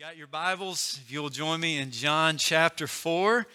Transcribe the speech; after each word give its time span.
got 0.00 0.16
your 0.16 0.26
Bibles, 0.26 0.98
if 1.04 1.12
you'll 1.12 1.28
join 1.28 1.60
me 1.60 1.76
in 1.76 1.90
John 1.90 2.38
chapter 2.38 2.86
4 2.86 3.46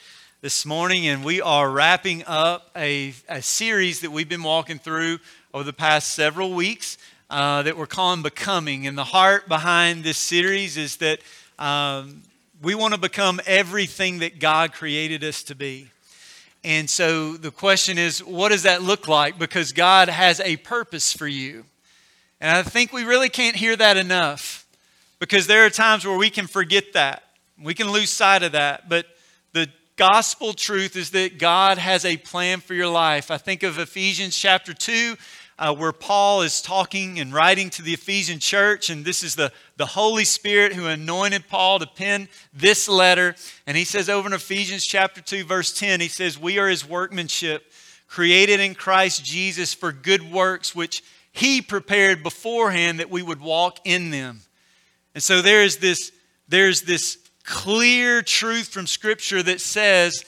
this 0.42 0.64
morning, 0.64 1.08
and 1.08 1.26
we 1.26 1.42
are 1.42 1.68
wrapping 1.68 2.24
up 2.28 2.70
a, 2.76 3.16
a 3.28 3.42
series 3.42 4.02
that 4.02 4.12
we've 4.12 4.30
been 4.30 4.44
walking 4.44 4.78
through 4.78 5.18
over 5.56 5.64
the 5.64 5.74
past 5.74 6.10
several 6.10 6.54
weeks 6.54 7.00
uh, 7.32 7.64
that 7.64 7.76
we're 7.76 7.88
calling 7.88 8.22
Becoming. 8.22 8.86
And 8.86 8.96
the 8.96 9.06
heart 9.06 9.48
behind 9.48 10.04
this 10.04 10.20
series 10.20 10.78
is 10.78 10.98
that 10.98 11.20
um, 11.58 12.22
we 12.62 12.76
want 12.76 12.94
to 12.94 13.00
become 13.00 13.42
everything 13.48 14.20
that 14.20 14.38
God 14.38 14.72
created 14.72 15.24
us 15.24 15.42
to 15.46 15.56
be. 15.56 15.90
And 16.64 16.88
so 16.88 17.38
the 17.38 17.50
question 17.50 17.98
is, 17.98 18.24
what 18.24 18.50
does 18.50 18.62
that 18.64 18.84
look 18.84 19.08
like? 19.08 19.40
Because 19.40 19.72
God 19.72 20.10
has 20.10 20.40
a 20.42 20.58
purpose 20.58 21.12
for 21.12 21.28
you. 21.28 21.66
And 22.40 22.56
I 22.56 22.62
think 22.62 22.94
we 22.94 23.04
really 23.04 23.30
can't 23.30 23.56
hear 23.56 23.76
that 23.76 23.98
enough 23.98 24.65
because 25.26 25.48
there 25.48 25.66
are 25.66 25.72
times 25.72 26.06
where 26.06 26.16
we 26.16 26.30
can 26.30 26.46
forget 26.46 26.94
that. 26.94 27.24
We 27.60 27.74
can 27.74 27.92
lose 27.92 28.12
sight 28.12 28.44
of 28.44 28.52
that. 28.52 28.88
But 28.88 29.08
the 29.54 29.68
gospel 29.96 30.54
truth 30.54 30.96
is 30.96 31.10
that 31.12 31.40
God 31.40 31.80
has 31.80 32.06
a 32.06 32.16
plan 32.16 32.60
for 32.60 32.76
your 32.76 32.90
life. 32.90 33.32
I 33.32 33.38
think 33.40 33.64
of 33.64 33.80
Ephesians 33.80 34.38
chapter 34.38 34.72
2. 34.72 35.16
Uh, 35.58 35.74
where 35.74 35.94
Paul 35.94 36.42
is 36.42 36.62
talking 36.62 37.18
and 37.18 37.34
writing 37.34 37.70
to 37.70 37.82
the 37.82 37.94
Ephesian 37.94 38.40
church, 38.40 38.90
and 38.90 39.06
this 39.06 39.24
is 39.24 39.36
the, 39.36 39.54
the 39.78 39.86
Holy 39.86 40.26
Spirit 40.26 40.74
who 40.74 40.86
anointed 40.86 41.48
Paul 41.48 41.80
to 41.80 41.88
pen 41.88 42.28
this 42.54 42.90
letter. 42.90 43.36
And 43.66 43.78
he 43.78 43.86
says 43.86 44.10
over 44.10 44.28
in 44.28 44.34
Ephesians 44.34 44.86
chapter 44.86 45.22
2, 45.22 45.46
verse 45.46 45.72
10, 45.72 46.02
he 46.02 46.10
says, 46.10 46.38
We 46.38 46.60
are 46.60 46.68
his 46.68 46.86
workmanship, 46.86 47.72
created 48.10 48.60
in 48.60 48.76
Christ 48.76 49.24
Jesus 49.24 49.74
for 49.74 49.94
good 49.94 50.30
works, 50.30 50.76
which 50.76 51.02
he 51.32 51.62
prepared 51.62 52.22
beforehand 52.22 53.00
that 53.00 53.10
we 53.10 53.24
would 53.24 53.40
walk 53.40 53.80
in 53.86 54.12
them. 54.12 54.42
And 55.16 55.24
so 55.24 55.42
there's 55.42 55.78
this, 55.78 56.12
there's 56.50 56.82
this 56.82 57.18
clear 57.46 58.22
truth 58.22 58.68
from 58.68 58.86
Scripture 58.86 59.42
that 59.42 59.62
says 59.62 60.26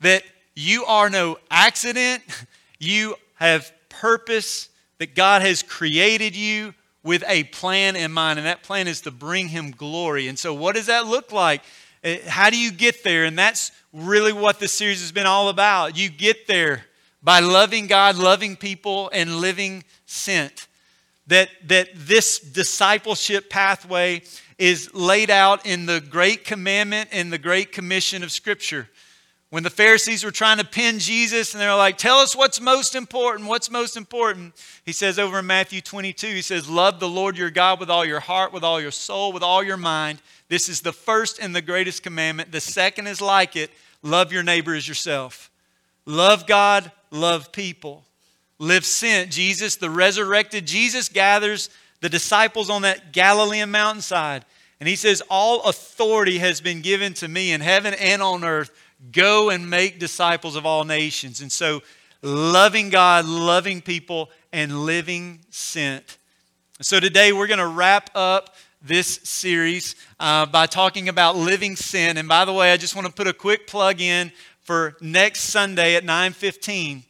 that 0.00 0.22
you 0.54 0.84
are 0.84 1.08
no 1.08 1.38
accident, 1.50 2.22
you 2.78 3.16
have 3.36 3.72
purpose, 3.88 4.68
that 4.98 5.14
God 5.14 5.40
has 5.42 5.62
created 5.62 6.36
you 6.36 6.74
with 7.02 7.24
a 7.28 7.44
plan 7.44 7.96
in 7.96 8.12
mind, 8.12 8.38
and 8.38 8.46
that 8.46 8.62
plan 8.62 8.88
is 8.88 9.00
to 9.02 9.10
bring 9.10 9.48
Him 9.48 9.70
glory. 9.70 10.28
And 10.28 10.38
so, 10.38 10.52
what 10.52 10.74
does 10.74 10.86
that 10.86 11.06
look 11.06 11.32
like? 11.32 11.62
Eh, 12.04 12.18
how 12.26 12.50
do 12.50 12.58
you 12.58 12.70
get 12.70 13.04
there? 13.04 13.24
And 13.24 13.38
that's 13.38 13.72
really 13.92 14.32
what 14.32 14.58
this 14.58 14.72
series 14.72 15.00
has 15.00 15.12
been 15.12 15.26
all 15.26 15.48
about. 15.48 15.96
You 15.96 16.10
get 16.10 16.46
there 16.46 16.84
by 17.22 17.40
loving 17.40 17.86
God, 17.86 18.16
loving 18.16 18.56
people, 18.56 19.08
and 19.12 19.36
living 19.36 19.84
sent 20.04 20.66
that, 21.26 21.48
that 21.66 21.88
this 21.94 22.38
discipleship 22.38 23.50
pathway 23.50 24.22
is 24.58 24.94
laid 24.94 25.30
out 25.30 25.66
in 25.66 25.86
the 25.86 26.00
great 26.00 26.44
commandment 26.44 27.10
and 27.12 27.32
the 27.32 27.38
great 27.38 27.72
commission 27.72 28.22
of 28.22 28.30
Scripture. 28.30 28.88
When 29.50 29.62
the 29.62 29.70
Pharisees 29.70 30.24
were 30.24 30.30
trying 30.30 30.58
to 30.58 30.64
pin 30.64 30.98
Jesus 30.98 31.54
and 31.54 31.60
they're 31.60 31.74
like, 31.74 31.98
Tell 31.98 32.18
us 32.18 32.34
what's 32.34 32.60
most 32.60 32.94
important, 32.94 33.48
what's 33.48 33.70
most 33.70 33.96
important? 33.96 34.54
He 34.84 34.92
says 34.92 35.18
over 35.18 35.38
in 35.38 35.46
Matthew 35.46 35.80
22, 35.80 36.26
He 36.26 36.42
says, 36.42 36.68
Love 36.68 37.00
the 37.00 37.08
Lord 37.08 37.38
your 37.38 37.50
God 37.50 37.78
with 37.78 37.90
all 37.90 38.04
your 38.04 38.20
heart, 38.20 38.52
with 38.52 38.64
all 38.64 38.80
your 38.80 38.90
soul, 38.90 39.32
with 39.32 39.42
all 39.42 39.62
your 39.62 39.76
mind. 39.76 40.20
This 40.48 40.68
is 40.68 40.80
the 40.80 40.92
first 40.92 41.38
and 41.38 41.54
the 41.54 41.62
greatest 41.62 42.02
commandment. 42.02 42.50
The 42.50 42.60
second 42.60 43.06
is 43.06 43.20
like 43.20 43.56
it 43.56 43.70
love 44.02 44.32
your 44.32 44.42
neighbor 44.42 44.74
as 44.74 44.86
yourself. 44.86 45.50
Love 46.06 46.46
God, 46.46 46.90
love 47.10 47.52
people 47.52 48.05
live 48.58 48.84
sent. 48.84 49.30
Jesus, 49.30 49.76
the 49.76 49.90
resurrected 49.90 50.66
Jesus, 50.66 51.08
gathers 51.08 51.70
the 52.00 52.08
disciples 52.08 52.70
on 52.70 52.82
that 52.82 53.12
Galilean 53.12 53.70
mountainside. 53.70 54.44
And 54.80 54.88
he 54.88 54.96
says, 54.96 55.22
All 55.30 55.62
authority 55.62 56.38
has 56.38 56.60
been 56.60 56.82
given 56.82 57.14
to 57.14 57.28
me 57.28 57.52
in 57.52 57.60
heaven 57.60 57.94
and 57.94 58.22
on 58.22 58.44
earth. 58.44 58.70
Go 59.12 59.50
and 59.50 59.68
make 59.68 59.98
disciples 59.98 60.56
of 60.56 60.66
all 60.66 60.84
nations. 60.84 61.40
And 61.40 61.50
so, 61.50 61.82
loving 62.22 62.90
God, 62.90 63.24
loving 63.26 63.80
people, 63.80 64.30
and 64.52 64.84
living 64.84 65.40
sent. 65.50 66.18
So, 66.80 67.00
today 67.00 67.32
we're 67.32 67.46
going 67.46 67.58
to 67.58 67.66
wrap 67.66 68.10
up 68.14 68.54
this 68.82 69.20
series 69.24 69.96
uh, 70.20 70.46
by 70.46 70.66
talking 70.66 71.08
about 71.08 71.36
living 71.36 71.76
sin. 71.76 72.16
And 72.18 72.28
by 72.28 72.44
the 72.44 72.52
way, 72.52 72.72
I 72.72 72.76
just 72.76 72.94
want 72.94 73.06
to 73.06 73.12
put 73.12 73.26
a 73.26 73.32
quick 73.32 73.66
plug 73.66 74.00
in 74.00 74.30
for 74.62 74.96
next 75.00 75.40
Sunday 75.40 75.94
at 75.96 76.04
915 76.04 77.04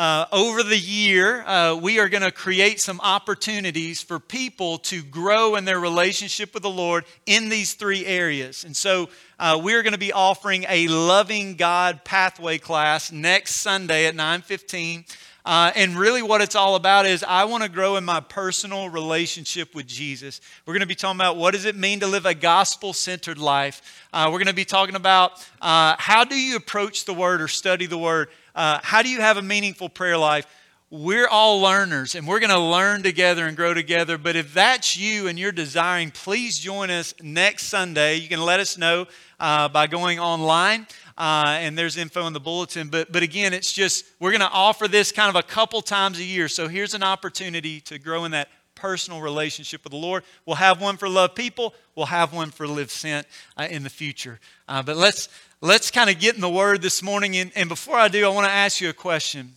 uh, 0.00 0.24
over 0.32 0.62
the 0.62 0.78
year, 0.78 1.42
uh, 1.42 1.74
we 1.74 1.98
are 1.98 2.08
going 2.08 2.22
to 2.22 2.30
create 2.30 2.80
some 2.80 2.98
opportunities 3.02 4.00
for 4.00 4.18
people 4.18 4.78
to 4.78 5.02
grow 5.02 5.56
in 5.56 5.66
their 5.66 5.78
relationship 5.78 6.54
with 6.54 6.62
the 6.62 6.70
Lord 6.70 7.04
in 7.26 7.50
these 7.50 7.74
three 7.74 8.06
areas. 8.06 8.64
And 8.64 8.74
so 8.74 9.10
uh, 9.38 9.60
we're 9.62 9.82
going 9.82 9.92
to 9.92 9.98
be 9.98 10.10
offering 10.10 10.64
a 10.70 10.88
loving 10.88 11.54
God 11.54 12.02
pathway 12.02 12.56
class 12.56 13.12
next 13.12 13.56
Sunday 13.56 14.06
at 14.06 14.14
915. 14.14 15.04
Uh, 15.44 15.70
and 15.74 15.94
really, 15.96 16.22
what 16.22 16.40
it's 16.40 16.54
all 16.54 16.76
about 16.76 17.04
is 17.04 17.22
I 17.22 17.44
want 17.44 17.62
to 17.62 17.68
grow 17.68 17.96
in 17.96 18.04
my 18.04 18.20
personal 18.20 18.88
relationship 18.88 19.74
with 19.74 19.86
Jesus. 19.86 20.40
We're 20.64 20.74
going 20.74 20.80
to 20.80 20.86
be 20.86 20.94
talking 20.94 21.18
about 21.18 21.36
what 21.36 21.52
does 21.52 21.66
it 21.66 21.76
mean 21.76 22.00
to 22.00 22.06
live 22.06 22.24
a 22.24 22.34
gospel 22.34 22.94
centered 22.94 23.36
life. 23.36 24.06
Uh, 24.14 24.28
we're 24.28 24.38
going 24.38 24.46
to 24.46 24.54
be 24.54 24.64
talking 24.64 24.96
about 24.96 25.32
uh, 25.60 25.96
how 25.98 26.24
do 26.24 26.40
you 26.40 26.56
approach 26.56 27.04
the 27.04 27.12
Word 27.12 27.42
or 27.42 27.48
study 27.48 27.84
the 27.84 27.98
Word. 27.98 28.28
Uh, 28.54 28.80
how 28.82 29.02
do 29.02 29.08
you 29.08 29.20
have 29.20 29.36
a 29.36 29.42
meaningful 29.42 29.88
prayer 29.88 30.18
life? 30.18 30.46
We're 30.92 31.28
all 31.28 31.60
learners 31.60 32.16
and 32.16 32.26
we're 32.26 32.40
going 32.40 32.50
to 32.50 32.58
learn 32.58 33.04
together 33.04 33.46
and 33.46 33.56
grow 33.56 33.74
together. 33.74 34.18
But 34.18 34.34
if 34.34 34.52
that's 34.52 34.96
you 34.96 35.28
and 35.28 35.38
you're 35.38 35.52
desiring, 35.52 36.10
please 36.10 36.58
join 36.58 36.90
us 36.90 37.14
next 37.22 37.66
Sunday. 37.66 38.16
You 38.16 38.28
can 38.28 38.42
let 38.42 38.58
us 38.58 38.76
know 38.76 39.06
uh, 39.38 39.68
by 39.68 39.86
going 39.86 40.18
online. 40.18 40.88
Uh, 41.16 41.58
and 41.60 41.78
there's 41.78 41.96
info 41.96 42.26
in 42.26 42.32
the 42.32 42.40
bulletin. 42.40 42.88
But, 42.88 43.12
but 43.12 43.22
again, 43.22 43.52
it's 43.52 43.72
just, 43.72 44.04
we're 44.18 44.30
going 44.30 44.40
to 44.40 44.50
offer 44.50 44.88
this 44.88 45.12
kind 45.12 45.28
of 45.28 45.36
a 45.36 45.46
couple 45.46 45.80
times 45.82 46.18
a 46.18 46.24
year. 46.24 46.48
So 46.48 46.66
here's 46.66 46.94
an 46.94 47.02
opportunity 47.02 47.80
to 47.82 47.98
grow 47.98 48.24
in 48.24 48.32
that 48.32 48.48
personal 48.74 49.20
relationship 49.20 49.84
with 49.84 49.92
the 49.92 49.98
Lord. 49.98 50.24
We'll 50.46 50.56
have 50.56 50.80
one 50.80 50.96
for 50.96 51.08
love 51.08 51.34
people, 51.34 51.74
we'll 51.94 52.06
have 52.06 52.32
one 52.32 52.50
for 52.50 52.66
live 52.66 52.90
sent 52.90 53.26
uh, 53.56 53.68
in 53.70 53.82
the 53.82 53.90
future. 53.90 54.40
Uh, 54.66 54.82
but 54.82 54.96
let's, 54.96 55.28
let's 55.60 55.90
kind 55.90 56.08
of 56.08 56.18
get 56.18 56.34
in 56.34 56.40
the 56.40 56.48
Word 56.48 56.82
this 56.82 57.02
morning. 57.02 57.36
And, 57.36 57.52
and 57.54 57.68
before 57.68 57.96
I 57.96 58.08
do, 58.08 58.24
I 58.24 58.28
want 58.28 58.46
to 58.46 58.52
ask 58.52 58.80
you 58.80 58.88
a 58.88 58.94
question. 58.94 59.52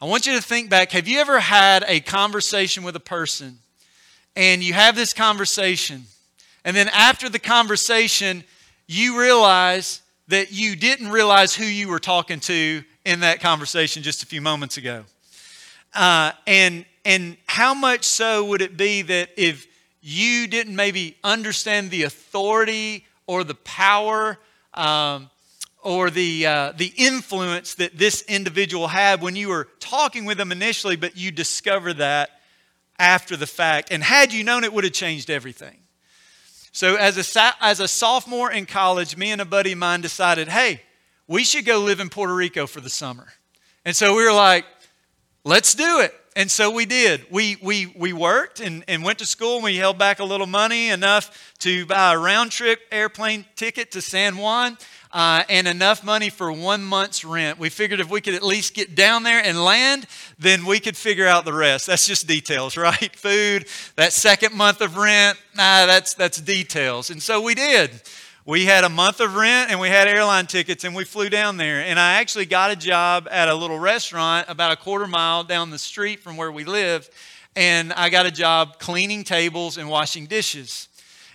I 0.00 0.06
want 0.06 0.26
you 0.26 0.34
to 0.34 0.42
think 0.42 0.70
back 0.70 0.92
have 0.92 1.08
you 1.08 1.18
ever 1.18 1.40
had 1.40 1.84
a 1.88 2.00
conversation 2.00 2.84
with 2.84 2.94
a 2.96 3.00
person 3.00 3.58
and 4.36 4.62
you 4.62 4.72
have 4.74 4.96
this 4.96 5.12
conversation, 5.12 6.04
and 6.64 6.76
then 6.76 6.88
after 6.88 7.28
the 7.28 7.38
conversation, 7.38 8.42
you 8.86 9.20
realize 9.20 10.02
that 10.28 10.52
you 10.52 10.74
didn't 10.76 11.08
realize 11.08 11.54
who 11.54 11.64
you 11.64 11.88
were 11.88 11.98
talking 11.98 12.40
to 12.40 12.82
in 13.04 13.20
that 13.20 13.40
conversation 13.40 14.02
just 14.02 14.22
a 14.22 14.26
few 14.26 14.40
moments 14.40 14.76
ago? 14.76 15.04
Uh, 15.94 16.32
and, 16.46 16.84
and 17.04 17.36
how 17.46 17.74
much 17.74 18.04
so 18.04 18.44
would 18.44 18.60
it 18.60 18.76
be 18.76 19.02
that 19.02 19.30
if 19.36 19.66
you 20.02 20.48
didn't 20.48 20.74
maybe 20.74 21.16
understand 21.22 21.90
the 21.90 22.02
authority 22.02 23.06
or 23.26 23.44
the 23.44 23.54
power 23.54 24.38
um, 24.74 25.30
or 25.82 26.10
the, 26.10 26.46
uh, 26.46 26.72
the 26.76 26.92
influence 26.96 27.74
that 27.74 27.96
this 27.96 28.22
individual 28.22 28.88
had 28.88 29.20
when 29.20 29.36
you 29.36 29.48
were 29.48 29.68
talking 29.80 30.24
with 30.24 30.38
them 30.38 30.50
initially, 30.50 30.96
but 30.96 31.16
you 31.16 31.30
discover 31.30 31.92
that 31.94 32.30
after 32.98 33.36
the 33.36 33.46
fact. 33.46 33.90
And 33.90 34.02
had 34.02 34.32
you 34.32 34.44
known, 34.44 34.64
it 34.64 34.72
would 34.72 34.84
have 34.84 34.92
changed 34.92 35.30
everything. 35.30 35.78
So, 36.72 36.96
as 36.96 37.36
a, 37.36 37.54
as 37.60 37.78
a 37.78 37.86
sophomore 37.86 38.50
in 38.50 38.66
college, 38.66 39.16
me 39.16 39.30
and 39.30 39.40
a 39.40 39.44
buddy 39.44 39.72
of 39.72 39.78
mine 39.78 40.00
decided, 40.00 40.48
hey, 40.48 40.82
we 41.28 41.44
should 41.44 41.64
go 41.64 41.80
live 41.80 42.00
in 42.00 42.08
Puerto 42.08 42.34
Rico 42.34 42.66
for 42.66 42.80
the 42.80 42.90
summer. 42.90 43.28
And 43.84 43.94
so 43.94 44.16
we 44.16 44.24
were 44.24 44.32
like, 44.32 44.64
let's 45.44 45.74
do 45.74 46.00
it. 46.00 46.14
And 46.36 46.50
so 46.50 46.70
we 46.72 46.84
did. 46.84 47.26
We, 47.30 47.56
we, 47.62 47.86
we 47.96 48.12
worked 48.12 48.58
and, 48.58 48.82
and 48.88 49.04
went 49.04 49.20
to 49.20 49.26
school 49.26 49.56
and 49.56 49.64
we 49.64 49.76
held 49.76 49.98
back 49.98 50.18
a 50.18 50.24
little 50.24 50.48
money 50.48 50.88
enough 50.88 51.54
to 51.60 51.86
buy 51.86 52.12
a 52.12 52.18
round 52.18 52.50
trip 52.50 52.80
airplane 52.90 53.44
ticket 53.54 53.92
to 53.92 54.02
San 54.02 54.36
Juan 54.36 54.76
uh, 55.12 55.44
and 55.48 55.68
enough 55.68 56.02
money 56.02 56.28
for 56.28 56.50
one 56.50 56.82
month's 56.82 57.24
rent. 57.24 57.60
We 57.60 57.68
figured 57.68 58.00
if 58.00 58.10
we 58.10 58.20
could 58.20 58.34
at 58.34 58.42
least 58.42 58.74
get 58.74 58.96
down 58.96 59.22
there 59.22 59.40
and 59.44 59.62
land, 59.62 60.08
then 60.36 60.66
we 60.66 60.80
could 60.80 60.96
figure 60.96 61.28
out 61.28 61.44
the 61.44 61.52
rest. 61.52 61.86
That's 61.86 62.04
just 62.04 62.26
details, 62.26 62.76
right? 62.76 63.14
Food, 63.14 63.66
that 63.94 64.12
second 64.12 64.56
month 64.56 64.80
of 64.80 64.96
rent, 64.96 65.38
nah, 65.56 65.86
that's, 65.86 66.14
that's 66.14 66.40
details. 66.40 67.10
And 67.10 67.22
so 67.22 67.40
we 67.40 67.54
did. 67.54 68.02
We 68.46 68.66
had 68.66 68.84
a 68.84 68.90
month 68.90 69.20
of 69.20 69.36
rent 69.36 69.70
and 69.70 69.80
we 69.80 69.88
had 69.88 70.06
airline 70.06 70.46
tickets 70.46 70.84
and 70.84 70.94
we 70.94 71.04
flew 71.04 71.30
down 71.30 71.56
there. 71.56 71.80
And 71.80 71.98
I 71.98 72.16
actually 72.16 72.44
got 72.44 72.70
a 72.70 72.76
job 72.76 73.26
at 73.30 73.48
a 73.48 73.54
little 73.54 73.78
restaurant 73.78 74.50
about 74.50 74.70
a 74.70 74.76
quarter 74.76 75.06
mile 75.06 75.44
down 75.44 75.70
the 75.70 75.78
street 75.78 76.20
from 76.20 76.36
where 76.36 76.52
we 76.52 76.64
lived. 76.64 77.08
And 77.56 77.90
I 77.94 78.10
got 78.10 78.26
a 78.26 78.30
job 78.30 78.78
cleaning 78.78 79.24
tables 79.24 79.78
and 79.78 79.88
washing 79.88 80.26
dishes. 80.26 80.88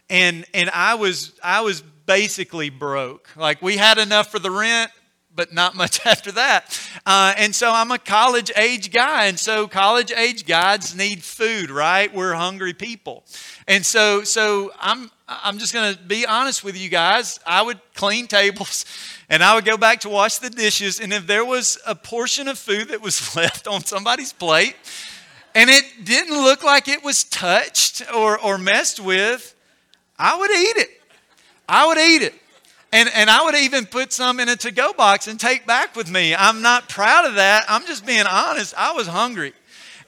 And, 0.07 0.45
and 0.53 0.69
I 0.69 0.93
was, 0.93 1.33
I 1.43 1.61
was 1.61 1.81
basically 1.81 2.69
broke. 2.69 3.35
Like 3.35 3.59
we 3.59 3.77
had 3.77 3.97
enough 3.97 4.29
for 4.29 4.37
the 4.37 4.51
rent, 4.51 4.91
but 5.33 5.51
not 5.51 5.73
much 5.73 6.05
after 6.05 6.31
that. 6.33 6.79
Uh, 7.07 7.33
and 7.37 7.55
so 7.55 7.71
I'm 7.71 7.89
a 7.89 7.97
college 7.97 8.51
age 8.55 8.91
guy. 8.91 9.25
And 9.25 9.39
so 9.39 9.67
college 9.67 10.11
age 10.11 10.45
guys 10.45 10.95
need 10.95 11.23
food, 11.23 11.71
right? 11.71 12.13
We're 12.13 12.35
hungry 12.35 12.75
people. 12.75 13.23
And 13.67 13.83
so, 13.83 14.23
so 14.23 14.71
I'm, 14.79 15.09
I'm 15.29 15.59
just 15.59 15.73
going 15.73 15.93
to 15.93 16.01
be 16.01 16.25
honest 16.25 16.63
with 16.63 16.75
you 16.75 16.89
guys. 16.89 17.39
I 17.45 17.61
would 17.61 17.79
clean 17.93 18.25
tables 18.25 18.85
and 19.29 19.43
I 19.43 19.53
would 19.55 19.65
go 19.65 19.77
back 19.77 19.99
to 20.01 20.09
wash 20.09 20.39
the 20.39 20.49
dishes. 20.49 20.99
And 20.99 21.13
if 21.13 21.27
there 21.27 21.45
was 21.45 21.77
a 21.85 21.93
portion 21.93 22.47
of 22.47 22.57
food 22.57 22.87
that 22.89 23.01
was 23.01 23.35
left 23.35 23.67
on 23.67 23.83
somebody's 23.83 24.33
plate 24.33 24.75
and 25.53 25.69
it 25.69 25.85
didn't 26.03 26.35
look 26.35 26.63
like 26.63 26.87
it 26.87 27.03
was 27.03 27.23
touched 27.23 28.03
or, 28.13 28.39
or 28.39 28.57
messed 28.57 28.99
with, 28.99 29.55
I 30.17 30.37
would 30.37 30.51
eat 30.51 30.77
it. 30.77 30.89
I 31.67 31.87
would 31.87 31.97
eat 31.97 32.23
it. 32.23 32.33
And, 32.91 33.09
and 33.13 33.29
I 33.29 33.43
would 33.43 33.55
even 33.55 33.85
put 33.85 34.11
some 34.11 34.39
in 34.39 34.49
a 34.49 34.55
to 34.57 34.71
go 34.71 34.93
box 34.93 35.27
and 35.27 35.39
take 35.39 35.67
back 35.67 35.95
with 35.95 36.09
me. 36.09 36.33
I'm 36.33 36.63
not 36.63 36.89
proud 36.89 37.25
of 37.25 37.35
that. 37.35 37.65
I'm 37.69 37.85
just 37.85 38.03
being 38.05 38.25
honest. 38.25 38.73
I 38.75 38.93
was 38.93 39.05
hungry. 39.05 39.53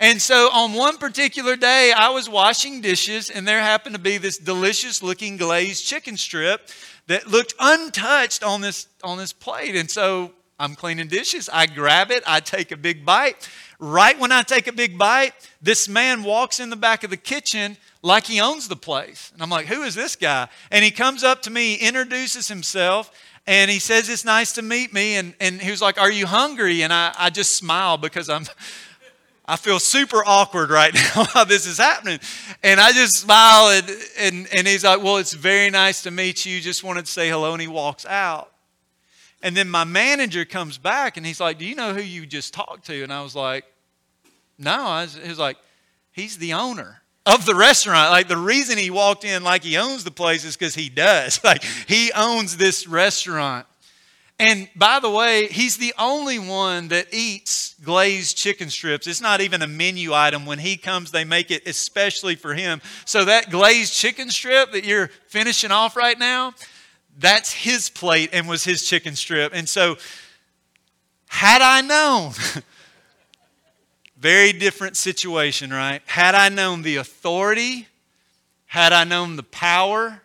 And 0.01 0.19
so 0.19 0.50
on 0.51 0.74
one 0.74 0.98
particular 0.98 1.56
day, 1.56 1.94
I 1.95 2.09
was 2.09 2.27
washing 2.27 2.81
dishes, 2.81 3.30
and 3.30 3.48
there 3.48 3.62
happened 3.62 3.94
to 3.94 4.01
be 4.01 4.18
this 4.18 4.39
delicious 4.39 5.03
looking 5.03 5.38
glazed 5.38 5.86
chicken 5.86 6.18
strip 6.18 6.69
that 7.06 7.27
looked 7.27 7.53
untouched 7.59 8.44
on 8.44 8.62
this, 8.62 8.88
on 9.03 9.19
this 9.19 9.31
plate. 9.31 9.75
And 9.75 9.92
so 9.92 10.31
I'm 10.59 10.74
cleaning 10.74 11.07
dishes. 11.07 11.51
I 11.53 11.68
grab 11.68 12.09
it, 12.09 12.24
I 12.25 12.39
take 12.39 12.71
a 12.71 12.77
big 12.77 13.06
bite. 13.06 13.48
Right 13.77 14.19
when 14.19 14.31
I 14.31 14.42
take 14.42 14.65
a 14.65 14.71
big 14.71 14.98
bite, 14.98 15.33
this 15.62 15.88
man 15.88 16.24
walks 16.24 16.59
in 16.59 16.71
the 16.71 16.75
back 16.75 17.04
of 17.04 17.12
the 17.12 17.18
kitchen 17.18 17.77
like 18.01 18.25
he 18.25 18.42
owns 18.42 18.68
the 18.68 18.75
place. 18.75 19.30
And 19.33 19.44
I'm 19.44 19.51
like, 19.51 19.68
who 19.68 19.83
is 19.83 19.94
this 19.94 20.15
guy? 20.15 20.47
And 20.71 20.83
he 20.83 20.89
comes 20.89 21.24
up 21.24 21.44
to 21.44 21.51
me, 21.51 21.75
introduces 21.75 22.47
himself, 22.47 23.12
and 23.45 23.69
he 23.69 23.77
says, 23.80 24.09
It's 24.09 24.25
nice 24.25 24.51
to 24.54 24.62
meet 24.62 24.94
me. 24.94 25.15
And, 25.15 25.33
and 25.39 25.62
he 25.62 25.71
was 25.71 25.81
like, 25.81 26.00
Are 26.00 26.12
you 26.12 26.27
hungry? 26.27 26.83
And 26.83 26.94
I, 26.94 27.13
I 27.18 27.30
just 27.30 27.56
smile 27.56 27.97
because 27.97 28.30
I'm 28.30 28.45
I 29.51 29.57
feel 29.57 29.80
super 29.80 30.24
awkward 30.25 30.69
right 30.69 30.94
now 31.15 31.25
while 31.25 31.45
this 31.45 31.68
is 31.68 31.77
happening. 31.77 32.21
And 32.63 32.80
I 32.80 32.94
just 32.94 33.18
smile 33.18 33.69
and, 33.71 33.89
and, 34.18 34.48
and 34.56 34.65
he's 34.65 34.86
like, 34.86 35.03
Well, 35.03 35.18
it's 35.18 35.33
very 35.33 35.69
nice 35.69 36.03
to 36.03 36.12
meet 36.12 36.45
you. 36.45 36.62
Just 36.62 36.86
wanted 36.86 37.06
to 37.06 37.12
say 37.12 37.27
hello. 37.27 37.51
And 37.51 37.62
he 37.62 37.68
walks 37.68 38.06
out. 38.06 38.50
And 39.44 39.57
then 39.57 39.69
my 39.69 39.83
manager 39.83 40.45
comes 40.45 40.77
back 40.77 41.18
and 41.18 41.25
he's 41.25 41.42
like, 41.42 41.57
Do 41.57 41.65
you 41.65 41.75
know 41.75 41.94
who 41.94 42.01
you 42.01 42.25
just 42.25 42.53
talked 42.53 42.86
to? 42.86 43.03
And 43.03 43.12
I 43.12 43.24
was 43.24 43.36
like, 43.36 43.65
No. 44.57 44.71
I 44.71 45.01
was, 45.01 45.15
he 45.15 45.27
was 45.27 45.39
like, 45.39 45.57
He's 46.13 46.38
the 46.38 46.54
owner 46.54 47.01
of 47.25 47.45
the 47.45 47.54
restaurant. 47.54 48.09
Like 48.09 48.30
the 48.30 48.38
reason 48.38 48.77
he 48.77 48.89
walked 48.89 49.25
in 49.25 49.44
like 49.44 49.65
he 49.65 49.75
owns 49.75 50.06
the 50.06 50.12
place 50.12 50.45
is 50.45 50.56
because 50.56 50.75
he 50.75 50.88
does. 50.88 51.42
Like 51.44 51.65
he 51.88 52.13
owns 52.13 52.56
this 52.56 52.88
restaurant. 52.88 53.68
And 54.42 54.70
by 54.76 55.00
the 55.00 55.10
way, 55.10 55.46
he's 55.46 55.78
the 55.78 55.94
only 56.00 56.40
one 56.40 56.88
that 56.88 57.14
eats 57.14 57.76
glazed 57.84 58.36
chicken 58.36 58.72
strips. 58.72 59.06
It's 59.06 59.22
not 59.22 59.40
even 59.40 59.62
a 59.62 59.68
menu 59.68 60.16
item. 60.16 60.48
When 60.48 60.58
he 60.58 60.78
comes, 60.78 61.12
they 61.12 61.24
make 61.24 61.52
it 61.52 61.68
especially 61.68 62.34
for 62.34 62.56
him. 62.56 62.82
So 63.06 63.24
that 63.26 63.52
glazed 63.52 63.94
chicken 63.94 64.32
strip 64.32 64.72
that 64.72 64.84
you're 64.84 65.10
finishing 65.28 65.70
off 65.70 65.96
right 65.96 66.18
now, 66.18 66.56
that's 67.20 67.52
his 67.52 67.88
plate 67.92 68.32
and 68.34 68.50
was 68.50 68.64
his 68.64 68.82
chicken 68.82 69.16
strip. 69.16 69.52
And 69.54 69.70
so, 69.70 69.98
had 71.28 71.62
I 71.62 71.82
known, 71.82 72.32
very 74.18 74.54
different 74.54 74.98
situation, 74.98 75.70
right? 75.70 76.02
Had 76.08 76.34
I 76.34 76.50
known 76.50 76.82
the 76.82 76.96
authority, 76.96 77.90
had 78.66 78.92
I 78.92 79.04
known 79.04 79.36
the 79.36 79.44
power, 79.44 80.24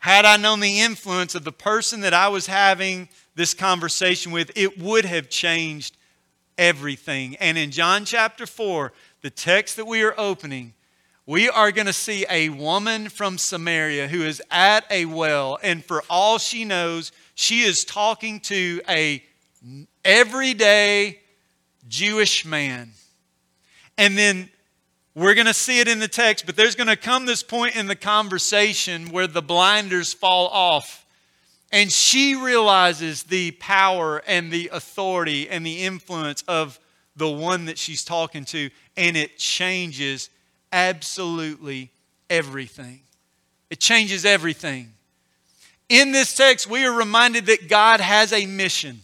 had 0.00 0.24
I 0.24 0.36
known 0.36 0.58
the 0.58 0.80
influence 0.80 1.36
of 1.36 1.44
the 1.44 1.52
person 1.52 2.00
that 2.00 2.12
I 2.12 2.26
was 2.26 2.48
having 2.48 3.08
this 3.34 3.54
conversation 3.54 4.32
with, 4.32 4.50
it 4.56 4.78
would 4.78 5.04
have 5.04 5.28
changed 5.28 5.96
everything. 6.58 7.36
And 7.36 7.56
in 7.56 7.70
John 7.70 8.04
chapter 8.04 8.46
4, 8.46 8.92
the 9.22 9.30
text 9.30 9.76
that 9.76 9.86
we 9.86 10.02
are 10.02 10.14
opening, 10.18 10.74
we 11.24 11.48
are 11.48 11.70
going 11.72 11.86
to 11.86 11.92
see 11.92 12.26
a 12.28 12.48
woman 12.48 13.08
from 13.08 13.38
Samaria 13.38 14.08
who 14.08 14.22
is 14.22 14.42
at 14.50 14.84
a 14.90 15.06
well, 15.06 15.58
and 15.62 15.84
for 15.84 16.02
all 16.10 16.38
she 16.38 16.64
knows, 16.64 17.12
she 17.34 17.62
is 17.62 17.84
talking 17.84 18.40
to 18.40 18.80
a 18.88 19.22
everyday 20.04 21.20
Jewish 21.88 22.44
man. 22.44 22.90
And 23.96 24.18
then 24.18 24.50
we're 25.14 25.34
going 25.34 25.46
to 25.46 25.54
see 25.54 25.80
it 25.80 25.88
in 25.88 25.98
the 25.98 26.08
text, 26.08 26.46
but 26.46 26.56
there's 26.56 26.74
going 26.74 26.88
to 26.88 26.96
come 26.96 27.26
this 27.26 27.42
point 27.42 27.76
in 27.76 27.86
the 27.86 27.96
conversation 27.96 29.10
where 29.10 29.26
the 29.26 29.42
blinders 29.42 30.12
fall 30.12 30.48
off 30.48 31.01
and 31.72 31.90
she 31.90 32.36
realizes 32.36 33.24
the 33.24 33.52
power 33.52 34.22
and 34.26 34.52
the 34.52 34.70
authority 34.72 35.48
and 35.48 35.64
the 35.64 35.84
influence 35.84 36.42
of 36.46 36.78
the 37.16 37.28
one 37.28 37.64
that 37.64 37.78
she's 37.78 38.04
talking 38.04 38.44
to, 38.44 38.70
and 38.96 39.16
it 39.16 39.38
changes 39.38 40.30
absolutely 40.72 41.90
everything. 42.30 43.00
It 43.70 43.80
changes 43.80 44.24
everything. 44.24 44.92
In 45.88 46.12
this 46.12 46.36
text, 46.36 46.68
we 46.68 46.84
are 46.84 46.92
reminded 46.92 47.46
that 47.46 47.68
God 47.68 48.00
has 48.00 48.32
a 48.32 48.46
mission. 48.46 49.00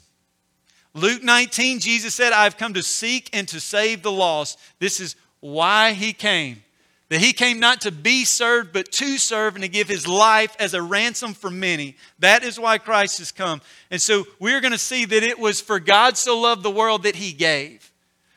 Luke 0.95 1.23
19, 1.23 1.81
Jesus 1.81 2.15
said, 2.15 2.33
I've 2.33 2.57
come 2.57 2.75
to 2.75 2.83
seek 2.83 3.31
and 3.33 3.47
to 3.49 3.61
save 3.61 4.03
the 4.03 4.13
lost. 4.13 4.59
This 4.79 5.01
is 5.01 5.17
why 5.41 5.93
he 5.93 6.13
came. 6.13 6.63
That 7.09 7.21
he 7.21 7.33
came 7.33 7.59
not 7.59 7.81
to 7.83 7.93
be 7.93 8.25
served, 8.27 8.73
but 8.73 8.93
to 8.93 9.17
serve 9.17 9.55
and 9.55 9.63
to 9.63 9.69
give 9.69 9.89
his 9.89 10.07
life 10.07 10.55
as 10.59 10.75
a 10.75 10.83
ransom 10.83 11.33
for 11.33 11.51
many. 11.51 11.97
That 12.19 12.43
is 12.43 12.61
why 12.61 12.77
Christ 12.77 13.19
has 13.19 13.33
come. 13.33 13.63
And 13.91 14.01
so 14.01 14.27
we're 14.39 14.61
going 14.61 14.73
to 14.73 14.79
see 14.79 15.07
that 15.07 15.23
it 15.23 15.39
was 15.39 15.61
for 15.61 15.81
God 15.81 16.19
so 16.19 16.39
loved 16.39 16.63
the 16.63 16.71
world 16.71 17.05
that 17.05 17.17
he 17.17 17.33
gave. 17.33 17.91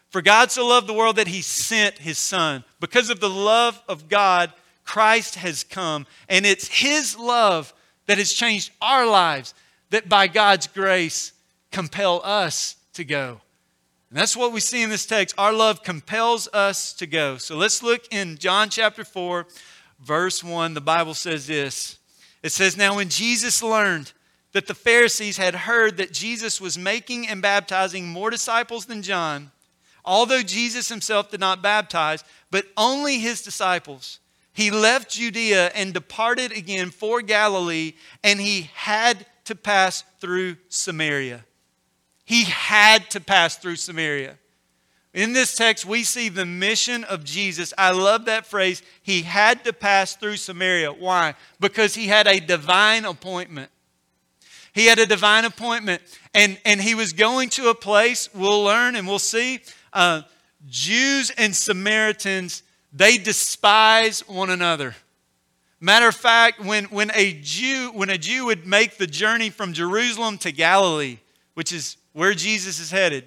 For 0.09 0.21
God 0.21 0.51
so 0.51 0.67
loved 0.67 0.87
the 0.87 0.93
world 0.93 1.17
that 1.17 1.27
he 1.27 1.41
sent 1.41 1.97
his 1.97 2.17
son. 2.17 2.63
Because 2.79 3.09
of 3.09 3.19
the 3.19 3.29
love 3.29 3.81
of 3.89 4.07
God, 4.07 4.53
Christ 4.85 5.35
has 5.35 5.63
come. 5.65 6.05
And 6.29 6.45
it's 6.45 6.67
his 6.67 7.17
love 7.17 7.73
that 8.07 8.17
has 8.17 8.31
changed 8.31 8.71
our 8.81 9.05
lives, 9.05 9.53
that 9.89 10.07
by 10.07 10.27
God's 10.27 10.67
grace 10.67 11.33
compel 11.71 12.21
us 12.23 12.75
to 12.93 13.03
go. 13.03 13.41
And 14.11 14.19
that's 14.19 14.35
what 14.35 14.51
we 14.51 14.59
see 14.59 14.83
in 14.83 14.89
this 14.89 15.05
text. 15.05 15.33
Our 15.37 15.53
love 15.53 15.83
compels 15.83 16.49
us 16.51 16.91
to 16.95 17.07
go. 17.07 17.37
So 17.37 17.55
let's 17.55 17.81
look 17.81 18.01
in 18.11 18.37
John 18.37 18.69
chapter 18.69 19.05
4, 19.05 19.47
verse 20.01 20.43
1. 20.43 20.73
The 20.73 20.81
Bible 20.81 21.13
says 21.13 21.47
this 21.47 21.97
It 22.43 22.51
says, 22.51 22.75
Now 22.75 22.97
when 22.97 23.07
Jesus 23.07 23.63
learned 23.63 24.11
that 24.51 24.67
the 24.67 24.75
Pharisees 24.75 25.37
had 25.37 25.55
heard 25.55 25.95
that 25.95 26.11
Jesus 26.11 26.59
was 26.59 26.77
making 26.77 27.29
and 27.29 27.41
baptizing 27.41 28.05
more 28.05 28.29
disciples 28.29 28.85
than 28.85 29.01
John, 29.01 29.49
although 30.03 30.41
Jesus 30.41 30.89
himself 30.89 31.31
did 31.31 31.39
not 31.39 31.61
baptize, 31.61 32.21
but 32.51 32.65
only 32.75 33.19
his 33.19 33.41
disciples, 33.41 34.19
he 34.51 34.71
left 34.71 35.11
Judea 35.11 35.71
and 35.73 35.93
departed 35.93 36.51
again 36.51 36.89
for 36.89 37.21
Galilee, 37.21 37.93
and 38.25 38.41
he 38.41 38.69
had 38.73 39.25
to 39.45 39.55
pass 39.55 40.03
through 40.19 40.57
Samaria. 40.67 41.45
He 42.31 42.45
had 42.45 43.09
to 43.09 43.19
pass 43.19 43.57
through 43.57 43.75
Samaria. 43.75 44.37
In 45.13 45.33
this 45.33 45.53
text, 45.53 45.85
we 45.85 46.05
see 46.05 46.29
the 46.29 46.45
mission 46.45 47.03
of 47.03 47.25
Jesus. 47.25 47.73
I 47.77 47.91
love 47.91 48.23
that 48.23 48.45
phrase. 48.45 48.81
He 49.03 49.23
had 49.23 49.65
to 49.65 49.73
pass 49.73 50.15
through 50.15 50.37
Samaria. 50.37 50.93
Why? 50.93 51.35
Because 51.59 51.93
he 51.93 52.07
had 52.07 52.27
a 52.27 52.39
divine 52.39 53.03
appointment. 53.03 53.69
He 54.71 54.85
had 54.85 54.97
a 54.97 55.05
divine 55.05 55.43
appointment, 55.43 56.03
and, 56.33 56.57
and 56.63 56.79
he 56.79 56.95
was 56.95 57.11
going 57.11 57.49
to 57.49 57.67
a 57.67 57.75
place, 57.75 58.29
we'll 58.33 58.63
learn 58.63 58.95
and 58.95 59.05
we'll 59.05 59.19
see. 59.19 59.59
Uh, 59.91 60.21
Jews 60.69 61.33
and 61.37 61.53
Samaritans, 61.53 62.63
they 62.93 63.17
despise 63.17 64.25
one 64.25 64.49
another. 64.49 64.95
Matter 65.81 66.07
of 66.07 66.15
fact, 66.15 66.61
when, 66.61 66.85
when, 66.85 67.11
a 67.13 67.33
Jew, 67.41 67.91
when 67.93 68.09
a 68.09 68.17
Jew 68.17 68.45
would 68.45 68.65
make 68.65 68.95
the 68.95 69.05
journey 69.05 69.49
from 69.49 69.73
Jerusalem 69.73 70.37
to 70.37 70.53
Galilee, 70.53 71.17
which 71.53 71.73
is 71.73 71.97
where 72.13 72.33
Jesus 72.33 72.79
is 72.79 72.91
headed, 72.91 73.25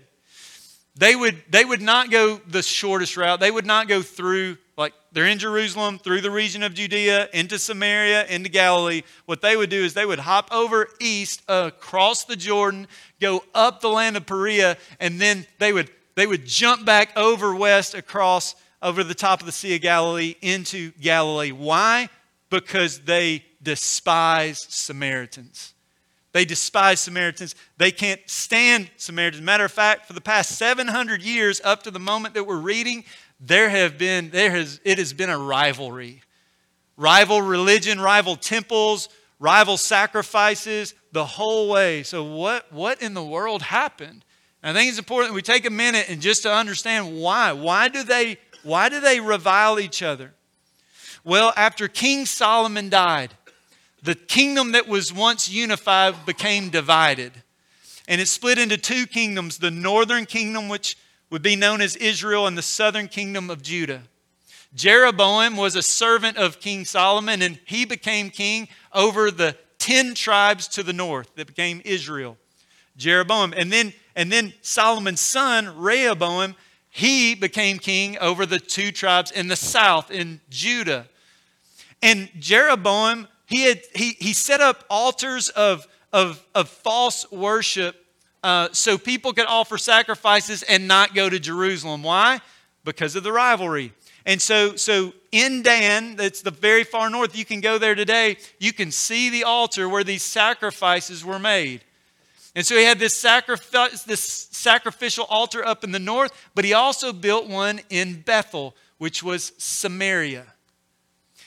they 0.97 1.17
would, 1.17 1.43
they 1.51 1.65
would 1.65 1.83
not 1.83 2.11
go 2.11 2.37
the 2.47 2.63
shortest 2.63 3.17
route. 3.17 3.41
They 3.41 3.51
would 3.51 3.67
not 3.67 3.89
go 3.89 4.01
through, 4.01 4.59
like, 4.77 4.93
they're 5.11 5.27
in 5.27 5.39
Jerusalem, 5.39 5.99
through 5.99 6.21
the 6.21 6.31
region 6.31 6.63
of 6.63 6.75
Judea, 6.75 7.29
into 7.33 7.59
Samaria, 7.59 8.27
into 8.27 8.49
Galilee. 8.49 9.03
What 9.27 9.43
they 9.43 9.57
would 9.57 9.71
do 9.71 9.83
is 9.83 9.95
they 9.95 10.07
would 10.07 10.21
hop 10.21 10.49
over 10.53 10.89
east, 11.01 11.43
across 11.49 12.25
the 12.25 12.37
Jordan, 12.37 12.87
go 13.21 13.43
up 13.55 13.81
the 13.81 13.89
land 13.89 14.17
of 14.17 14.27
Perea, 14.27 14.77
and 15.01 15.21
then 15.21 15.47
they 15.59 15.73
would, 15.73 15.91
they 16.15 16.29
would 16.29 16.47
jump 16.47 16.85
back 16.85 17.17
over 17.17 17.55
west 17.57 17.95
across 17.95 18.55
over 18.81 19.03
the 19.03 19.15
top 19.15 19.41
of 19.41 19.47
the 19.47 19.53
Sea 19.53 19.75
of 19.75 19.83
Galilee 19.83 20.37
into 20.43 20.93
Galilee. 21.01 21.51
Why? 21.51 22.09
Because 22.51 23.01
they 23.01 23.45
despise 23.63 24.65
Samaritans. 24.69 25.74
They 26.35 26.45
despise 26.45 26.99
Samaritans. 26.99 27.55
They 27.77 27.93
can't 27.93 28.21
stand 28.27 28.91
Samaritans. 28.97 29.41
Matter 29.41 29.67
of 29.67 29.73
fact, 29.73 30.07
for 30.07 30.15
the 30.15 30.21
past 30.21 30.59
700 30.59 31.23
years, 31.23 31.61
up 31.63 31.85
to 31.85 31.93
the 31.93 32.01
moment 32.01 32.35
that 32.35 32.43
we're 32.43 32.59
reading, 32.59 33.05
there 33.39 33.69
have 33.69 33.97
been, 33.99 34.31
there 34.31 34.51
has, 34.51 34.81
it 34.85 34.99
has 34.99 35.13
been 35.13 35.31
a 35.31 35.39
rivalry. 35.39 36.23
Rival 36.97 37.41
religion, 37.41 38.01
rival 38.01 38.35
temples, 38.35 39.09
rival 39.39 39.77
sacrifices, 39.77 40.95
the 41.13 41.25
whole 41.25 41.71
way. 41.71 42.03
So, 42.03 42.25
what, 42.25 42.71
what 42.73 43.01
in 43.01 43.15
the 43.15 43.23
world 43.23 43.63
happened? 43.63 44.25
And 44.61 44.77
I 44.77 44.81
think 44.81 44.89
it's 44.89 44.99
important 44.99 45.31
that 45.31 45.37
we 45.37 45.43
take 45.43 45.67
a 45.67 45.71
minute 45.71 46.07
and 46.09 46.21
just 46.21 46.43
to 46.43 46.53
understand 46.53 47.17
why. 47.17 47.53
Why 47.53 47.87
do 47.87 48.03
they, 48.03 48.39
why 48.65 48.89
do 48.89 48.99
they 48.99 49.21
revile 49.21 49.79
each 49.79 50.03
other? 50.03 50.35
Well, 51.23 51.53
after 51.57 51.87
King 51.87 52.27
Solomon 52.27 52.89
died, 52.89 53.35
the 54.05 54.15
kingdom 54.15 54.73
that 54.73 54.87
was 54.87 55.13
once 55.13 55.49
unified 55.49 56.27
became 56.27 56.69
divided. 56.69 57.33
And 58.07 58.21
it 58.21 58.29
split 58.29 58.59
into 58.59 58.77
two 58.77 59.07
kingdoms 59.07 59.59
the 59.59 59.71
northern 59.71 60.27
kingdom, 60.27 60.69
which 60.69 60.99
would 61.31 61.41
be 61.41 61.57
known 61.57 61.81
as 61.81 61.97
Israel, 61.97 62.47
and 62.47 62.57
the 62.57 62.63
southern 62.63 63.09
kingdom 63.09 63.49
of 63.49 63.63
Judah. 63.63 64.03
Jeroboam 64.75 65.57
was 65.57 65.75
a 65.75 65.83
servant 65.83 66.37
of 66.37 66.61
King 66.61 66.85
Solomon, 66.85 67.41
and 67.41 67.59
he 67.65 67.87
became 67.87 68.29
king 68.29 68.69
over 68.93 69.31
the 69.31 69.57
10 69.79 70.15
tribes 70.15 70.69
to 70.69 70.83
the 70.83 70.93
north 70.93 71.35
that 71.37 71.47
became 71.47 71.81
Israel. 71.87 72.37
Jeroboam. 72.99 73.55
And 73.57 73.73
then, 73.73 73.95
and 74.15 74.31
then 74.31 74.53
Solomon's 74.61 75.23
son, 75.23 75.79
Rehoboam, 75.79 76.57
he 76.91 77.35
became 77.35 77.79
king 77.79 78.19
over 78.19 78.45
the 78.45 78.59
two 78.59 78.93
tribes 78.93 79.31
in 79.31 79.49
the 79.49 79.57
south, 79.57 80.11
in 80.11 80.43
Judah. 80.51 81.09
And 82.03 82.29
Jeroboam, 82.39 83.29
he, 83.55 83.63
had, 83.63 83.83
he, 83.95 84.17
he 84.19 84.33
set 84.33 84.61
up 84.61 84.85
altars 84.91 85.49
of, 85.51 85.87
of, 86.13 86.45
of 86.57 86.69
false 86.69 87.31
worship 87.31 87.95
uh, 88.43 88.69
so 88.73 88.99
people 88.99 89.33
could 89.33 89.47
offer 89.47 89.79
sacrifices 89.79 90.65
and 90.65 90.89
not 90.89 91.15
go 91.15 91.31
to 91.31 91.39
Jerusalem. 91.39 92.03
Why? 92.03 92.41
Because 92.85 93.15
of 93.15 93.23
the 93.23 93.31
rivalry. 93.31 93.93
And 94.27 94.43
so, 94.43 94.75
so 94.75 95.13
in 95.31 95.63
Dan, 95.63 96.17
that's 96.17 96.43
the 96.43 96.51
very 96.51 96.83
far 96.83 97.09
north, 97.11 97.39
you 97.39 97.45
can 97.45 97.61
go 97.61 97.79
there 97.79 97.95
today, 97.95 98.39
you 98.59 98.73
can 98.73 98.91
see 98.91 99.31
the 99.31 99.45
altar 99.45 99.89
where 99.89 100.03
these 100.03 100.25
sacrifices 100.25 101.25
were 101.25 101.39
made. 101.39 101.83
And 102.57 102.67
so 102.67 102.77
he 102.77 102.83
had 102.83 102.99
this, 102.99 103.17
sacrifice, 103.17 104.03
this 104.03 104.49
sacrificial 104.51 105.27
altar 105.29 105.65
up 105.65 105.85
in 105.85 105.93
the 105.93 106.01
north, 106.01 106.33
but 106.57 106.65
he 106.65 106.73
also 106.73 107.13
built 107.13 107.49
one 107.49 107.81
in 107.89 108.21
Bethel, 108.23 108.75
which 108.99 109.23
was 109.23 109.53
Samaria. 109.59 110.47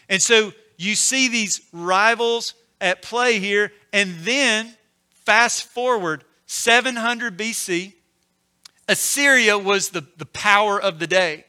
And 0.07 0.21
so 0.21 0.53
you 0.77 0.95
see 0.95 1.27
these 1.27 1.61
rivals 1.73 2.53
at 2.79 3.01
play 3.01 3.39
here. 3.39 3.71
And 3.91 4.15
then, 4.19 4.75
fast 5.09 5.63
forward 5.63 6.23
700 6.45 7.37
BC, 7.37 7.93
Assyria 8.87 9.57
was 9.57 9.89
the, 9.89 10.05
the 10.17 10.25
power 10.25 10.81
of 10.81 10.99
the 10.99 11.07
day. 11.07 11.45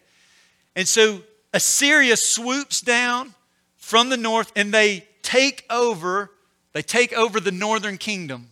And 0.75 0.89
so 0.89 1.23
Assyria 1.53 2.17
swoops 2.17 2.81
down 2.81 3.35
from 3.77 4.09
the 4.09 4.17
north 4.17 4.51
and 4.57 4.75
they 4.75 5.07
take 5.23 5.65
over, 5.71 6.31
they 6.73 6.83
take 6.83 7.13
over 7.13 7.39
the 7.39 7.53
northern 7.53 7.99
kingdom 7.99 8.49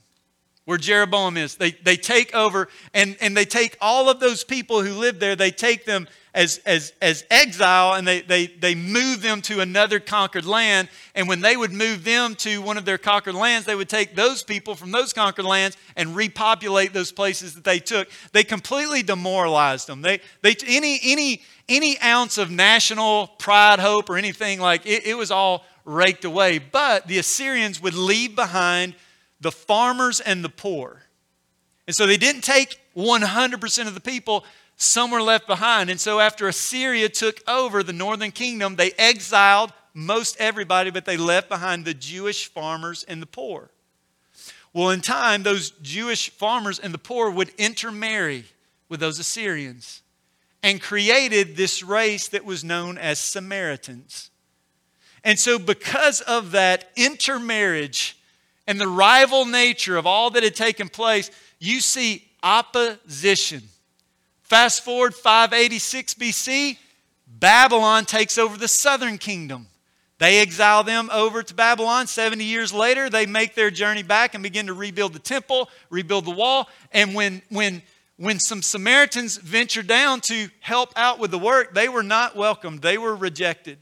where 0.67 0.77
Jeroboam 0.77 1.37
is. 1.37 1.55
They, 1.55 1.71
they 1.71 1.97
take 1.97 2.35
over 2.35 2.69
and, 2.93 3.17
and 3.21 3.37
they 3.37 3.45
take 3.47 3.79
all 3.81 4.11
of 4.11 4.21
those 4.21 4.45
people 4.45 4.83
who 4.83 4.93
live 4.93 5.19
there, 5.19 5.35
they 5.35 5.53
take 5.53 5.87
them 5.87 6.09
as, 6.35 6.61
as, 6.67 6.93
as 7.01 7.25
exile 7.31 7.95
and 7.95 8.07
they, 8.07 8.21
they, 8.21 8.49
they 8.49 8.75
move 8.75 9.23
them 9.23 9.41
to 9.43 9.61
another 9.61 10.01
conquered 10.01 10.45
land. 10.45 10.89
And 11.15 11.29
when 11.29 11.41
they 11.41 11.57
would 11.57 11.73
move 11.73 12.05
them 12.05 12.35
to 12.37 12.61
one 12.61 12.77
of 12.77 12.85
their 12.85 12.99
conquered 12.99 13.37
lands, 13.37 13.65
they 13.65 13.77
would 13.77 13.89
take 13.89 14.15
those 14.15 14.43
people 14.43 14.75
from 14.75 14.91
those 14.91 15.13
conquered 15.13 15.47
lands 15.47 15.77
and 15.97 16.15
repopulate 16.15 16.93
those 16.93 17.13
places 17.13 17.55
that 17.55 17.65
they 17.65 17.79
took. 17.79 18.09
They 18.33 18.45
completely 18.45 19.03
demoralized 19.03 19.87
them. 19.87 20.03
They, 20.03 20.21
they, 20.43 20.57
any, 20.67 21.01
any, 21.05 21.43
any 21.69 21.99
ounce 22.01 22.39
of 22.39 22.51
national 22.51 23.29
pride, 23.39 23.79
hope, 23.79 24.11
or 24.11 24.19
anything 24.19 24.61
like 24.61 24.85
it, 24.85 25.07
it 25.07 25.15
was 25.17 25.31
all 25.31 25.65
raked 25.85 26.25
away. 26.25 26.59
But 26.59 27.07
the 27.07 27.19
Assyrians 27.19 27.81
would 27.81 27.95
leave 27.95 28.35
behind 28.35 28.95
the 29.41 29.53
farmers 29.53 30.21
and 30.21 30.45
the 30.45 30.49
poor. 30.49 31.03
And 31.87 31.95
so 31.95 32.07
they 32.07 32.17
didn't 32.17 32.43
take 32.43 32.81
100% 32.97 33.87
of 33.87 33.95
the 33.95 34.01
people, 34.01 34.45
some 34.77 35.11
were 35.11 35.23
left 35.23 35.47
behind. 35.47 35.91
And 35.91 36.01
so 36.01 36.21
after 36.21 36.49
Assyria 36.49 37.09
took 37.09 37.41
over 37.49 37.83
the 37.83 37.93
northern 37.93 38.33
kingdom, 38.33 38.77
they 38.77 38.93
exiled 38.93 39.73
most 39.95 40.37
everybody, 40.39 40.91
but 40.91 41.07
they 41.07 41.17
left 41.17 41.49
behind 41.49 41.85
the 41.85 41.95
Jewish 41.95 42.49
farmers 42.49 43.03
and 43.05 43.23
the 43.23 43.27
poor. 43.27 43.71
Well, 44.75 44.91
in 44.91 45.01
time, 45.01 45.43
those 45.43 45.71
Jewish 45.71 46.29
farmers 46.29 46.79
and 46.79 46.93
the 46.93 46.99
poor 46.99 47.31
would 47.31 47.49
intermarry 47.57 48.45
with 48.91 49.01
those 49.01 49.19
Assyrians 49.19 50.03
and 50.63 50.83
created 50.83 51.57
this 51.57 51.83
race 51.83 52.29
that 52.29 52.45
was 52.45 52.63
known 52.63 52.99
as 52.99 53.19
Samaritans. 53.19 54.31
And 55.25 55.39
so, 55.39 55.59
because 55.59 56.21
of 56.21 56.51
that 56.53 56.91
intermarriage 56.95 58.19
and 58.67 58.81
the 58.81 58.89
rival 58.89 59.45
nature 59.45 59.97
of 59.97 60.07
all 60.07 60.31
that 60.31 60.43
had 60.43 60.55
taken 60.55 60.89
place, 60.89 61.31
you 61.59 61.81
see 61.81 62.25
opposition 62.43 63.63
Fast 64.47 64.85
forward 64.85 65.13
586 65.13 66.15
BC, 66.15 66.79
Babylon 67.27 68.05
takes 68.05 68.39
over 68.39 68.57
the 68.57 68.69
southern 68.69 69.19
kingdom. 69.19 69.67
They 70.19 70.39
exile 70.39 70.85
them 70.85 71.11
over 71.13 71.43
to 71.43 71.53
Babylon. 71.53 72.07
70 72.07 72.45
years 72.45 72.73
later, 72.73 73.11
they 73.11 73.27
make 73.27 73.57
their 73.57 73.73
journey 73.73 74.05
back 74.05 74.35
and 74.35 74.45
begin 74.45 74.69
to 74.69 74.73
rebuild 74.73 75.15
the 75.15 75.19
temple, 75.19 75.69
rebuild 75.91 76.27
the 76.27 76.31
wall. 76.31 76.69
And 76.93 77.13
when, 77.13 77.43
when, 77.49 77.83
when 78.19 78.39
some 78.39 78.63
Samaritans 78.63 79.37
ventured 79.37 79.89
down 79.89 80.21
to 80.27 80.49
help 80.61 80.93
out 80.95 81.19
with 81.19 81.33
the 81.33 81.41
work, 81.41 81.75
they 81.75 81.89
were 81.89 82.05
not 82.05 82.37
welcomed, 82.37 82.83
they 82.83 82.99
were 82.99 83.17
rejected. 83.17 83.79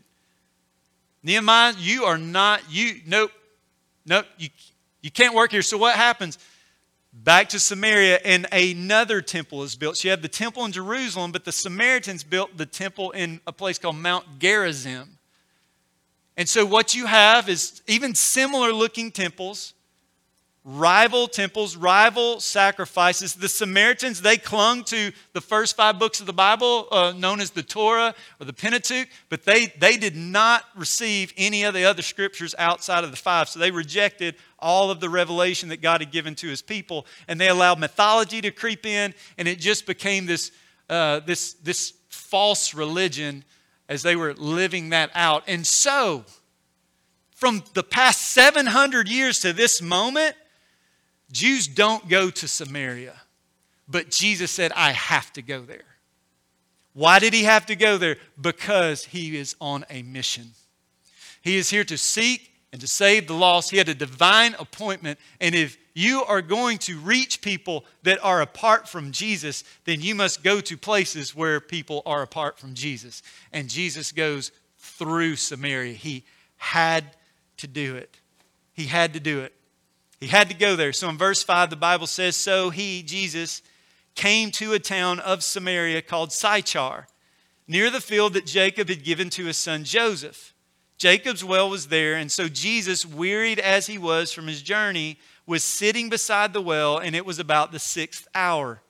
Nehemiah, 1.22 1.74
you 1.76 2.04
are 2.04 2.18
not, 2.18 2.62
you, 2.70 3.02
nope, 3.06 3.30
nope, 4.06 4.24
you, 4.38 4.48
you 5.04 5.12
can't 5.12 5.34
work 5.34 5.52
here. 5.52 5.62
So 5.62 5.78
what 5.78 5.94
happens? 5.94 6.38
back 7.22 7.48
to 7.50 7.60
Samaria, 7.60 8.18
and 8.24 8.46
another 8.50 9.20
temple 9.20 9.62
is 9.62 9.76
built. 9.76 9.96
So 9.96 10.08
you 10.08 10.10
have 10.10 10.22
the 10.22 10.28
temple 10.28 10.64
in 10.64 10.72
Jerusalem, 10.72 11.30
but 11.30 11.44
the 11.44 11.52
Samaritans 11.52 12.24
built 12.24 12.56
the 12.56 12.66
temple 12.66 13.12
in 13.12 13.40
a 13.46 13.52
place 13.52 13.78
called 13.78 13.96
Mount 13.96 14.40
Gerizim. 14.40 15.18
And 16.36 16.48
so 16.48 16.66
what 16.66 16.94
you 16.94 17.06
have 17.06 17.48
is 17.48 17.82
even 17.86 18.14
similar 18.14 18.72
looking 18.72 19.12
temples 19.12 19.74
rival 20.64 21.28
temples, 21.28 21.76
rival 21.76 22.40
sacrifices. 22.40 23.34
The 23.34 23.50
Samaritans, 23.50 24.22
they 24.22 24.38
clung 24.38 24.82
to 24.84 25.12
the 25.34 25.40
first 25.42 25.76
five 25.76 25.98
books 25.98 26.20
of 26.20 26.26
the 26.26 26.32
Bible, 26.32 26.88
uh, 26.90 27.12
known 27.14 27.40
as 27.40 27.50
the 27.50 27.62
Torah 27.62 28.14
or 28.40 28.46
the 28.46 28.52
Pentateuch, 28.54 29.08
but 29.28 29.44
they, 29.44 29.66
they 29.78 29.98
did 29.98 30.16
not 30.16 30.64
receive 30.74 31.34
any 31.36 31.64
of 31.64 31.74
the 31.74 31.84
other 31.84 32.00
scriptures 32.00 32.54
outside 32.58 33.04
of 33.04 33.10
the 33.10 33.16
five. 33.16 33.50
So 33.50 33.60
they 33.60 33.70
rejected 33.70 34.36
all 34.58 34.90
of 34.90 35.00
the 35.00 35.10
revelation 35.10 35.68
that 35.68 35.82
God 35.82 36.00
had 36.00 36.10
given 36.10 36.34
to 36.36 36.48
his 36.48 36.62
people, 36.62 37.06
and 37.28 37.38
they 37.38 37.48
allowed 37.48 37.78
mythology 37.78 38.40
to 38.40 38.50
creep 38.50 38.86
in, 38.86 39.12
and 39.36 39.46
it 39.46 39.58
just 39.58 39.84
became 39.84 40.24
this, 40.24 40.50
uh, 40.88 41.20
this, 41.20 41.52
this 41.54 41.92
false 42.08 42.72
religion 42.72 43.44
as 43.90 44.02
they 44.02 44.16
were 44.16 44.32
living 44.32 44.88
that 44.90 45.10
out. 45.14 45.44
And 45.46 45.66
so, 45.66 46.24
from 47.34 47.62
the 47.74 47.82
past 47.82 48.32
700 48.32 49.10
years 49.10 49.40
to 49.40 49.52
this 49.52 49.82
moment, 49.82 50.34
Jews 51.34 51.66
don't 51.66 52.08
go 52.08 52.30
to 52.30 52.46
Samaria, 52.46 53.20
but 53.88 54.08
Jesus 54.08 54.52
said, 54.52 54.70
I 54.72 54.92
have 54.92 55.32
to 55.32 55.42
go 55.42 55.62
there. 55.62 55.84
Why 56.92 57.18
did 57.18 57.34
he 57.34 57.42
have 57.42 57.66
to 57.66 57.74
go 57.74 57.98
there? 57.98 58.18
Because 58.40 59.04
he 59.04 59.36
is 59.36 59.56
on 59.60 59.84
a 59.90 60.02
mission. 60.02 60.52
He 61.42 61.56
is 61.56 61.70
here 61.70 61.82
to 61.84 61.98
seek 61.98 62.52
and 62.72 62.80
to 62.80 62.86
save 62.86 63.26
the 63.26 63.34
lost. 63.34 63.72
He 63.72 63.78
had 63.78 63.88
a 63.88 63.94
divine 63.96 64.54
appointment. 64.60 65.18
And 65.40 65.56
if 65.56 65.76
you 65.92 66.22
are 66.22 66.40
going 66.40 66.78
to 66.78 66.98
reach 67.00 67.42
people 67.42 67.84
that 68.04 68.22
are 68.22 68.40
apart 68.40 68.88
from 68.88 69.10
Jesus, 69.10 69.64
then 69.86 70.00
you 70.00 70.14
must 70.14 70.44
go 70.44 70.60
to 70.60 70.76
places 70.76 71.34
where 71.34 71.58
people 71.58 72.02
are 72.06 72.22
apart 72.22 72.60
from 72.60 72.74
Jesus. 72.74 73.24
And 73.52 73.68
Jesus 73.68 74.12
goes 74.12 74.52
through 74.78 75.34
Samaria. 75.34 75.94
He 75.94 76.24
had 76.58 77.04
to 77.56 77.66
do 77.66 77.96
it. 77.96 78.20
He 78.72 78.86
had 78.86 79.12
to 79.14 79.20
do 79.20 79.40
it. 79.40 79.52
He 80.24 80.30
had 80.30 80.48
to 80.48 80.56
go 80.56 80.74
there. 80.74 80.94
So 80.94 81.10
in 81.10 81.18
verse 81.18 81.42
5, 81.42 81.68
the 81.68 81.76
Bible 81.76 82.06
says, 82.06 82.34
So 82.34 82.70
he, 82.70 83.02
Jesus, 83.02 83.60
came 84.14 84.50
to 84.52 84.72
a 84.72 84.78
town 84.78 85.20
of 85.20 85.44
Samaria 85.44 86.00
called 86.00 86.32
Sychar, 86.32 87.08
near 87.68 87.90
the 87.90 88.00
field 88.00 88.32
that 88.32 88.46
Jacob 88.46 88.88
had 88.88 89.04
given 89.04 89.28
to 89.28 89.44
his 89.44 89.58
son 89.58 89.84
Joseph. 89.84 90.54
Jacob's 90.96 91.44
well 91.44 91.68
was 91.68 91.88
there, 91.88 92.14
and 92.14 92.32
so 92.32 92.48
Jesus, 92.48 93.04
wearied 93.04 93.58
as 93.58 93.86
he 93.86 93.98
was 93.98 94.32
from 94.32 94.46
his 94.46 94.62
journey, 94.62 95.18
was 95.46 95.62
sitting 95.62 96.08
beside 96.08 96.54
the 96.54 96.62
well, 96.62 96.96
and 96.96 97.14
it 97.14 97.26
was 97.26 97.38
about 97.38 97.70
the 97.70 97.78
sixth 97.78 98.26
hour. 98.34 98.80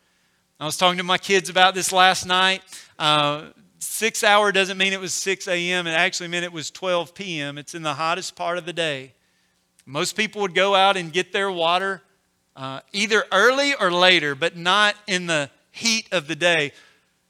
I 0.61 0.67
was 0.67 0.77
talking 0.77 0.99
to 0.99 1.03
my 1.03 1.19
kids 1.19 1.49
about 1.49 1.75
this 1.75 1.91
last 1.91 2.27
night. 2.27 2.63
Uh, 2.97 3.47
six 3.81 4.23
hour 4.23 4.53
doesn't 4.53 4.79
mean 4.79 4.93
it 4.93 5.01
was 5.01 5.15
6 5.15 5.49
a.m., 5.49 5.89
it 5.89 5.95
actually 5.95 6.29
meant 6.29 6.45
it 6.45 6.53
was 6.53 6.71
12 6.71 7.13
p.m. 7.13 7.59
It's 7.59 7.75
in 7.75 7.83
the 7.83 7.95
hottest 7.95 8.37
part 8.37 8.57
of 8.57 8.67
the 8.67 8.73
day. 8.73 9.15
Most 9.87 10.17
people 10.17 10.43
would 10.43 10.55
go 10.55 10.75
out 10.75 10.97
and 10.97 11.13
get 11.13 11.33
their 11.33 11.51
water 11.51 12.03
uh, 12.57 12.81
either 12.93 13.25
early 13.33 13.75
or 13.75 13.91
later, 13.91 14.35
but 14.35 14.57
not 14.57 14.95
in 15.07 15.27
the 15.27 15.51
heat 15.71 16.09
of 16.13 16.27
the 16.29 16.37
day. 16.37 16.73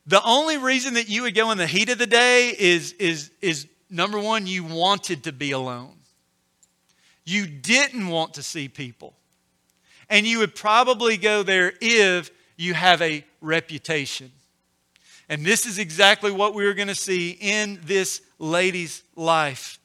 The 0.07 0.23
only 0.23 0.59
reason 0.59 0.95
that 0.95 1.09
you 1.09 1.23
would 1.23 1.35
go 1.35 1.51
in 1.51 1.59
the 1.59 1.67
heat 1.67 1.89
of 1.89 1.99
the 1.99 2.07
day 2.07 2.55
is, 2.57 2.93
is, 2.95 3.31
is 3.41 3.67
number 3.89 4.19
one, 4.19 4.47
you 4.47 4.65
wanted 4.65 5.25
to 5.25 5.33
be 5.33 5.53
alone. 5.53 5.97
You 7.25 7.47
didn't 7.47 8.09
want 8.09 8.35
to 8.35 8.43
see 8.43 8.69
people. 8.69 9.15
And 10.11 10.27
you 10.27 10.41
would 10.41 10.55
probably 10.55 11.17
go 11.17 11.43
there 11.43 11.73
if 11.81 12.31
you 12.57 12.75
have 12.75 13.01
a 13.01 13.25
reputation. 13.41 14.31
And 15.31 15.45
this 15.45 15.65
is 15.65 15.79
exactly 15.79 16.31
what 16.31 16.55
we 16.55 16.67
are 16.67 16.75
going 16.75 16.89
to 16.89 16.95
see 16.95 17.31
in 17.31 17.81
this 17.85 18.21
lady's 18.39 19.03
life. 19.17 19.79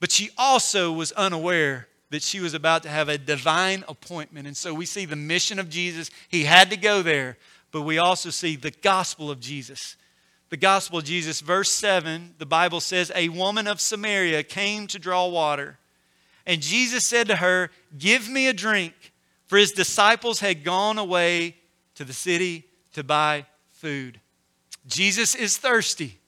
But 0.00 0.10
she 0.10 0.30
also 0.38 0.92
was 0.92 1.12
unaware 1.12 1.88
that 2.12 2.22
she 2.22 2.40
was 2.40 2.52
about 2.52 2.82
to 2.82 2.90
have 2.90 3.08
a 3.08 3.16
divine 3.16 3.84
appointment. 3.88 4.46
And 4.46 4.54
so 4.54 4.74
we 4.74 4.84
see 4.84 5.06
the 5.06 5.16
mission 5.16 5.58
of 5.58 5.70
Jesus. 5.70 6.10
He 6.28 6.44
had 6.44 6.68
to 6.68 6.76
go 6.76 7.00
there, 7.00 7.38
but 7.70 7.82
we 7.82 7.96
also 7.96 8.28
see 8.28 8.54
the 8.54 8.70
gospel 8.70 9.30
of 9.30 9.40
Jesus. 9.40 9.96
The 10.50 10.58
gospel 10.58 10.98
of 10.98 11.04
Jesus, 11.04 11.40
verse 11.40 11.70
7, 11.70 12.34
the 12.36 12.44
Bible 12.44 12.80
says, 12.80 13.10
A 13.14 13.30
woman 13.30 13.66
of 13.66 13.80
Samaria 13.80 14.42
came 14.42 14.86
to 14.88 14.98
draw 14.98 15.26
water. 15.26 15.78
And 16.44 16.60
Jesus 16.60 17.06
said 17.06 17.28
to 17.28 17.36
her, 17.36 17.70
Give 17.96 18.28
me 18.28 18.46
a 18.46 18.52
drink, 18.52 18.92
for 19.46 19.56
his 19.56 19.72
disciples 19.72 20.40
had 20.40 20.64
gone 20.64 20.98
away 20.98 21.56
to 21.94 22.04
the 22.04 22.12
city 22.12 22.66
to 22.92 23.02
buy 23.02 23.46
food. 23.70 24.20
Jesus 24.86 25.34
is 25.34 25.56
thirsty. 25.56 26.18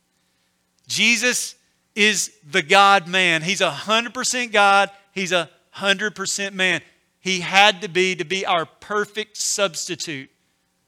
Jesus 0.86 1.56
is 1.94 2.32
the 2.50 2.62
God 2.62 3.06
man. 3.06 3.42
He's 3.42 3.60
a 3.60 3.70
100% 3.70 4.50
God, 4.50 4.88
he's 5.12 5.32
a 5.32 5.50
100% 5.76 6.52
man. 6.52 6.82
He 7.20 7.40
had 7.40 7.82
to 7.82 7.88
be 7.88 8.14
to 8.16 8.24
be 8.24 8.44
our 8.44 8.66
perfect 8.66 9.36
substitute. 9.36 10.30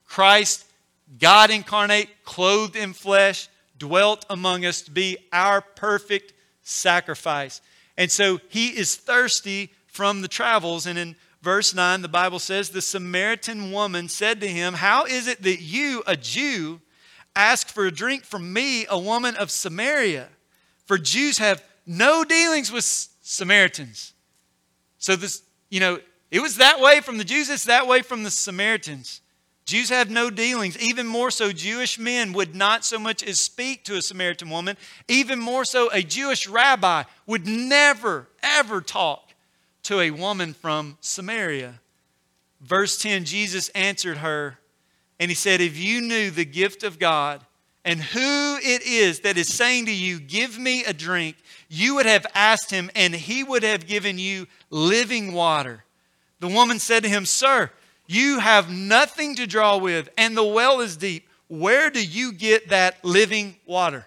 Christ, 0.05 0.67
God 1.19 1.51
incarnate, 1.51 2.09
clothed 2.25 2.77
in 2.77 2.93
flesh, 2.93 3.49
dwelt 3.79 4.25
among 4.29 4.65
us 4.65 4.83
to 4.83 4.91
be 4.91 5.17
our 5.33 5.61
perfect 5.61 6.33
sacrifice. 6.63 7.61
And 7.97 8.11
so 8.11 8.41
he 8.49 8.69
is 8.69 8.97
thirsty 8.97 9.73
from 9.87 10.21
the 10.21 10.29
travels. 10.29 10.87
And 10.87 10.99
in 10.99 11.17
verse 11.43 11.75
9, 11.75 12.03
the 12.03 12.09
Bible 12.09 12.39
says, 12.39 12.71
The 12.71 12.83
Samaritan 12.83 13.73
woman 13.73 14.09
said 14.09 14.41
to 14.41 14.49
him, 14.49 14.75
How 14.75 15.05
is 15.05 15.27
it 15.27 15.43
that 15.43 15.61
you, 15.61 16.03
a 16.07 16.17
Jew, 16.17 16.81
ask 17.35 17.69
for 17.69 17.87
a 17.87 17.93
drink 17.93 18.25
from 18.25 18.53
me, 18.53 18.87
a 18.89 18.99
woman 18.99 19.37
of 19.37 19.51
Samaria? 19.51 20.29
For 20.85 20.99
Jews 20.99 21.39
have 21.39 21.65
no 21.87 22.25
dealings 22.25 22.71
with 22.71 22.85
Samaritans. 22.85 24.13
So 24.99 25.17
this, 25.17 25.43
you 25.71 25.81
know, 25.81 25.99
it 26.31 26.41
was 26.41 26.57
that 26.57 26.81
way 26.81 27.01
from 27.01 27.19
the 27.19 27.25
Jews, 27.25 27.49
it's 27.49 27.65
that 27.65 27.87
way 27.87 28.03
from 28.03 28.23
the 28.23 28.31
Samaritans. 28.31 29.21
Jews 29.65 29.89
have 29.89 30.09
no 30.09 30.31
dealings. 30.31 30.79
Even 30.79 31.09
more 31.09 31.31
so, 31.31 31.51
Jewish 31.51 31.99
men 31.99 32.33
would 32.33 32.55
not 32.55 32.85
so 32.85 33.01
much 33.01 33.25
as 33.25 33.41
speak 33.41 33.85
to 33.85 33.97
a 33.97 34.03
Samaritan 34.03 34.49
woman. 34.49 34.77
Even 35.09 35.41
more 35.41 35.65
so, 35.65 35.91
a 35.93 36.03
Jewish 36.03 36.49
rabbi 36.49 37.03
would 37.27 37.49
never, 37.49 38.29
ever 38.45 38.81
talk 38.81 39.33
to 39.83 40.01
a 40.01 40.13
woman 40.13 40.55
from 40.55 40.99
Samaria. 41.01 41.81
Verse 42.61 42.97
10 42.99 43.25
Jesus 43.25 43.69
answered 43.71 44.19
her, 44.19 44.59
and 45.19 45.31
he 45.31 45.35
said, 45.35 45.61
If 45.61 45.77
you 45.77 46.01
knew 46.01 46.31
the 46.31 46.45
gift 46.45 46.85
of 46.85 47.01
God 47.01 47.45
and 47.87 48.03
who 48.03 48.57
it 48.57 48.83
is 48.83 49.21
that 49.21 49.39
is 49.39 49.47
saying 49.47 49.87
to 49.87 49.95
you, 49.95 50.19
Give 50.19 50.59
me 50.59 50.85
a 50.85 50.93
drink, 50.93 51.37
you 51.69 51.95
would 51.95 52.07
have 52.07 52.27
asked 52.35 52.71
him, 52.71 52.91
and 52.97 53.15
he 53.15 53.45
would 53.45 53.63
have 53.63 53.87
given 53.87 54.19
you 54.19 54.49
living 54.69 55.33
water. 55.33 55.85
The 56.41 56.49
woman 56.49 56.81
said 56.81 57.05
to 57.05 57.09
him, 57.09 57.25
Sir, 57.25 57.71
you 58.09 58.41
have 58.41 58.71
nothing 58.71 59.37
to 59.37 59.47
draw 59.47 59.79
with, 59.79 60.09
and 60.19 60.37
the 60.37 60.45
well 60.45 60.81
is 60.81 60.97
deep. 60.97 61.29
Where 61.49 61.89
do 61.89 62.05
you 62.05 62.33
get 62.33 62.71
that 62.71 63.05
living 63.05 63.55
water? 63.67 64.07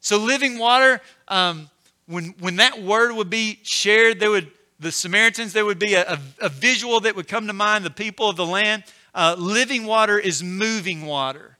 So, 0.00 0.18
living 0.18 0.58
water, 0.58 1.00
um, 1.28 1.70
when, 2.06 2.34
when 2.40 2.56
that 2.56 2.82
word 2.82 3.14
would 3.14 3.30
be 3.30 3.58
shared, 3.62 4.20
there 4.20 4.30
would 4.30 4.50
the 4.78 4.92
Samaritans, 4.92 5.52
there 5.52 5.64
would 5.64 5.78
be 5.78 5.94
a, 5.94 6.02
a, 6.14 6.18
a 6.40 6.48
visual 6.48 7.00
that 7.00 7.14
would 7.14 7.28
come 7.28 7.46
to 7.46 7.52
mind, 7.52 7.84
the 7.84 7.90
people 7.90 8.28
of 8.28 8.36
the 8.36 8.44
land. 8.44 8.82
Uh, 9.14 9.36
living 9.38 9.86
water 9.86 10.18
is 10.18 10.42
moving 10.42 11.06
water. 11.06 11.51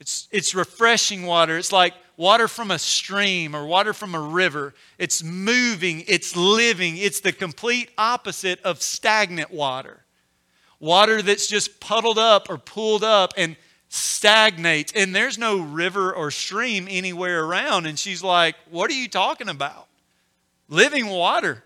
It's, 0.00 0.28
it's 0.32 0.54
refreshing 0.54 1.24
water. 1.24 1.56
It's 1.58 1.72
like 1.72 1.94
water 2.16 2.48
from 2.48 2.70
a 2.70 2.78
stream 2.78 3.54
or 3.54 3.66
water 3.66 3.92
from 3.92 4.14
a 4.14 4.20
river. 4.20 4.74
It's 4.98 5.22
moving, 5.22 6.04
it's 6.08 6.34
living. 6.34 6.96
It's 6.96 7.20
the 7.20 7.32
complete 7.32 7.90
opposite 7.96 8.60
of 8.62 8.82
stagnant 8.82 9.50
water 9.52 10.04
water 10.80 11.20
that's 11.20 11.46
just 11.46 11.78
puddled 11.78 12.18
up 12.18 12.48
or 12.50 12.58
pooled 12.58 13.04
up 13.04 13.34
and 13.36 13.54
stagnates, 13.88 14.92
and 14.94 15.14
there's 15.14 15.38
no 15.38 15.60
river 15.60 16.12
or 16.12 16.30
stream 16.30 16.88
anywhere 16.90 17.44
around. 17.44 17.86
And 17.86 17.98
she's 17.98 18.24
like, 18.24 18.56
What 18.70 18.90
are 18.90 18.94
you 18.94 19.08
talking 19.08 19.48
about? 19.48 19.86
Living 20.68 21.06
water. 21.06 21.62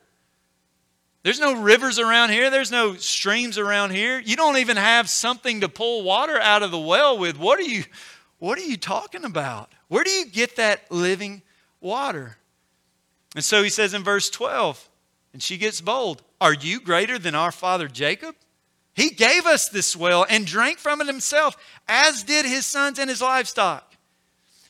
There's 1.23 1.41
no 1.41 1.59
rivers 1.63 1.99
around 1.99 2.31
here. 2.31 2.51
There's 2.51 2.71
no 2.71 2.97
streams 2.97 3.57
around 3.57 3.93
here. 3.93 4.19
You 4.19 4.37
don't 4.37 4.59
even 4.59 4.77
have 4.77 5.09
something 5.09 5.63
to 5.63 5.71
pull 5.71 6.03
water 6.03 6.39
out 6.39 6.63
of 6.63 6.71
the 6.71 6.79
well 6.79 7.17
with. 7.17 7.39
What 7.39 7.59
are 7.59 7.63
you 7.63 7.85
what 8.45 8.59
are 8.59 8.63
you 8.63 8.77
talking 8.77 9.25
about? 9.25 9.73
Where 9.89 10.05
do 10.05 10.11
you 10.11 10.27
get 10.27 10.57
that 10.57 10.93
living 10.93 11.41
water? 11.81 12.37
And 13.35 13.43
so 13.43 13.63
he 13.63 13.71
says 13.71 13.95
in 13.95 14.05
verse 14.05 14.29
12, 14.29 14.89
and 15.33 15.43
she 15.43 15.57
gets 15.57 15.81
bold, 15.81 16.21
Are 16.43 16.53
you 16.53 16.79
greater 16.79 17.19
than 17.19 17.35
our 17.35 17.51
father 17.51 17.89
Jacob? 17.89 18.35
He 18.95 19.09
gave 19.11 19.47
us 19.47 19.71
this 19.71 19.97
well 19.97 20.27
and 20.29 20.47
drank 20.47 20.79
from 20.79 21.01
it 21.01 21.07
himself, 21.07 21.57
as 21.89 22.23
did 22.23 22.45
his 22.45 22.67
sons 22.67 22.99
and 22.99 23.09
his 23.09 23.23
livestock. 23.23 23.95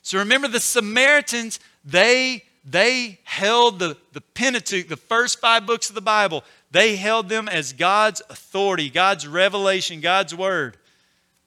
So 0.01 0.19
remember, 0.19 0.47
the 0.47 0.61
Samaritans, 0.61 1.59
they, 1.83 2.45
they 2.63 3.19
held 3.25 3.79
the, 3.79 3.97
the 4.13 4.21
Pentateuch, 4.21 4.87
the 4.87 4.95
first 4.95 5.41
five 5.41 5.65
books 5.65 5.89
of 5.89 5.95
the 5.95 6.01
Bible, 6.01 6.45
they 6.71 6.95
held 6.95 7.27
them 7.27 7.49
as 7.49 7.73
God's 7.73 8.21
authority, 8.29 8.89
God's 8.89 9.27
revelation, 9.27 9.99
God's 9.99 10.33
word. 10.33 10.77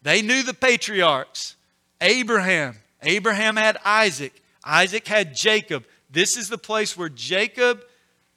They 0.02 0.20
knew 0.20 0.42
the 0.42 0.54
patriarchs 0.54 1.56
Abraham. 2.00 2.76
Abraham 3.02 3.56
had 3.56 3.78
Isaac. 3.84 4.42
Isaac 4.64 5.06
had 5.06 5.34
Jacob. 5.34 5.84
This 6.10 6.36
is 6.36 6.48
the 6.48 6.58
place 6.58 6.96
where 6.96 7.08
Jacob 7.08 7.82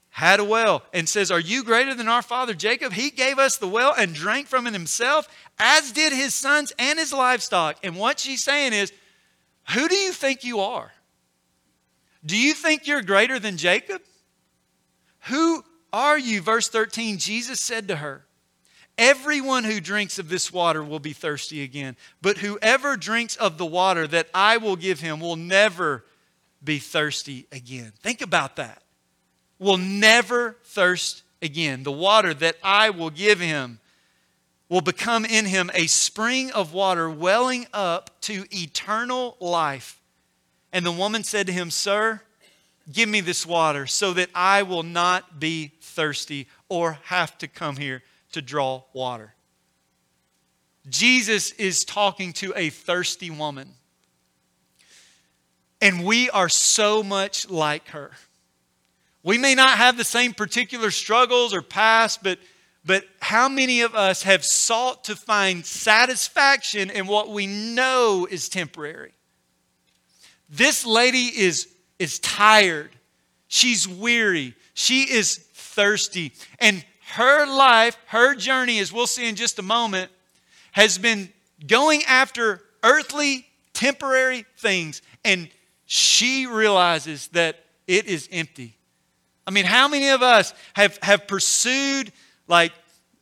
had 0.10 0.40
a 0.40 0.44
well 0.44 0.84
and 0.94 1.08
says, 1.08 1.32
Are 1.32 1.40
you 1.40 1.64
greater 1.64 1.96
than 1.96 2.08
our 2.08 2.22
father 2.22 2.54
Jacob? 2.54 2.94
He 2.94 3.10
gave 3.10 3.40
us 3.40 3.58
the 3.58 3.68
well 3.68 3.94
and 3.98 4.14
drank 4.14 4.48
from 4.48 4.68
it 4.68 4.74
himself, 4.74 5.28
as 5.58 5.92
did 5.92 6.14
his 6.14 6.34
sons 6.34 6.74
and 6.78 7.00
his 7.00 7.14
livestock. 7.14 7.78
And 7.84 7.96
what 7.96 8.20
she's 8.20 8.44
saying 8.44 8.74
is, 8.74 8.92
Who 9.70 9.88
do 9.88 9.96
you 9.96 10.12
think 10.12 10.44
you 10.44 10.60
are? 10.60 10.92
Do 12.26 12.38
you 12.38 12.54
think 12.54 12.88
you're 12.88 13.02
greater 13.02 13.40
than 13.40 13.58
Jacob? 13.58 14.02
Who 15.26 15.64
are 15.94 16.20
you? 16.20 16.42
Verse 16.42 16.68
13 16.68 17.18
Jesus 17.18 17.60
said 17.60 17.88
to 17.88 17.98
her, 17.98 18.26
Everyone 19.02 19.64
who 19.64 19.82
drinks 19.82 20.20
of 20.20 20.30
this 20.30 20.54
water 20.54 20.84
will 20.84 21.00
be 21.00 21.12
thirsty 21.12 21.64
again, 21.64 21.98
but 22.22 22.38
whoever 22.38 22.96
drinks 22.96 23.36
of 23.36 23.58
the 23.58 23.66
water 23.66 24.06
that 24.06 24.28
I 24.32 24.58
will 24.58 24.76
give 24.76 25.00
him 25.00 25.20
will 25.20 25.36
never 25.36 26.06
be 26.64 26.78
thirsty 26.78 27.48
again. 27.52 27.94
Think 28.04 28.22
about 28.22 28.58
that 28.58 28.84
will 29.62 29.78
never 29.78 30.58
thirst 30.64 31.22
again. 31.42 31.84
The 31.84 31.92
water 31.92 32.34
that 32.34 32.58
I 32.64 32.90
will 32.90 33.12
give 33.12 33.40
him 33.40 33.80
will 34.70 34.82
become 34.82 35.24
in 35.24 35.46
him 35.46 35.70
a 35.76 35.86
spring 35.86 36.52
of 36.52 36.74
water 36.74 37.10
welling 37.10 37.68
up 37.72 38.22
to 38.22 38.46
eternal 38.52 39.38
life. 39.40 40.00
And 40.74 40.84
the 40.84 40.92
woman 40.92 41.24
said 41.24 41.46
to 41.46 41.54
him, 41.54 41.70
Sir, 41.70 42.22
give 42.92 43.08
me 43.08 43.22
this 43.22 43.46
water 43.46 43.86
so 43.86 44.14
that 44.14 44.30
I 44.34 44.64
will 44.64 44.84
not 44.84 45.40
be 45.40 45.74
thirsty 45.82 46.48
or 46.68 46.98
have 47.04 47.38
to 47.38 47.48
come 47.48 47.78
here 47.78 48.02
to 48.32 48.42
draw 48.42 48.84
water. 48.94 49.34
Jesus 50.90 51.52
is 51.54 51.86
talking 51.86 52.34
to 52.34 52.54
a 52.56 52.70
thirsty 52.70 53.30
woman. 53.30 53.74
And 55.80 56.06
we 56.06 56.30
are 56.30 56.50
so 56.50 57.04
much 57.04 57.50
like 57.50 57.90
her. 57.90 58.12
We 59.24 59.38
may 59.38 59.56
not 59.56 59.78
have 59.78 59.98
the 59.98 60.04
same 60.04 60.34
particular 60.34 60.92
struggles 60.92 61.54
or 61.54 61.62
past, 61.62 62.24
but, 62.24 62.40
but 62.86 63.04
how 63.20 63.48
many 63.48 63.82
of 63.82 63.96
us 63.96 64.24
have 64.24 64.44
sought 64.44 65.04
to 65.06 65.16
find 65.16 65.66
satisfaction 65.66 66.90
in 66.90 67.08
what 67.08 67.30
we 67.30 67.46
know 67.48 68.28
is 68.30 68.50
temporary? 68.50 69.14
This 70.50 70.86
lady 70.86 71.28
is, 71.28 71.68
is 72.00 72.20
tired. 72.20 72.92
She's 73.48 73.88
weary. 73.88 74.56
She 74.74 75.04
is 75.04 75.38
thirsty. 75.54 76.34
And 76.60 76.84
her 77.12 77.46
life, 77.46 77.98
her 78.08 78.36
journey, 78.36 78.80
as 78.80 78.92
we'll 78.92 79.08
see 79.08 79.28
in 79.28 79.36
just 79.36 79.60
a 79.60 79.62
moment, 79.64 80.12
has 80.72 80.98
been 80.98 81.30
going 81.68 82.04
after 82.08 82.62
earthly, 82.84 83.46
temporary 83.74 84.46
things. 84.58 85.02
And 85.24 85.50
she 85.86 86.48
realizes 86.48 87.28
that 87.30 87.64
it 87.88 88.06
is 88.06 88.30
empty. 88.32 88.76
I 89.46 89.52
mean, 89.52 89.66
how 89.66 89.88
many 89.88 90.10
of 90.10 90.22
us 90.22 90.54
have, 90.74 90.98
have 91.02 91.28
pursued, 91.28 92.12
like, 92.48 92.72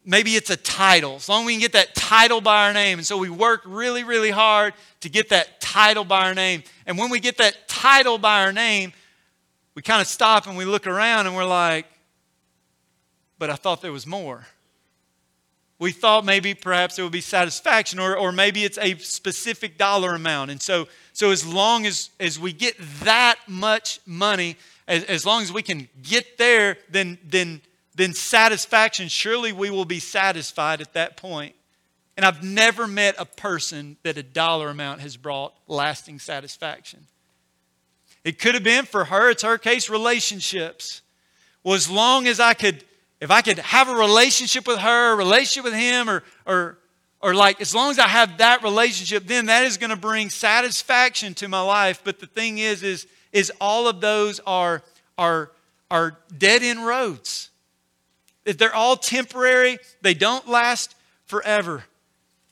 maybe 0.05 0.35
it's 0.35 0.49
a 0.49 0.57
title, 0.57 1.15
as 1.15 1.29
long 1.29 1.41
as 1.41 1.47
we 1.47 1.53
can 1.53 1.61
get 1.61 1.73
that 1.73 1.95
title 1.95 2.41
by 2.41 2.67
our 2.67 2.73
name. 2.73 2.99
And 2.99 3.05
so 3.05 3.17
we 3.17 3.29
work 3.29 3.61
really, 3.65 4.03
really 4.03 4.31
hard 4.31 4.73
to 5.01 5.09
get 5.09 5.29
that 5.29 5.61
title 5.61 6.03
by 6.03 6.27
our 6.27 6.35
name. 6.35 6.63
And 6.85 6.97
when 6.97 7.09
we 7.09 7.19
get 7.19 7.37
that 7.37 7.67
title 7.67 8.17
by 8.17 8.43
our 8.43 8.53
name, 8.53 8.93
we 9.75 9.81
kind 9.81 10.01
of 10.01 10.07
stop 10.07 10.47
and 10.47 10.57
we 10.57 10.65
look 10.65 10.87
around 10.87 11.27
and 11.27 11.35
we're 11.35 11.45
like, 11.45 11.85
but 13.39 13.49
I 13.49 13.55
thought 13.55 13.81
there 13.81 13.91
was 13.91 14.05
more. 14.05 14.45
We 15.79 15.93
thought 15.93 16.25
maybe 16.25 16.53
perhaps 16.53 16.97
there 16.97 17.05
would 17.05 17.13
be 17.13 17.21
satisfaction, 17.21 17.99
or, 17.99 18.17
or 18.17 18.33
maybe 18.33 18.65
it's 18.65 18.77
a 18.77 18.97
specific 18.97 19.77
dollar 19.77 20.13
amount. 20.13 20.51
And 20.51 20.61
so, 20.61 20.89
so 21.13 21.31
as 21.31 21.47
long 21.47 21.85
as, 21.85 22.09
as 22.19 22.37
we 22.37 22.51
get 22.51 22.75
that 23.03 23.37
much 23.47 24.01
money, 24.05 24.57
as, 24.89 25.05
as 25.05 25.25
long 25.25 25.41
as 25.41 25.53
we 25.53 25.63
can 25.63 25.87
get 26.03 26.37
there, 26.37 26.77
then, 26.89 27.17
then, 27.25 27.61
then 27.95 28.13
satisfaction, 28.13 29.07
surely 29.07 29.53
we 29.53 29.69
will 29.69 29.85
be 29.85 30.01
satisfied 30.01 30.81
at 30.81 30.93
that 30.93 31.15
point. 31.15 31.55
And 32.17 32.25
I've 32.25 32.43
never 32.43 32.85
met 32.85 33.15
a 33.17 33.23
person 33.23 33.95
that 34.03 34.17
a 34.17 34.23
dollar 34.23 34.67
amount 34.67 34.99
has 34.99 35.15
brought 35.15 35.53
lasting 35.69 36.19
satisfaction. 36.19 37.07
It 38.25 38.37
could 38.37 38.53
have 38.53 38.63
been 38.65 38.83
for 38.83 39.05
her, 39.05 39.29
it's 39.29 39.43
her 39.43 39.57
case, 39.57 39.89
relationships. 39.89 41.01
Well, 41.63 41.75
as 41.75 41.89
long 41.89 42.27
as 42.27 42.41
I 42.41 42.53
could, 42.53 42.83
if 43.21 43.31
I 43.31 43.41
could 43.41 43.59
have 43.59 43.89
a 43.89 43.95
relationship 43.95 44.67
with 44.67 44.79
her, 44.79 45.13
a 45.13 45.15
relationship 45.15 45.65
with 45.65 45.73
him, 45.73 46.09
or, 46.09 46.23
or, 46.45 46.77
or 47.21 47.33
like 47.33 47.59
as 47.59 47.75
long 47.75 47.91
as 47.91 47.99
I 47.99 48.07
have 48.07 48.37
that 48.37 48.63
relationship, 48.63 49.27
then 49.27 49.47
that 49.47 49.65
is 49.65 49.77
going 49.77 49.89
to 49.89 49.97
bring 49.97 50.29
satisfaction 50.29 51.33
to 51.35 51.47
my 51.47 51.61
life. 51.61 52.01
But 52.03 52.19
the 52.19 52.27
thing 52.27 52.59
is, 52.59 52.81
is, 52.81 53.07
is 53.33 53.51
all 53.59 53.87
of 53.87 53.99
those 53.99 54.39
are, 54.45 54.83
are, 55.17 55.51
are 55.91 56.17
dead 56.37 56.63
end 56.63 56.85
roads. 56.85 57.49
They're 58.45 58.73
all 58.73 58.95
temporary, 58.95 59.79
they 60.01 60.13
don't 60.13 60.47
last 60.47 60.95
forever. 61.25 61.83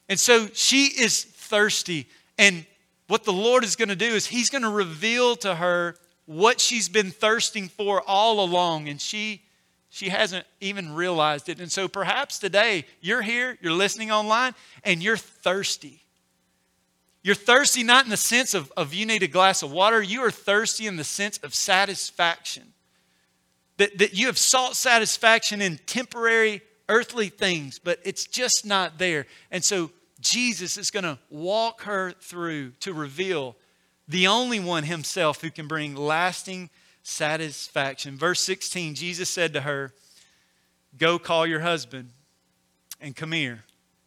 And 0.10 0.20
so 0.20 0.48
she 0.54 0.86
is 0.86 1.24
thirsty. 1.24 2.08
And 2.38 2.66
what 3.08 3.24
the 3.24 3.34
Lord 3.34 3.64
is 3.64 3.76
going 3.76 3.90
to 3.90 3.96
do 3.96 4.06
is 4.06 4.28
He's 4.28 4.50
going 4.50 4.62
to 4.64 4.70
reveal 4.70 5.36
to 5.38 5.56
her 5.56 5.96
what 6.26 6.60
she's 6.60 6.90
been 6.90 7.10
thirsting 7.10 7.70
for 7.70 8.02
all 8.02 8.44
along. 8.44 8.90
And 8.90 9.00
she 9.00 9.42
she 9.98 10.10
hasn't 10.10 10.46
even 10.62 10.94
realized 10.94 11.50
it. 11.50 11.60
And 11.60 11.72
so 11.72 11.88
perhaps 11.88 12.38
today 12.38 12.86
you're 13.02 13.24
here, 13.24 13.58
you're 13.62 13.74
listening 13.74 14.12
online, 14.12 14.54
and 14.84 15.02
you're 15.02 15.18
thirsty. 15.18 16.04
You're 17.24 17.34
thirsty 17.34 17.82
not 17.82 18.04
in 18.04 18.12
the 18.12 18.16
sense 18.16 18.54
of, 18.54 18.72
of 18.78 18.94
you 18.94 19.08
need 19.08 19.24
a 19.24 19.28
glass 19.28 19.64
of 19.64 19.72
water, 19.72 20.00
you 20.00 20.22
are 20.22 20.30
thirsty 20.30 20.86
in 20.86 20.98
the 20.98 21.04
sense 21.04 21.40
of 21.40 21.56
satisfaction. 21.56 22.74
That, 23.78 23.98
that 23.98 24.14
you 24.14 24.28
have 24.28 24.38
sought 24.38 24.76
satisfaction 24.76 25.62
in 25.62 25.80
temporary 25.88 26.62
earthly 26.88 27.30
things, 27.30 27.80
but 27.80 28.00
it's 28.04 28.28
just 28.28 28.68
not 28.68 29.00
there. 29.00 29.26
And 29.50 29.64
so 29.64 29.90
Jesus 30.20 30.78
is 30.78 30.92
going 30.92 31.06
to 31.06 31.18
walk 31.32 31.82
her 31.82 32.12
through 32.12 32.72
to 32.82 32.94
reveal 32.94 33.56
the 34.08 34.28
only 34.28 34.60
one 34.60 34.84
himself 34.84 35.42
who 35.42 35.50
can 35.50 35.68
bring 35.68 35.96
lasting 35.96 36.70
satisfaction. 37.08 38.18
Verse 38.18 38.42
16 38.42 38.96
Jesus 38.96 39.30
said 39.30 39.54
to 39.54 39.62
her, 39.62 39.94
Go 40.98 41.18
call 41.18 41.48
your 41.48 41.62
husband 41.62 42.10
and 43.00 43.16
come 43.16 43.32
here. 43.32 43.64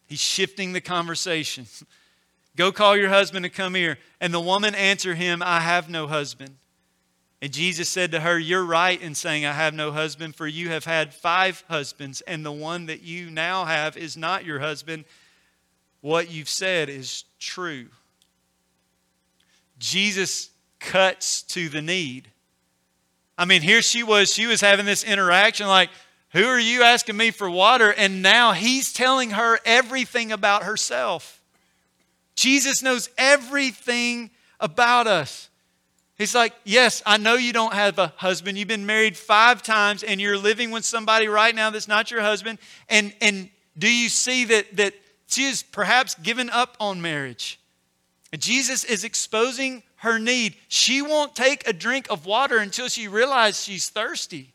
He's 0.06 0.20
shifting 0.20 0.72
the 0.72 0.80
conversation. 0.80 1.66
Go 2.56 2.72
call 2.72 2.96
your 2.96 3.08
husband 3.08 3.44
and 3.46 3.54
come 3.54 3.74
here. 3.74 3.96
And 4.20 4.34
the 4.34 4.40
woman 4.40 4.74
answered 4.74 5.16
him, 5.16 5.40
I 5.42 5.60
have 5.60 5.88
no 5.88 6.08
husband. 6.08 6.56
And 7.40 7.52
Jesus 7.52 7.88
said 7.88 8.10
to 8.10 8.20
her, 8.20 8.38
You're 8.38 8.64
right 8.64 9.00
in 9.00 9.14
saying, 9.14 9.46
I 9.46 9.52
have 9.52 9.72
no 9.72 9.92
husband, 9.92 10.34
for 10.34 10.46
you 10.46 10.68
have 10.68 10.84
had 10.84 11.14
five 11.14 11.64
husbands, 11.68 12.20
and 12.22 12.44
the 12.44 12.52
one 12.52 12.86
that 12.86 13.02
you 13.02 13.30
now 13.30 13.64
have 13.64 13.96
is 13.96 14.16
not 14.16 14.44
your 14.44 14.58
husband. 14.58 15.04
What 16.02 16.30
you've 16.30 16.48
said 16.48 16.90
is 16.90 17.24
true. 17.38 17.86
Jesus 19.78 20.50
cuts 20.80 21.42
to 21.42 21.68
the 21.68 21.80
need. 21.80 22.28
I 23.40 23.46
mean, 23.46 23.62
here 23.62 23.80
she 23.80 24.02
was, 24.02 24.30
she 24.30 24.46
was 24.46 24.60
having 24.60 24.84
this 24.84 25.02
interaction 25.02 25.66
like, 25.66 25.88
Who 26.32 26.44
are 26.44 26.60
you 26.60 26.82
asking 26.82 27.16
me 27.16 27.30
for 27.30 27.48
water? 27.48 27.90
And 27.90 28.20
now 28.20 28.52
he's 28.52 28.92
telling 28.92 29.30
her 29.30 29.58
everything 29.64 30.30
about 30.30 30.64
herself. 30.64 31.40
Jesus 32.36 32.82
knows 32.82 33.08
everything 33.16 34.28
about 34.60 35.06
us. 35.06 35.48
He's 36.18 36.34
like, 36.34 36.52
Yes, 36.64 37.02
I 37.06 37.16
know 37.16 37.36
you 37.36 37.54
don't 37.54 37.72
have 37.72 37.98
a 37.98 38.12
husband. 38.16 38.58
You've 38.58 38.68
been 38.68 38.84
married 38.84 39.16
five 39.16 39.62
times 39.62 40.02
and 40.02 40.20
you're 40.20 40.36
living 40.36 40.70
with 40.70 40.84
somebody 40.84 41.26
right 41.26 41.54
now 41.54 41.70
that's 41.70 41.88
not 41.88 42.10
your 42.10 42.20
husband. 42.20 42.58
And, 42.90 43.14
and 43.22 43.48
do 43.78 43.90
you 43.90 44.10
see 44.10 44.44
that, 44.44 44.76
that 44.76 44.92
she 45.28 45.44
has 45.44 45.62
perhaps 45.62 46.14
given 46.16 46.50
up 46.50 46.76
on 46.78 47.00
marriage? 47.00 47.58
And 48.34 48.42
Jesus 48.42 48.84
is 48.84 49.02
exposing 49.02 49.82
her 50.00 50.18
need. 50.18 50.56
She 50.68 51.02
won't 51.02 51.36
take 51.36 51.68
a 51.68 51.72
drink 51.72 52.06
of 52.10 52.26
water 52.26 52.58
until 52.58 52.88
she 52.88 53.06
realizes 53.06 53.62
she's 53.62 53.88
thirsty. 53.88 54.52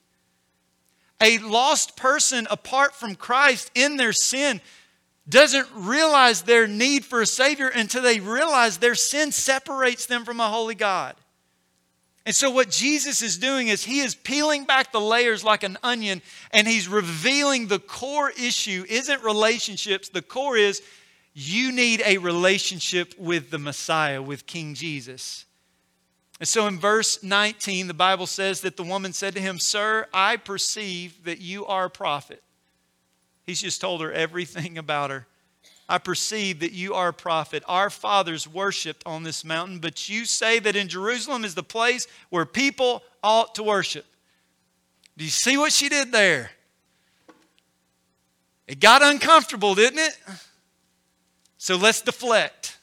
A 1.22 1.38
lost 1.38 1.96
person 1.96 2.48
apart 2.50 2.94
from 2.94 3.16
Christ 3.16 3.72
in 3.76 3.98
their 3.98 4.12
sin 4.12 4.60
doesn't 5.30 5.68
realize 5.74 6.42
their 6.42 6.68
need 6.68 7.06
for 7.06 7.22
a 7.22 7.28
Savior 7.28 7.68
until 7.68 8.02
they 8.02 8.20
realize 8.20 8.78
their 8.78 8.96
sin 8.96 9.32
separates 9.32 10.08
them 10.08 10.26
from 10.26 10.40
a 10.40 10.50
holy 10.50 10.76
God. 10.76 11.16
And 12.26 12.36
so, 12.36 12.50
what 12.50 12.72
Jesus 12.72 13.22
is 13.22 13.38
doing 13.38 13.68
is 13.68 13.84
he 13.84 14.00
is 14.00 14.16
peeling 14.16 14.66
back 14.66 14.92
the 14.92 15.00
layers 15.00 15.44
like 15.44 15.62
an 15.62 15.78
onion 15.84 16.24
and 16.52 16.68
he's 16.68 16.88
revealing 16.88 17.68
the 17.68 17.80
core 17.80 18.32
issue 18.32 18.84
isn't 18.90 19.24
relationships. 19.24 20.10
The 20.10 20.24
core 20.24 20.58
is 20.58 20.82
you 21.38 21.74
need 21.74 22.02
a 22.06 22.18
relationship 22.18 23.14
with 23.20 23.52
the 23.52 23.60
Messiah, 23.60 24.22
with 24.22 24.48
King 24.48 24.74
Jesus. 24.74 25.46
And 26.40 26.48
so 26.48 26.66
in 26.66 26.80
verse 26.80 27.22
19, 27.22 27.88
the 27.88 27.94
Bible 27.94 28.26
says 28.26 28.62
that 28.62 28.78
the 28.78 28.84
woman 28.84 29.12
said 29.12 29.36
to 29.36 29.42
him, 29.42 29.60
Sir, 29.60 30.08
I 30.14 30.38
perceive 30.38 31.26
that 31.26 31.42
you 31.42 31.66
are 31.66 31.86
a 31.86 31.90
prophet. 31.90 32.42
He's 33.46 33.62
just 33.62 33.82
told 33.82 34.00
her 34.02 34.14
everything 34.14 34.78
about 34.78 35.12
her. 35.12 35.28
I 35.88 35.98
perceive 35.98 36.62
that 36.62 36.72
you 36.72 36.94
are 36.94 37.10
a 37.10 37.14
prophet. 37.14 37.64
Our 37.68 37.90
fathers 37.90 38.48
worshiped 38.48 39.04
on 39.06 39.24
this 39.24 39.44
mountain, 39.44 39.80
but 39.80 40.08
you 40.08 40.24
say 40.26 40.60
that 40.60 40.76
in 40.76 40.88
Jerusalem 40.88 41.44
is 41.44 41.54
the 41.54 41.64
place 41.64 42.08
where 42.30 42.46
people 42.46 43.04
ought 43.22 43.56
to 43.56 43.64
worship. 43.64 44.06
Do 45.18 45.26
you 45.26 45.30
see 45.30 45.58
what 45.58 45.74
she 45.74 45.90
did 45.90 46.14
there? 46.14 46.52
It 48.68 48.80
got 48.80 49.04
uncomfortable, 49.04 49.76
didn't 49.76 50.00
it? 50.00 50.18
So 51.66 51.78
let's 51.78 52.02
deflect. 52.02 52.78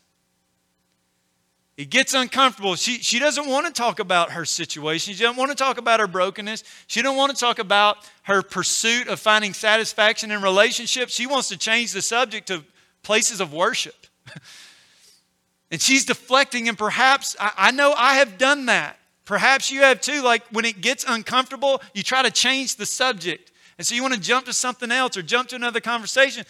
It 1.76 1.88
gets 1.88 2.14
uncomfortable. 2.14 2.74
She, 2.74 2.98
she 2.98 3.20
doesn't 3.20 3.46
want 3.46 3.64
to 3.68 3.72
talk 3.72 4.00
about 4.00 4.32
her 4.32 4.44
situation. 4.44 5.14
She 5.14 5.22
doesn't 5.22 5.36
want 5.36 5.52
to 5.52 5.54
talk 5.54 5.78
about 5.78 6.00
her 6.00 6.08
brokenness. 6.08 6.64
She 6.88 7.00
doesn't 7.00 7.16
want 7.16 7.32
to 7.32 7.38
talk 7.38 7.60
about 7.60 7.98
her 8.24 8.42
pursuit 8.42 9.06
of 9.06 9.20
finding 9.20 9.54
satisfaction 9.54 10.32
in 10.32 10.42
relationships. 10.42 11.14
She 11.14 11.28
wants 11.28 11.48
to 11.50 11.56
change 11.56 11.92
the 11.92 12.02
subject 12.02 12.48
to 12.48 12.64
places 13.04 13.40
of 13.40 13.52
worship. 13.52 14.08
and 15.70 15.80
she's 15.80 16.04
deflecting, 16.04 16.68
and 16.68 16.76
perhaps, 16.76 17.36
I, 17.38 17.52
I 17.56 17.70
know 17.70 17.94
I 17.96 18.14
have 18.14 18.36
done 18.36 18.66
that. 18.66 18.98
Perhaps 19.26 19.70
you 19.70 19.82
have 19.82 20.00
too. 20.00 20.22
Like 20.22 20.42
when 20.50 20.64
it 20.64 20.80
gets 20.80 21.04
uncomfortable, 21.06 21.80
you 21.94 22.02
try 22.02 22.24
to 22.24 22.32
change 22.32 22.74
the 22.74 22.86
subject. 22.86 23.52
And 23.78 23.86
so 23.86 23.94
you 23.94 24.02
want 24.02 24.14
to 24.14 24.20
jump 24.20 24.46
to 24.46 24.52
something 24.52 24.90
else 24.90 25.16
or 25.16 25.22
jump 25.22 25.50
to 25.50 25.54
another 25.54 25.80
conversation. 25.80 26.44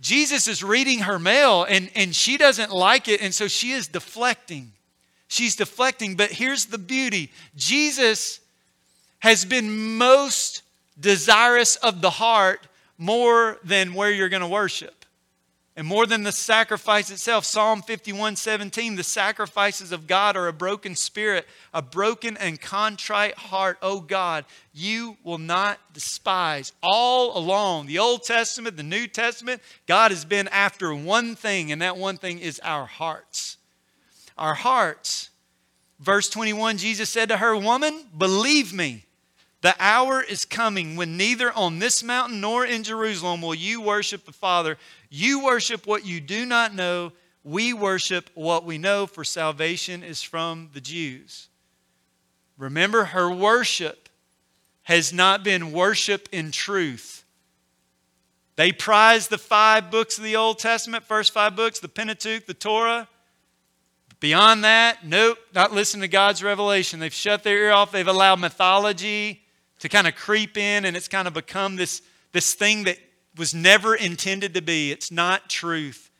Jesus 0.00 0.48
is 0.48 0.62
reading 0.62 1.00
her 1.00 1.18
mail 1.18 1.64
and, 1.64 1.90
and 1.94 2.14
she 2.14 2.36
doesn't 2.36 2.72
like 2.72 3.08
it, 3.08 3.20
and 3.20 3.34
so 3.34 3.48
she 3.48 3.72
is 3.72 3.86
deflecting. 3.88 4.72
She's 5.28 5.56
deflecting, 5.56 6.16
but 6.16 6.30
here's 6.30 6.66
the 6.66 6.78
beauty 6.78 7.30
Jesus 7.54 8.40
has 9.20 9.44
been 9.44 9.96
most 9.96 10.62
desirous 10.98 11.76
of 11.76 12.00
the 12.00 12.10
heart 12.10 12.66
more 12.98 13.58
than 13.62 13.94
where 13.94 14.10
you're 14.10 14.28
going 14.28 14.42
to 14.42 14.48
worship. 14.48 14.99
And 15.80 15.88
more 15.88 16.04
than 16.04 16.24
the 16.24 16.30
sacrifice 16.30 17.10
itself, 17.10 17.46
Psalm 17.46 17.80
51 17.80 18.36
17, 18.36 18.96
the 18.96 19.02
sacrifices 19.02 19.92
of 19.92 20.06
God 20.06 20.36
are 20.36 20.46
a 20.46 20.52
broken 20.52 20.94
spirit, 20.94 21.48
a 21.72 21.80
broken 21.80 22.36
and 22.36 22.60
contrite 22.60 23.34
heart. 23.38 23.78
Oh 23.80 24.00
God, 24.00 24.44
you 24.74 25.16
will 25.24 25.38
not 25.38 25.78
despise. 25.94 26.74
All 26.82 27.34
along 27.38 27.86
the 27.86 27.98
Old 27.98 28.24
Testament, 28.24 28.76
the 28.76 28.82
New 28.82 29.06
Testament, 29.06 29.62
God 29.86 30.10
has 30.10 30.26
been 30.26 30.48
after 30.48 30.94
one 30.94 31.34
thing, 31.34 31.72
and 31.72 31.80
that 31.80 31.96
one 31.96 32.18
thing 32.18 32.40
is 32.40 32.60
our 32.62 32.84
hearts. 32.84 33.56
Our 34.36 34.56
hearts. 34.56 35.30
Verse 35.98 36.28
21, 36.28 36.76
Jesus 36.76 37.08
said 37.08 37.30
to 37.30 37.38
her, 37.38 37.56
Woman, 37.56 38.04
believe 38.18 38.74
me. 38.74 39.06
The 39.62 39.74
hour 39.78 40.22
is 40.22 40.46
coming 40.46 40.96
when 40.96 41.18
neither 41.18 41.52
on 41.52 41.78
this 41.78 42.02
mountain 42.02 42.40
nor 42.40 42.64
in 42.64 42.82
Jerusalem 42.82 43.42
will 43.42 43.54
you 43.54 43.82
worship 43.82 44.24
the 44.24 44.32
Father. 44.32 44.78
You 45.10 45.44
worship 45.44 45.86
what 45.86 46.06
you 46.06 46.20
do 46.20 46.46
not 46.46 46.74
know. 46.74 47.12
We 47.42 47.72
worship 47.72 48.30
what 48.34 48.64
we 48.64 48.78
know, 48.78 49.06
for 49.06 49.24
salvation 49.24 50.02
is 50.02 50.22
from 50.22 50.70
the 50.72 50.80
Jews. 50.80 51.48
Remember, 52.56 53.04
her 53.06 53.30
worship 53.30 54.08
has 54.82 55.12
not 55.12 55.42
been 55.42 55.72
worship 55.72 56.28
in 56.30 56.50
truth. 56.50 57.24
They 58.56 58.72
prize 58.72 59.28
the 59.28 59.38
five 59.38 59.90
books 59.90 60.18
of 60.18 60.24
the 60.24 60.36
Old 60.36 60.58
Testament, 60.58 61.04
first 61.04 61.32
five 61.32 61.56
books, 61.56 61.80
the 61.80 61.88
Pentateuch, 61.88 62.46
the 62.46 62.54
Torah. 62.54 63.08
Beyond 64.20 64.64
that, 64.64 65.06
nope, 65.06 65.38
not 65.54 65.72
listening 65.72 66.02
to 66.02 66.08
God's 66.08 66.42
revelation. 66.42 67.00
They've 67.00 67.12
shut 67.12 67.42
their 67.42 67.56
ear 67.56 67.72
off. 67.72 67.90
They've 67.90 68.06
allowed 68.06 68.38
mythology 68.38 69.40
to 69.78 69.88
kind 69.88 70.06
of 70.06 70.14
creep 70.14 70.58
in, 70.58 70.84
and 70.84 70.94
it's 70.94 71.08
kind 71.08 71.26
of 71.26 71.32
become 71.32 71.76
this, 71.76 72.02
this 72.32 72.52
thing 72.52 72.84
that 72.84 72.98
was 73.40 73.54
never 73.54 73.94
intended 73.94 74.52
to 74.52 74.60
be. 74.60 74.92
It's 74.92 75.10
not 75.10 75.48
truth. 75.48 76.10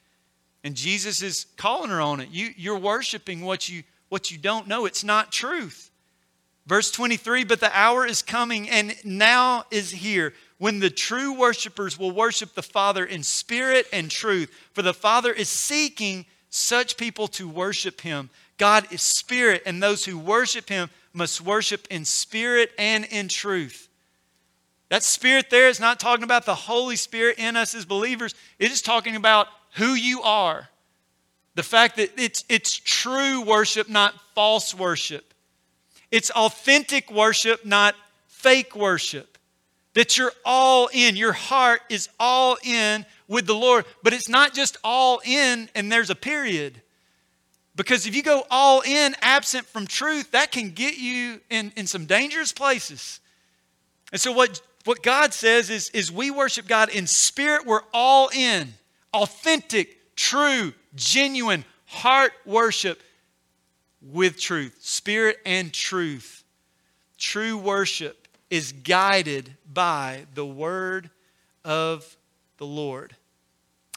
And 0.65 0.75
Jesus 0.75 1.21
is 1.21 1.45
calling 1.59 1.91
her 1.91 2.01
on 2.01 2.21
it. 2.21 2.31
You, 2.31 2.49
you're 2.57 2.79
worshiping 2.79 3.43
what 3.43 3.69
you, 3.69 3.83
what 4.09 4.31
you 4.31 4.39
don't 4.39 4.67
know. 4.67 4.87
It's 4.87 5.05
not 5.05 5.31
truth. 5.31 5.91
Verse 6.67 6.91
23 6.91 7.45
But 7.45 7.61
the 7.61 7.79
hour 7.79 8.07
is 8.07 8.23
coming 8.23 8.71
and 8.71 8.97
now 9.05 9.65
is 9.71 9.91
here 9.91 10.33
when 10.57 10.81
the 10.81 10.89
true 10.89 11.35
worshipers 11.35 11.99
will 11.99 12.11
worship 12.11 12.55
the 12.55 12.63
Father 12.63 13.05
in 13.05 13.23
spirit 13.23 13.87
and 13.93 14.11
truth. 14.11 14.51
For 14.73 14.81
the 14.81 14.95
Father 14.95 15.31
is 15.31 15.51
seeking 15.51 16.25
such 16.49 16.97
people 16.97 17.29
to 17.29 17.47
worship 17.47 18.01
him. 18.01 18.31
God 18.57 18.91
is 18.91 19.03
spirit, 19.03 19.63
and 19.67 19.83
those 19.83 20.07
who 20.07 20.19
worship 20.19 20.71
him 20.71 20.89
must 21.13 21.43
worship 21.43 21.87
in 21.91 22.07
spirit 22.07 22.73
and 22.79 23.05
in 23.05 23.29
truth. 23.29 23.89
That 24.90 25.05
spirit 25.05 25.50
there 25.50 25.68
is 25.68 25.81
not 25.81 26.00
talking 26.00 26.24
about 26.24 26.44
the 26.44 26.55
Holy 26.55 26.96
Spirit 26.96 27.38
in 27.38 27.57
us 27.57 27.74
as 27.74 27.85
believers, 27.85 28.35
it 28.59 28.70
is 28.70 28.83
talking 28.83 29.16
about 29.16 29.46
who 29.76 29.94
you 29.94 30.20
are. 30.22 30.68
The 31.55 31.62
fact 31.62 31.96
that 31.96 32.11
it's, 32.18 32.44
it's 32.48 32.72
true 32.76 33.42
worship, 33.42 33.88
not 33.88 34.14
false 34.35 34.74
worship. 34.74 35.33
It's 36.11 36.31
authentic 36.31 37.11
worship, 37.11 37.64
not 37.64 37.94
fake 38.26 38.74
worship. 38.74 39.38
That 39.94 40.18
you're 40.18 40.33
all 40.44 40.88
in, 40.92 41.16
your 41.16 41.33
heart 41.33 41.83
is 41.88 42.09
all 42.18 42.57
in 42.62 43.07
with 43.29 43.46
the 43.46 43.55
Lord. 43.55 43.85
But 44.03 44.12
it's 44.12 44.29
not 44.29 44.55
just 44.55 44.76
all 44.83 45.20
in 45.24 45.68
and 45.74 45.90
there's 45.90 46.11
a 46.11 46.14
period. 46.16 46.83
Because 47.76 48.07
if 48.07 48.16
you 48.16 48.22
go 48.22 48.44
all 48.50 48.81
in 48.81 49.14
absent 49.22 49.66
from 49.66 49.87
truth, 49.87 50.33
that 50.33 50.50
can 50.50 50.70
get 50.70 50.98
you 50.98 51.40
in, 51.48 51.72
in 51.76 51.87
some 51.87 52.07
dangerous 52.07 52.53
places. 52.53 53.20
And 54.12 54.20
so, 54.20 54.33
what, 54.33 54.61
God 55.03 55.35
says 55.35 55.70
is, 55.70 55.90
is 55.90 56.11
we 56.11 56.31
worship 56.31 56.66
God 56.66 56.88
in 56.88 57.07
spirit, 57.07 57.66
we're 57.66 57.83
all 57.92 58.31
in. 58.35 58.74
Authentic, 59.12 60.16
true, 60.16 60.72
genuine, 60.94 61.64
heart 61.87 62.33
worship 62.44 63.00
with 64.03 64.38
truth, 64.40 64.76
spirit 64.81 65.38
and 65.44 65.72
truth. 65.72 66.44
True 67.18 67.59
worship 67.59 68.29
is 68.48 68.72
guided 68.72 69.57
by 69.72 70.26
the 70.35 70.46
word 70.46 71.11
of 71.64 72.16
the 72.57 72.66
Lord. 72.66 73.14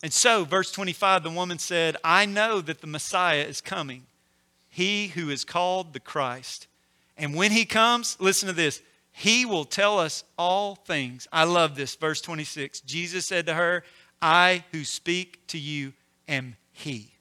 And 0.03 0.11
so, 0.11 0.43
verse 0.43 0.71
25, 0.71 1.23
the 1.23 1.29
woman 1.29 1.59
said, 1.59 1.95
I 2.03 2.25
know 2.25 2.59
that 2.61 2.81
the 2.81 2.87
Messiah 2.87 3.43
is 3.43 3.61
coming, 3.61 4.03
he 4.69 5.07
who 5.07 5.29
is 5.29 5.45
called 5.45 5.93
the 5.93 5.99
Christ. 5.99 6.67
And 7.17 7.35
when 7.35 7.51
he 7.51 7.65
comes, 7.65 8.17
listen 8.19 8.47
to 8.47 8.53
this, 8.53 8.81
he 9.13 9.45
will 9.45 9.63
tell 9.63 9.99
us 9.99 10.25
all 10.37 10.75
things. 10.75 11.27
I 11.31 11.45
love 11.45 11.75
this. 11.75 11.95
Verse 11.95 12.19
26 12.19 12.81
Jesus 12.81 13.25
said 13.25 13.45
to 13.45 13.53
her, 13.53 13.83
I 14.21 14.65
who 14.71 14.83
speak 14.83 15.47
to 15.47 15.57
you 15.57 15.93
am 16.27 16.57
he. 16.71 17.13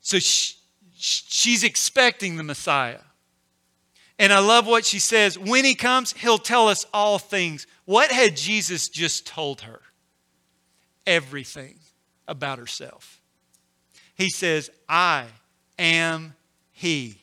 So 0.00 0.18
she, 0.18 0.54
she's 0.94 1.64
expecting 1.64 2.36
the 2.36 2.44
Messiah. 2.44 3.00
And 4.20 4.32
I 4.32 4.38
love 4.38 4.66
what 4.66 4.84
she 4.84 4.98
says. 4.98 5.38
When 5.38 5.64
he 5.64 5.74
comes, 5.74 6.12
he'll 6.12 6.38
tell 6.38 6.68
us 6.68 6.84
all 6.94 7.18
things. 7.18 7.66
What 7.84 8.10
had 8.10 8.36
Jesus 8.36 8.88
just 8.88 9.26
told 9.26 9.60
her? 9.60 9.80
everything 11.08 11.74
about 12.28 12.58
herself. 12.58 13.20
He 14.14 14.28
says, 14.28 14.70
I 14.88 15.24
am 15.78 16.34
He. 16.70 17.22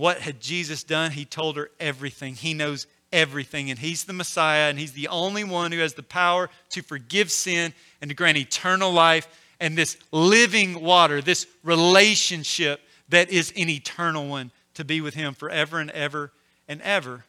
What 0.00 0.20
had 0.20 0.40
Jesus 0.40 0.82
done? 0.82 1.10
He 1.10 1.26
told 1.26 1.58
her 1.58 1.70
everything. 1.78 2.34
He 2.34 2.54
knows 2.54 2.86
everything. 3.12 3.68
And 3.68 3.78
He's 3.78 4.04
the 4.04 4.14
Messiah, 4.14 4.70
and 4.70 4.78
He's 4.78 4.92
the 4.92 5.08
only 5.08 5.44
one 5.44 5.72
who 5.72 5.80
has 5.80 5.92
the 5.92 6.02
power 6.02 6.48
to 6.70 6.80
forgive 6.80 7.30
sin 7.30 7.74
and 8.00 8.08
to 8.08 8.14
grant 8.14 8.38
eternal 8.38 8.90
life 8.92 9.28
and 9.60 9.76
this 9.76 9.98
living 10.10 10.80
water, 10.80 11.20
this 11.20 11.46
relationship 11.62 12.80
that 13.10 13.28
is 13.28 13.52
an 13.54 13.68
eternal 13.68 14.26
one 14.26 14.52
to 14.72 14.86
be 14.86 15.02
with 15.02 15.12
Him 15.12 15.34
forever 15.34 15.78
and 15.78 15.90
ever 15.90 16.32
and 16.66 16.80
ever. 16.80 17.26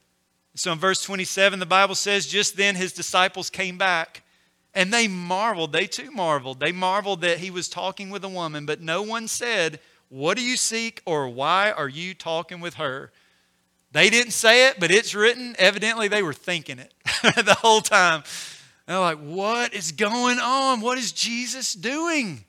So 0.55 0.71
in 0.71 0.79
verse 0.79 1.03
27, 1.03 1.60
the 1.60 1.65
Bible 1.65 1.95
says, 1.95 2.25
Just 2.25 2.55
then 2.55 2.75
His 2.75 2.93
disciples 2.93 3.49
came 3.49 3.77
back 3.77 4.23
and 4.73 4.93
they 4.93 5.10
marveled. 5.10 5.73
They 5.73 5.88
too 5.88 6.10
marveled. 6.10 6.62
They 6.62 6.71
marveled 6.71 7.19
that 7.21 7.39
he 7.39 7.51
was 7.51 7.67
talking 7.67 8.10
with 8.10 8.23
a 8.23 8.29
woman, 8.29 8.65
but 8.65 8.79
no 8.79 9.01
one 9.01 9.27
said, 9.27 9.81
What 10.12 10.36
do 10.36 10.43
you 10.43 10.58
seek 10.58 11.02
or 11.06 11.30
why 11.30 11.71
are 11.71 11.88
you 11.88 12.13
talking 12.13 12.60
with 12.60 12.74
her? 12.74 13.13
They 13.93 14.10
didn't 14.10 14.34
say 14.34 14.67
it, 14.67 14.78
but 14.78 14.91
it's 14.91 15.15
written. 15.15 15.56
Evidently, 15.58 16.10
they 16.10 16.21
were 16.21 16.34
thinking 16.34 16.80
it 16.80 16.93
the 17.24 17.56
whole 17.60 17.80
time. 17.80 18.24
They're 18.88 19.00
like, 19.00 19.19
What 19.19 19.74
is 19.74 19.93
going 19.93 20.38
on? 20.38 20.82
What 20.82 20.97
is 20.97 21.13
Jesus 21.13 21.74
doing? 21.74 22.43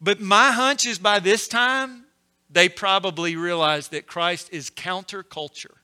But 0.00 0.20
my 0.20 0.52
hunch 0.52 0.86
is 0.86 1.00
by 1.00 1.18
this 1.18 1.48
time, 1.48 2.04
they 2.48 2.68
probably 2.68 3.34
realized 3.34 3.90
that 3.90 4.06
Christ 4.06 4.50
is 4.52 4.70
counterculture 4.70 5.74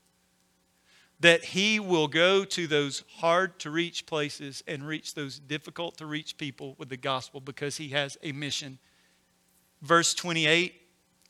that 1.20 1.44
he 1.44 1.78
will 1.78 2.08
go 2.08 2.44
to 2.46 2.66
those 2.66 3.04
hard 3.16 3.58
to 3.60 3.70
reach 3.70 4.06
places 4.06 4.64
and 4.66 4.86
reach 4.86 5.14
those 5.14 5.38
difficult 5.38 5.98
to 5.98 6.06
reach 6.06 6.38
people 6.38 6.74
with 6.78 6.88
the 6.88 6.96
gospel 6.96 7.40
because 7.40 7.76
he 7.76 7.88
has 7.88 8.16
a 8.22 8.32
mission. 8.32 8.78
Verse 9.82 10.14
28 10.14 10.74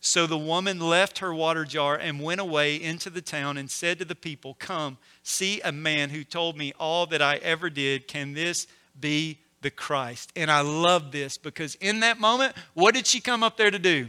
So 0.00 0.26
the 0.26 0.38
woman 0.38 0.80
left 0.80 1.18
her 1.18 1.32
water 1.34 1.64
jar 1.64 1.96
and 1.96 2.20
went 2.20 2.40
away 2.40 2.76
into 2.76 3.10
the 3.10 3.20
town 3.20 3.56
and 3.56 3.70
said 3.70 3.98
to 3.98 4.04
the 4.04 4.14
people, 4.14 4.54
Come, 4.58 4.98
see 5.22 5.60
a 5.60 5.72
man 5.72 6.10
who 6.10 6.24
told 6.24 6.56
me 6.56 6.72
all 6.78 7.06
that 7.06 7.22
I 7.22 7.36
ever 7.36 7.70
did. 7.70 8.08
Can 8.08 8.32
this 8.32 8.66
be 8.98 9.38
the 9.62 9.70
Christ? 9.70 10.32
And 10.36 10.50
I 10.50 10.60
love 10.60 11.12
this 11.12 11.38
because 11.38 11.74
in 11.76 12.00
that 12.00 12.18
moment, 12.18 12.54
what 12.74 12.94
did 12.94 13.06
she 13.06 13.20
come 13.20 13.42
up 13.42 13.56
there 13.56 13.70
to 13.70 13.78
do? 13.78 14.08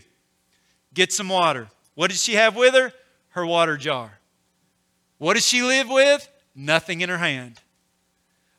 Get 0.93 1.13
some 1.13 1.29
water. 1.29 1.67
What 1.95 2.09
did 2.09 2.19
she 2.19 2.33
have 2.33 2.55
with 2.55 2.73
her? 2.73 2.93
Her 3.29 3.45
water 3.45 3.77
jar. 3.77 4.19
What 5.17 5.35
does 5.35 5.45
she 5.45 5.61
live 5.61 5.87
with? 5.87 6.27
Nothing 6.55 7.01
in 7.01 7.09
her 7.09 7.17
hand. 7.17 7.61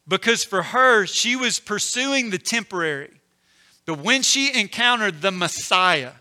Because 0.07 0.45
for 0.45 0.63
her, 0.63 1.07
she 1.07 1.37
was 1.37 1.61
pursuing 1.61 2.31
the 2.31 2.39
temporary. 2.39 3.11
But 3.87 3.99
when 3.99 4.23
she 4.23 4.59
encountered 4.59 5.21
the 5.21 5.33
Messiah, 5.33 6.13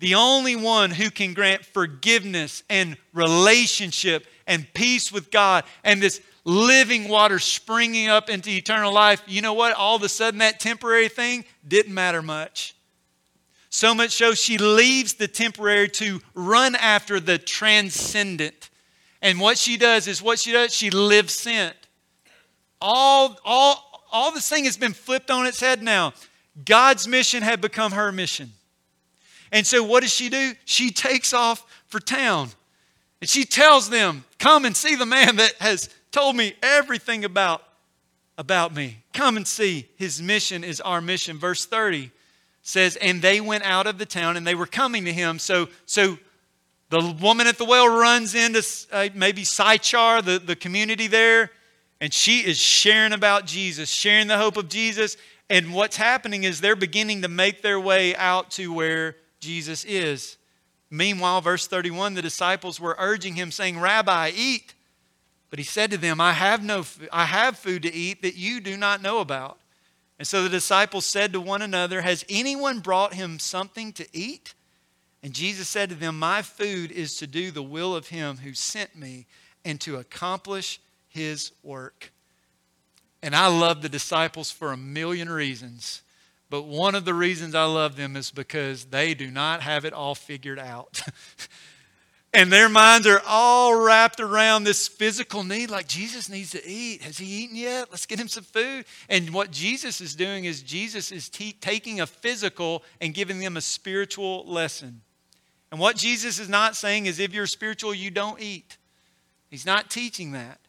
the 0.00 0.16
only 0.16 0.56
one 0.56 0.90
who 0.90 1.10
can 1.10 1.34
grant 1.34 1.64
forgiveness 1.64 2.62
and 2.68 2.96
relationship 3.12 4.26
and 4.46 4.66
peace 4.74 5.12
with 5.12 5.30
God 5.30 5.64
and 5.82 6.02
this 6.02 6.20
living 6.44 7.08
water 7.08 7.38
springing 7.38 8.08
up 8.08 8.28
into 8.28 8.50
eternal 8.50 8.92
life, 8.92 9.22
you 9.26 9.40
know 9.40 9.54
what? 9.54 9.72
All 9.72 9.96
of 9.96 10.02
a 10.02 10.08
sudden, 10.08 10.40
that 10.40 10.60
temporary 10.60 11.08
thing 11.08 11.44
didn't 11.66 11.94
matter 11.94 12.20
much. 12.20 12.74
So 13.70 13.94
much 13.94 14.12
so, 14.12 14.34
she 14.34 14.58
leaves 14.58 15.14
the 15.14 15.26
temporary 15.26 15.88
to 15.90 16.20
run 16.34 16.74
after 16.76 17.18
the 17.18 17.38
transcendent. 17.38 18.70
And 19.22 19.40
what 19.40 19.56
she 19.56 19.76
does 19.76 20.06
is 20.06 20.20
what 20.20 20.38
she 20.38 20.52
does, 20.52 20.74
she 20.74 20.90
lives 20.90 21.32
sent. 21.32 21.74
All, 22.80 23.38
all, 23.44 24.04
all 24.12 24.32
this 24.32 24.48
thing 24.48 24.64
has 24.64 24.76
been 24.76 24.92
flipped 24.92 25.30
on 25.30 25.46
its 25.46 25.60
head 25.60 25.82
now. 25.82 26.12
God's 26.62 27.08
mission 27.08 27.42
had 27.42 27.60
become 27.60 27.92
her 27.92 28.12
mission. 28.12 28.52
And 29.50 29.66
so 29.66 29.82
what 29.82 30.02
does 30.02 30.12
she 30.12 30.28
do? 30.28 30.52
She 30.64 30.90
takes 30.90 31.32
off 31.32 31.64
for 31.86 32.00
town. 32.00 32.50
And 33.20 33.28
she 33.30 33.44
tells 33.44 33.88
them, 33.88 34.24
Come 34.38 34.64
and 34.64 34.76
see 34.76 34.94
the 34.96 35.06
man 35.06 35.36
that 35.36 35.54
has 35.60 35.88
told 36.12 36.36
me 36.36 36.54
everything 36.62 37.24
about, 37.24 37.62
about 38.36 38.74
me. 38.74 38.98
Come 39.12 39.36
and 39.36 39.46
see. 39.46 39.88
His 39.96 40.20
mission 40.20 40.64
is 40.64 40.80
our 40.80 41.00
mission. 41.00 41.38
Verse 41.38 41.64
30 41.66 42.10
says, 42.62 42.96
And 42.96 43.22
they 43.22 43.40
went 43.40 43.64
out 43.64 43.86
of 43.86 43.98
the 43.98 44.06
town 44.06 44.36
and 44.36 44.46
they 44.46 44.54
were 44.54 44.66
coming 44.66 45.04
to 45.04 45.12
him. 45.12 45.38
So, 45.38 45.68
so 45.86 46.18
the 46.90 47.16
woman 47.20 47.46
at 47.46 47.58
the 47.58 47.64
well 47.64 47.88
runs 47.88 48.34
into 48.34 48.64
uh, 48.92 49.08
maybe 49.14 49.44
Sychar, 49.44 50.22
the, 50.22 50.38
the 50.44 50.56
community 50.56 51.06
there, 51.06 51.50
and 52.00 52.12
she 52.12 52.40
is 52.40 52.58
sharing 52.58 53.12
about 53.12 53.46
Jesus, 53.46 53.88
sharing 53.88 54.26
the 54.26 54.36
hope 54.36 54.56
of 54.56 54.68
Jesus. 54.68 55.16
And 55.50 55.74
what's 55.74 55.96
happening 55.96 56.44
is 56.44 56.60
they're 56.60 56.76
beginning 56.76 57.22
to 57.22 57.28
make 57.28 57.62
their 57.62 57.78
way 57.78 58.16
out 58.16 58.50
to 58.52 58.72
where 58.72 59.16
Jesus 59.40 59.84
is. 59.84 60.38
Meanwhile, 60.90 61.40
verse 61.42 61.66
31, 61.66 62.14
the 62.14 62.22
disciples 62.22 62.80
were 62.80 62.96
urging 62.98 63.34
him, 63.34 63.50
saying, 63.50 63.78
Rabbi, 63.78 64.32
eat. 64.34 64.74
But 65.50 65.58
he 65.58 65.64
said 65.64 65.90
to 65.90 65.98
them, 65.98 66.20
I 66.20 66.32
have, 66.32 66.64
no, 66.64 66.84
I 67.12 67.26
have 67.26 67.58
food 67.58 67.82
to 67.82 67.92
eat 67.92 68.22
that 68.22 68.36
you 68.36 68.60
do 68.60 68.76
not 68.76 69.02
know 69.02 69.20
about. 69.20 69.58
And 70.18 70.26
so 70.26 70.42
the 70.42 70.48
disciples 70.48 71.04
said 71.04 71.32
to 71.32 71.40
one 71.40 71.62
another, 71.62 72.00
Has 72.00 72.24
anyone 72.28 72.80
brought 72.80 73.14
him 73.14 73.38
something 73.38 73.92
to 73.94 74.06
eat? 74.12 74.54
And 75.22 75.32
Jesus 75.32 75.68
said 75.68 75.88
to 75.90 75.94
them, 75.94 76.18
My 76.18 76.42
food 76.42 76.90
is 76.90 77.16
to 77.16 77.26
do 77.26 77.50
the 77.50 77.62
will 77.62 77.94
of 77.94 78.08
him 78.08 78.38
who 78.38 78.54
sent 78.54 78.96
me 78.96 79.26
and 79.64 79.80
to 79.80 79.96
accomplish 79.96 80.80
his 81.08 81.52
work. 81.62 82.12
And 83.24 83.34
I 83.34 83.46
love 83.46 83.82
the 83.82 83.88
disciples 83.88 84.50
for 84.50 84.72
a 84.72 84.76
million 84.76 85.28
reasons. 85.28 86.02
But 86.50 86.62
one 86.62 86.94
of 86.94 87.04
the 87.04 87.14
reasons 87.14 87.54
I 87.54 87.64
love 87.64 87.96
them 87.96 88.16
is 88.16 88.30
because 88.30 88.84
they 88.86 89.14
do 89.14 89.30
not 89.30 89.62
have 89.62 89.84
it 89.84 89.92
all 89.92 90.14
figured 90.14 90.58
out. 90.58 91.00
and 92.34 92.52
their 92.52 92.68
minds 92.68 93.06
are 93.06 93.22
all 93.26 93.74
wrapped 93.82 94.20
around 94.20 94.64
this 94.64 94.88
physical 94.88 95.44
need 95.44 95.70
like 95.70 95.86
jesus 95.86 96.28
needs 96.28 96.50
to 96.50 96.66
eat 96.66 97.00
has 97.00 97.16
he 97.16 97.44
eaten 97.44 97.54
yet 97.54 97.86
let's 97.92 98.06
get 98.06 98.18
him 98.18 98.26
some 98.26 98.42
food 98.42 98.84
and 99.08 99.30
what 99.30 99.52
jesus 99.52 100.00
is 100.00 100.16
doing 100.16 100.44
is 100.44 100.60
jesus 100.60 101.12
is 101.12 101.28
t- 101.28 101.52
taking 101.60 102.00
a 102.00 102.06
physical 102.08 102.82
and 103.00 103.14
giving 103.14 103.38
them 103.38 103.56
a 103.56 103.60
spiritual 103.60 104.44
lesson 104.46 105.00
And 105.74 105.80
what 105.80 105.96
Jesus 105.96 106.38
is 106.38 106.48
not 106.48 106.76
saying 106.76 107.06
is 107.06 107.18
if 107.18 107.34
you're 107.34 107.48
spiritual, 107.48 107.92
you 107.92 108.08
don't 108.08 108.40
eat. 108.40 108.78
He's 109.50 109.66
not 109.66 109.90
teaching 109.90 110.30
that. 110.30 110.60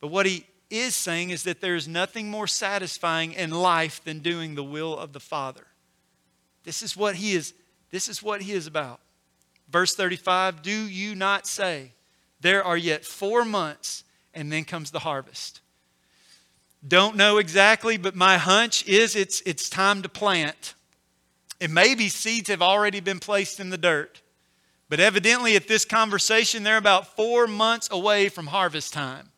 But 0.00 0.08
what 0.08 0.24
he 0.24 0.46
is 0.70 0.94
saying 0.94 1.30
is 1.30 1.44
that 1.44 1.60
there 1.60 1.74
is 1.74 1.88
nothing 1.88 2.30
more 2.30 2.46
satisfying 2.46 3.32
in 3.32 3.50
life 3.50 4.02
than 4.04 4.18
doing 4.18 4.54
the 4.54 4.64
will 4.64 4.96
of 4.96 5.12
the 5.12 5.20
Father. 5.20 5.66
This 6.64 6.82
is 6.82 6.96
what 6.96 7.16
he 7.16 7.34
is 7.34 7.54
this 7.90 8.08
is 8.08 8.22
what 8.22 8.42
he 8.42 8.52
is 8.52 8.66
about. 8.66 9.00
Verse 9.70 9.94
35, 9.94 10.60
do 10.60 10.70
you 10.70 11.14
not 11.14 11.46
say 11.46 11.92
there 12.40 12.62
are 12.62 12.76
yet 12.76 13.02
4 13.02 13.46
months 13.46 14.04
and 14.34 14.52
then 14.52 14.64
comes 14.64 14.90
the 14.90 14.98
harvest? 14.98 15.62
Don't 16.86 17.16
know 17.16 17.38
exactly, 17.38 17.96
but 17.96 18.14
my 18.14 18.36
hunch 18.36 18.86
is 18.86 19.16
it's 19.16 19.40
it's 19.46 19.70
time 19.70 20.02
to 20.02 20.08
plant. 20.08 20.74
And 21.60 21.74
maybe 21.74 22.08
seeds 22.08 22.48
have 22.50 22.62
already 22.62 23.00
been 23.00 23.18
placed 23.18 23.58
in 23.58 23.70
the 23.70 23.78
dirt. 23.78 24.22
But 24.88 25.00
evidently, 25.00 25.56
at 25.56 25.66
this 25.66 25.84
conversation, 25.84 26.62
they're 26.62 26.76
about 26.76 27.16
four 27.16 27.46
months 27.46 27.88
away 27.90 28.28
from 28.28 28.46
harvest 28.46 28.92
time 28.92 29.30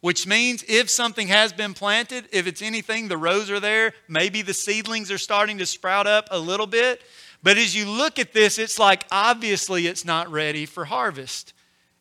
which 0.00 0.26
means 0.26 0.64
if 0.68 0.90
something 0.90 1.28
has 1.28 1.52
been 1.52 1.74
planted, 1.74 2.28
if 2.32 2.46
it's 2.46 2.62
anything, 2.62 3.08
the 3.08 3.16
rows 3.16 3.50
are 3.50 3.60
there, 3.60 3.92
maybe 4.08 4.42
the 4.42 4.54
seedlings 4.54 5.10
are 5.10 5.18
starting 5.18 5.58
to 5.58 5.66
sprout 5.66 6.06
up 6.06 6.28
a 6.30 6.38
little 6.38 6.66
bit. 6.66 7.02
But 7.42 7.56
as 7.56 7.74
you 7.74 7.88
look 7.88 8.18
at 8.18 8.32
this, 8.32 8.58
it's 8.58 8.78
like 8.78 9.04
obviously 9.10 9.86
it's 9.86 10.04
not 10.04 10.30
ready 10.30 10.66
for 10.66 10.84
harvest. 10.84 11.52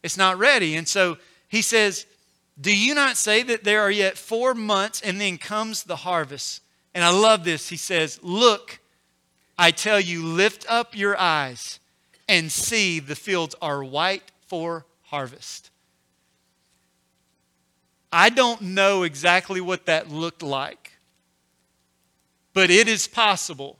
It's 0.03 0.17
not 0.17 0.37
ready. 0.37 0.75
And 0.75 0.87
so 0.87 1.17
he 1.47 1.61
says, 1.61 2.05
Do 2.59 2.75
you 2.75 2.93
not 2.93 3.17
say 3.17 3.43
that 3.43 3.63
there 3.63 3.81
are 3.81 3.91
yet 3.91 4.17
four 4.17 4.53
months 4.53 5.01
and 5.01 5.19
then 5.19 5.37
comes 5.37 5.83
the 5.83 5.95
harvest? 5.97 6.61
And 6.93 7.03
I 7.03 7.09
love 7.09 7.43
this. 7.43 7.69
He 7.69 7.77
says, 7.77 8.19
Look, 8.21 8.79
I 9.57 9.71
tell 9.71 9.99
you, 9.99 10.25
lift 10.25 10.65
up 10.69 10.95
your 10.95 11.17
eyes 11.17 11.79
and 12.27 12.51
see 12.51 12.99
the 12.99 13.15
fields 13.15 13.55
are 13.61 13.83
white 13.83 14.31
for 14.47 14.85
harvest. 15.03 15.69
I 18.17 18.29
don't 18.29 18.61
know 18.61 19.03
exactly 19.03 19.59
what 19.59 19.87
that 19.87 20.09
looked 20.09 20.41
like, 20.41 20.93
but 22.53 22.71
it 22.71 22.87
is 22.87 23.09
possible 23.09 23.77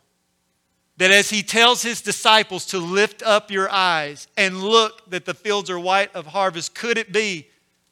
that 0.98 1.10
as 1.10 1.30
he 1.30 1.42
tells 1.42 1.84
his 1.84 2.02
disciples 2.02 2.66
to 2.66 2.80
lift 2.80 3.24
up 3.24 3.50
your 3.50 3.72
eyes 3.72 4.28
and 4.36 4.62
look 4.62 5.10
that 5.10 5.24
the 5.24 5.34
fields 5.34 5.70
are 5.70 5.80
white 5.80 6.14
of 6.14 6.28
harvest, 6.28 6.76
could 6.76 6.98
it 6.98 7.14
be 7.14 7.48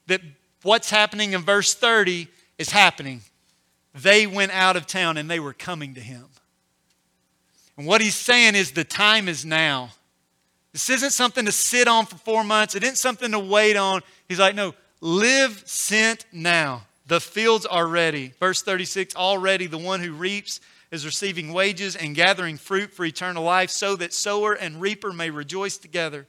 that 0.07 0.19
what's 0.63 0.89
happening 0.89 1.31
in 1.31 1.43
verse 1.43 1.73
30 1.73 2.27
is 2.57 2.71
happening? 2.71 3.21
They 3.95 4.27
went 4.27 4.51
out 4.51 4.75
of 4.75 4.85
town 4.85 5.15
and 5.15 5.31
they 5.31 5.39
were 5.39 5.53
coming 5.53 5.93
to 5.93 6.01
him. 6.01 6.25
And 7.77 7.87
what 7.87 8.01
he's 8.01 8.15
saying 8.15 8.55
is 8.55 8.73
the 8.73 8.83
time 8.83 9.29
is 9.29 9.45
now. 9.45 9.91
This 10.73 10.89
isn't 10.89 11.11
something 11.11 11.45
to 11.45 11.53
sit 11.53 11.87
on 11.87 12.05
for 12.05 12.17
four 12.17 12.43
months. 12.43 12.75
It 12.75 12.83
isn't 12.83 12.97
something 12.97 13.31
to 13.31 13.39
wait 13.39 13.77
on. 13.77 14.01
He's 14.27 14.39
like, 14.39 14.55
no, 14.55 14.73
Live 15.03 15.63
sent 15.65 16.25
now. 16.31 16.83
The 17.07 17.19
fields 17.19 17.65
are 17.65 17.87
ready. 17.87 18.31
Verse 18.39 18.61
36 18.61 19.17
Already 19.17 19.67
the 19.67 19.77
one 19.77 19.99
who 19.99 20.13
reaps 20.13 20.61
is 20.91 21.05
receiving 21.05 21.51
wages 21.51 21.97
and 21.97 22.15
gathering 22.15 22.55
fruit 22.55 22.93
for 22.93 23.03
eternal 23.03 23.43
life, 23.43 23.69
so 23.69 23.97
that 23.97 24.13
sower 24.13 24.53
and 24.53 24.79
reaper 24.79 25.11
may 25.11 25.29
rejoice 25.29 25.75
together. 25.77 26.25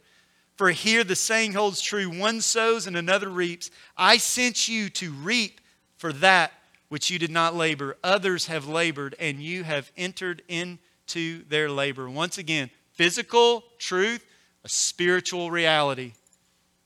For 0.56 0.72
here 0.72 1.04
the 1.04 1.14
saying 1.14 1.52
holds 1.52 1.80
true 1.80 2.10
one 2.10 2.40
sows 2.40 2.88
and 2.88 2.96
another 2.96 3.28
reaps. 3.28 3.70
I 3.96 4.16
sent 4.16 4.66
you 4.66 4.88
to 4.90 5.12
reap 5.12 5.60
for 5.96 6.12
that 6.14 6.50
which 6.88 7.12
you 7.12 7.20
did 7.20 7.30
not 7.30 7.54
labor. 7.54 7.96
Others 8.02 8.48
have 8.48 8.66
labored, 8.66 9.14
and 9.20 9.40
you 9.40 9.62
have 9.62 9.92
entered 9.96 10.42
into 10.48 11.44
their 11.44 11.70
labor. 11.70 12.10
Once 12.10 12.38
again, 12.38 12.70
physical 12.90 13.62
truth, 13.78 14.26
a 14.64 14.68
spiritual 14.68 15.52
reality. 15.52 16.14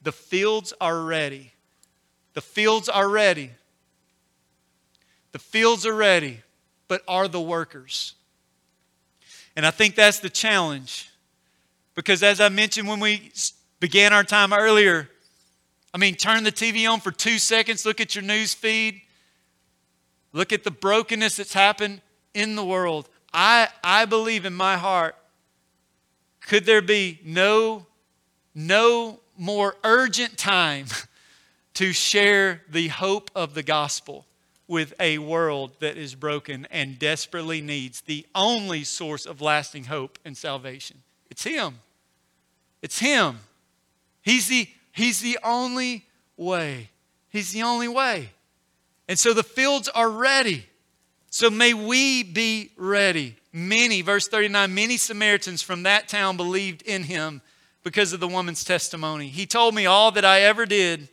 The 0.02 0.12
fields 0.12 0.74
are 0.82 1.00
ready. 1.00 1.54
The 2.38 2.42
fields 2.42 2.88
are 2.88 3.08
ready. 3.08 3.50
The 5.32 5.40
fields 5.40 5.84
are 5.84 5.92
ready, 5.92 6.38
but 6.86 7.02
are 7.08 7.26
the 7.26 7.40
workers? 7.40 8.14
And 9.56 9.66
I 9.66 9.72
think 9.72 9.96
that's 9.96 10.20
the 10.20 10.30
challenge. 10.30 11.10
Because 11.96 12.22
as 12.22 12.40
I 12.40 12.48
mentioned 12.48 12.86
when 12.86 13.00
we 13.00 13.32
began 13.80 14.12
our 14.12 14.22
time 14.22 14.52
earlier, 14.52 15.10
I 15.92 15.98
mean, 15.98 16.14
turn 16.14 16.44
the 16.44 16.52
TV 16.52 16.88
on 16.88 17.00
for 17.00 17.10
two 17.10 17.40
seconds, 17.40 17.84
look 17.84 18.00
at 18.00 18.14
your 18.14 18.22
news 18.22 18.54
feed, 18.54 19.02
look 20.32 20.52
at 20.52 20.62
the 20.62 20.70
brokenness 20.70 21.38
that's 21.38 21.54
happened 21.54 22.02
in 22.34 22.54
the 22.54 22.64
world. 22.64 23.08
I, 23.34 23.66
I 23.82 24.04
believe 24.04 24.44
in 24.44 24.54
my 24.54 24.76
heart, 24.76 25.16
could 26.46 26.66
there 26.66 26.82
be 26.82 27.18
no, 27.24 27.86
no 28.54 29.18
more 29.36 29.74
urgent 29.82 30.38
time 30.38 30.86
to 31.78 31.92
share 31.92 32.60
the 32.68 32.88
hope 32.88 33.30
of 33.36 33.54
the 33.54 33.62
gospel 33.62 34.26
with 34.66 34.92
a 34.98 35.16
world 35.18 35.70
that 35.78 35.96
is 35.96 36.16
broken 36.16 36.66
and 36.72 36.98
desperately 36.98 37.60
needs 37.60 38.00
the 38.00 38.26
only 38.34 38.82
source 38.82 39.24
of 39.24 39.40
lasting 39.40 39.84
hope 39.84 40.18
and 40.24 40.36
salvation. 40.36 40.96
It's 41.30 41.44
Him. 41.44 41.78
It's 42.82 42.98
Him. 42.98 43.38
He's 44.22 44.48
the, 44.48 44.68
he's 44.90 45.20
the 45.20 45.38
only 45.44 46.04
way. 46.36 46.90
He's 47.28 47.52
the 47.52 47.62
only 47.62 47.86
way. 47.86 48.30
And 49.06 49.16
so 49.16 49.32
the 49.32 49.44
fields 49.44 49.88
are 49.88 50.10
ready. 50.10 50.66
So 51.30 51.48
may 51.48 51.74
we 51.74 52.24
be 52.24 52.72
ready. 52.76 53.36
Many, 53.52 54.02
verse 54.02 54.26
39, 54.26 54.74
many 54.74 54.96
Samaritans 54.96 55.62
from 55.62 55.84
that 55.84 56.08
town 56.08 56.36
believed 56.36 56.82
in 56.82 57.04
him 57.04 57.40
because 57.84 58.12
of 58.12 58.18
the 58.18 58.26
woman's 58.26 58.64
testimony. 58.64 59.28
He 59.28 59.46
told 59.46 59.76
me 59.76 59.86
all 59.86 60.10
that 60.10 60.24
I 60.24 60.40
ever 60.40 60.66
did. 60.66 61.08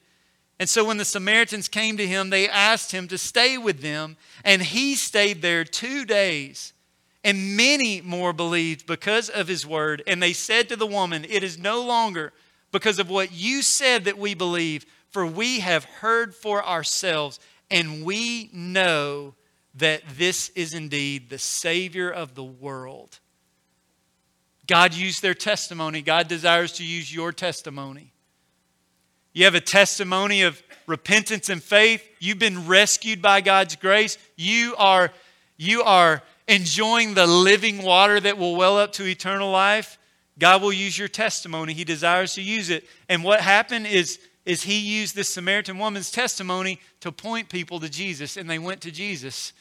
And 0.60 0.70
so 0.70 0.86
when 0.86 0.98
the 0.98 1.06
Samaritans 1.06 1.68
came 1.68 1.98
to 1.98 2.08
him, 2.08 2.30
they 2.30 2.48
asked 2.48 2.92
him 2.92 3.08
to 3.10 3.18
stay 3.18 3.58
with 3.58 3.82
them, 3.82 4.16
and 4.44 4.62
he 4.62 4.96
stayed 4.96 5.42
there 5.42 5.66
two 5.66 6.06
days. 6.06 6.74
And 7.24 7.58
many 7.58 8.02
more 8.02 8.34
believed 8.34 8.86
because 8.86 9.30
of 9.30 9.48
his 9.48 9.66
word. 9.66 10.04
And 10.06 10.22
they 10.22 10.32
said 10.32 10.70
to 10.70 10.76
the 10.76 10.86
woman, 10.86 11.26
It 11.28 11.44
is 11.44 11.58
no 11.58 11.84
longer 11.84 12.34
because 12.72 13.00
of 13.00 13.10
what 13.10 13.32
you 13.32 13.62
said 13.64 14.06
that 14.06 14.18
we 14.18 14.34
believe, 14.36 14.86
for 15.10 15.26
we 15.26 15.60
have 15.62 15.86
heard 15.86 16.36
for 16.36 16.64
ourselves, 16.64 17.40
and 17.72 18.06
we 18.06 18.50
know 18.54 19.34
that 19.76 20.04
this 20.18 20.50
is 20.50 20.74
indeed 20.74 21.30
the 21.30 21.40
Savior 21.40 22.10
of 22.10 22.36
the 22.36 22.44
world. 22.44 23.20
God 24.68 24.94
used 24.94 25.22
their 25.22 25.34
testimony. 25.34 26.02
God 26.02 26.28
desires 26.28 26.72
to 26.74 26.86
use 26.86 27.14
your 27.14 27.32
testimony. 27.32 28.14
You 29.36 29.44
have 29.44 29.54
a 29.54 29.60
testimony 29.60 30.44
of 30.44 30.64
repentance 30.88 31.50
and 31.50 31.62
faith. 31.62 32.02
You've 32.20 32.40
been 32.40 32.68
rescued 32.68 33.22
by 33.22 33.42
God's 33.42 33.76
grace. 33.76 34.18
You 34.38 34.76
are, 34.78 35.12
you 35.58 35.84
are 35.84 36.24
enjoying 36.48 37.16
the 37.16 37.28
living 37.28 37.84
water 37.84 38.18
that 38.22 38.38
will 38.38 38.56
well 38.56 38.78
up 38.78 38.94
to 38.94 39.06
eternal 39.06 39.52
life. 39.52 39.98
God 40.40 40.62
will 40.62 40.72
use 40.72 40.98
your 40.98 41.10
testimony. 41.10 41.74
He 41.74 41.84
desires 41.84 42.34
to 42.36 42.42
use 42.42 42.70
it. 42.70 42.86
And 43.10 43.26
what 43.26 43.42
happened 43.42 43.88
is, 43.88 44.20
is 44.46 44.64
he 44.64 44.80
used 44.80 45.18
this 45.18 45.28
Samaritan 45.28 45.80
woman's 45.80 46.12
testimony 46.12 46.80
to 47.02 47.12
point 47.12 47.50
people 47.50 47.82
to 47.82 47.90
Jesus. 47.90 48.38
And 48.38 48.50
they 48.50 48.60
went 48.60 48.80
to 48.82 48.92
Jesus. 48.92 49.52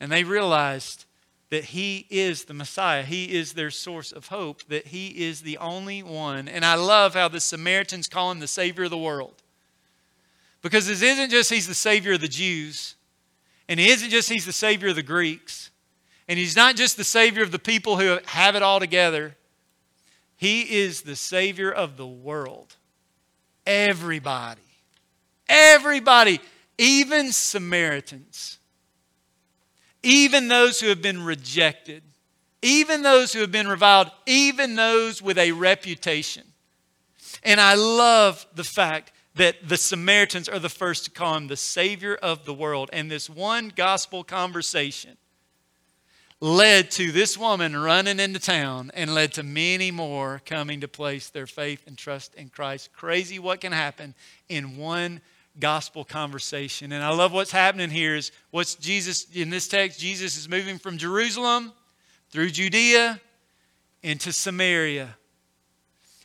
And 0.00 0.10
they 0.10 0.24
realized 0.24 1.04
that 1.52 1.64
He 1.66 2.06
is 2.08 2.44
the 2.44 2.54
Messiah. 2.54 3.02
He 3.02 3.34
is 3.34 3.52
their 3.52 3.70
source 3.70 4.10
of 4.10 4.28
hope, 4.28 4.62
that 4.68 4.86
He 4.86 5.08
is 5.08 5.42
the 5.42 5.58
only 5.58 6.02
one. 6.02 6.48
And 6.48 6.64
I 6.64 6.76
love 6.76 7.12
how 7.12 7.28
the 7.28 7.40
Samaritans 7.40 8.08
call 8.08 8.30
Him 8.30 8.40
the 8.40 8.48
Savior 8.48 8.84
of 8.84 8.90
the 8.90 8.96
world. 8.96 9.34
Because 10.62 10.86
this 10.86 11.02
isn't 11.02 11.28
just 11.28 11.52
He's 11.52 11.66
the 11.66 11.74
Savior 11.74 12.14
of 12.14 12.22
the 12.22 12.26
Jews, 12.26 12.94
and 13.68 13.78
He 13.78 13.90
isn't 13.90 14.08
just 14.08 14.30
He's 14.30 14.46
the 14.46 14.52
Savior 14.52 14.88
of 14.88 14.96
the 14.96 15.02
Greeks, 15.02 15.70
and 16.26 16.38
He's 16.38 16.56
not 16.56 16.74
just 16.74 16.96
the 16.96 17.04
Savior 17.04 17.42
of 17.42 17.52
the 17.52 17.58
people 17.58 17.98
who 17.98 18.18
have 18.24 18.56
it 18.56 18.62
all 18.62 18.80
together. 18.80 19.36
He 20.38 20.62
is 20.62 21.02
the 21.02 21.16
Savior 21.16 21.70
of 21.70 21.98
the 21.98 22.06
world. 22.06 22.76
Everybody. 23.66 24.62
Everybody. 25.50 26.40
Even 26.78 27.30
Samaritans 27.30 28.56
even 30.02 30.48
those 30.48 30.80
who 30.80 30.88
have 30.88 31.02
been 31.02 31.24
rejected, 31.24 32.02
even 32.60 33.02
those 33.02 33.32
who 33.32 33.40
have 33.40 33.52
been 33.52 33.68
reviled, 33.68 34.10
even 34.26 34.76
those 34.76 35.20
with 35.20 35.38
a 35.38 35.52
reputation. 35.52 36.44
And 37.42 37.60
I 37.60 37.74
love 37.74 38.46
the 38.54 38.64
fact 38.64 39.12
that 39.34 39.68
the 39.68 39.76
Samaritans 39.76 40.48
are 40.48 40.58
the 40.58 40.68
first 40.68 41.06
to 41.06 41.10
call 41.10 41.36
him 41.36 41.48
the 41.48 41.56
Savior 41.56 42.14
of 42.14 42.44
the 42.44 42.54
world. 42.54 42.90
And 42.92 43.10
this 43.10 43.30
one 43.30 43.72
gospel 43.74 44.22
conversation 44.24 45.16
led 46.40 46.90
to 46.90 47.12
this 47.12 47.38
woman 47.38 47.76
running 47.76 48.18
into 48.18 48.40
town 48.40 48.90
and 48.94 49.14
led 49.14 49.32
to 49.32 49.42
many 49.42 49.90
more 49.90 50.42
coming 50.44 50.80
to 50.80 50.88
place 50.88 51.30
their 51.30 51.46
faith 51.46 51.84
and 51.86 51.96
trust 51.96 52.34
in 52.34 52.48
Christ. 52.48 52.92
Crazy 52.92 53.38
what 53.38 53.60
can 53.60 53.72
happen 53.72 54.14
in 54.48 54.76
one 54.76 55.20
gospel 55.58 56.04
conversation. 56.04 56.92
And 56.92 57.04
I 57.04 57.10
love 57.10 57.32
what's 57.32 57.52
happening 57.52 57.90
here 57.90 58.14
is 58.14 58.32
what's 58.50 58.74
Jesus 58.74 59.26
in 59.34 59.50
this 59.50 59.68
text 59.68 60.00
Jesus 60.00 60.36
is 60.36 60.48
moving 60.48 60.78
from 60.78 60.98
Jerusalem 60.98 61.72
through 62.30 62.50
Judea 62.50 63.20
into 64.02 64.32
Samaria. 64.32 65.16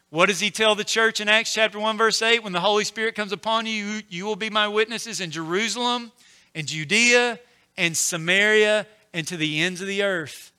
What 0.10 0.28
does 0.28 0.40
he 0.40 0.50
tell 0.50 0.74
the 0.74 0.86
church 0.86 1.20
in 1.20 1.28
Acts 1.28 1.54
chapter 1.54 1.80
1, 1.80 1.98
verse 1.98 2.22
8? 2.22 2.42
When 2.42 2.54
the 2.54 2.62
Holy 2.62 2.86
Spirit 2.86 3.14
comes 3.14 3.34
upon 3.34 3.66
you, 3.66 4.02
you 4.08 4.26
will 4.26 4.38
be 4.38 4.50
my 4.50 4.68
witnesses 4.68 5.20
in 5.20 5.32
Jerusalem, 5.32 6.14
and 6.56 6.66
Judea, 6.66 7.40
and 7.76 7.96
Samaria, 7.96 8.88
and 9.14 9.28
to 9.28 9.36
the 9.36 9.60
ends 9.60 9.82
of 9.82 9.88
the 9.88 10.04
earth. 10.04 10.54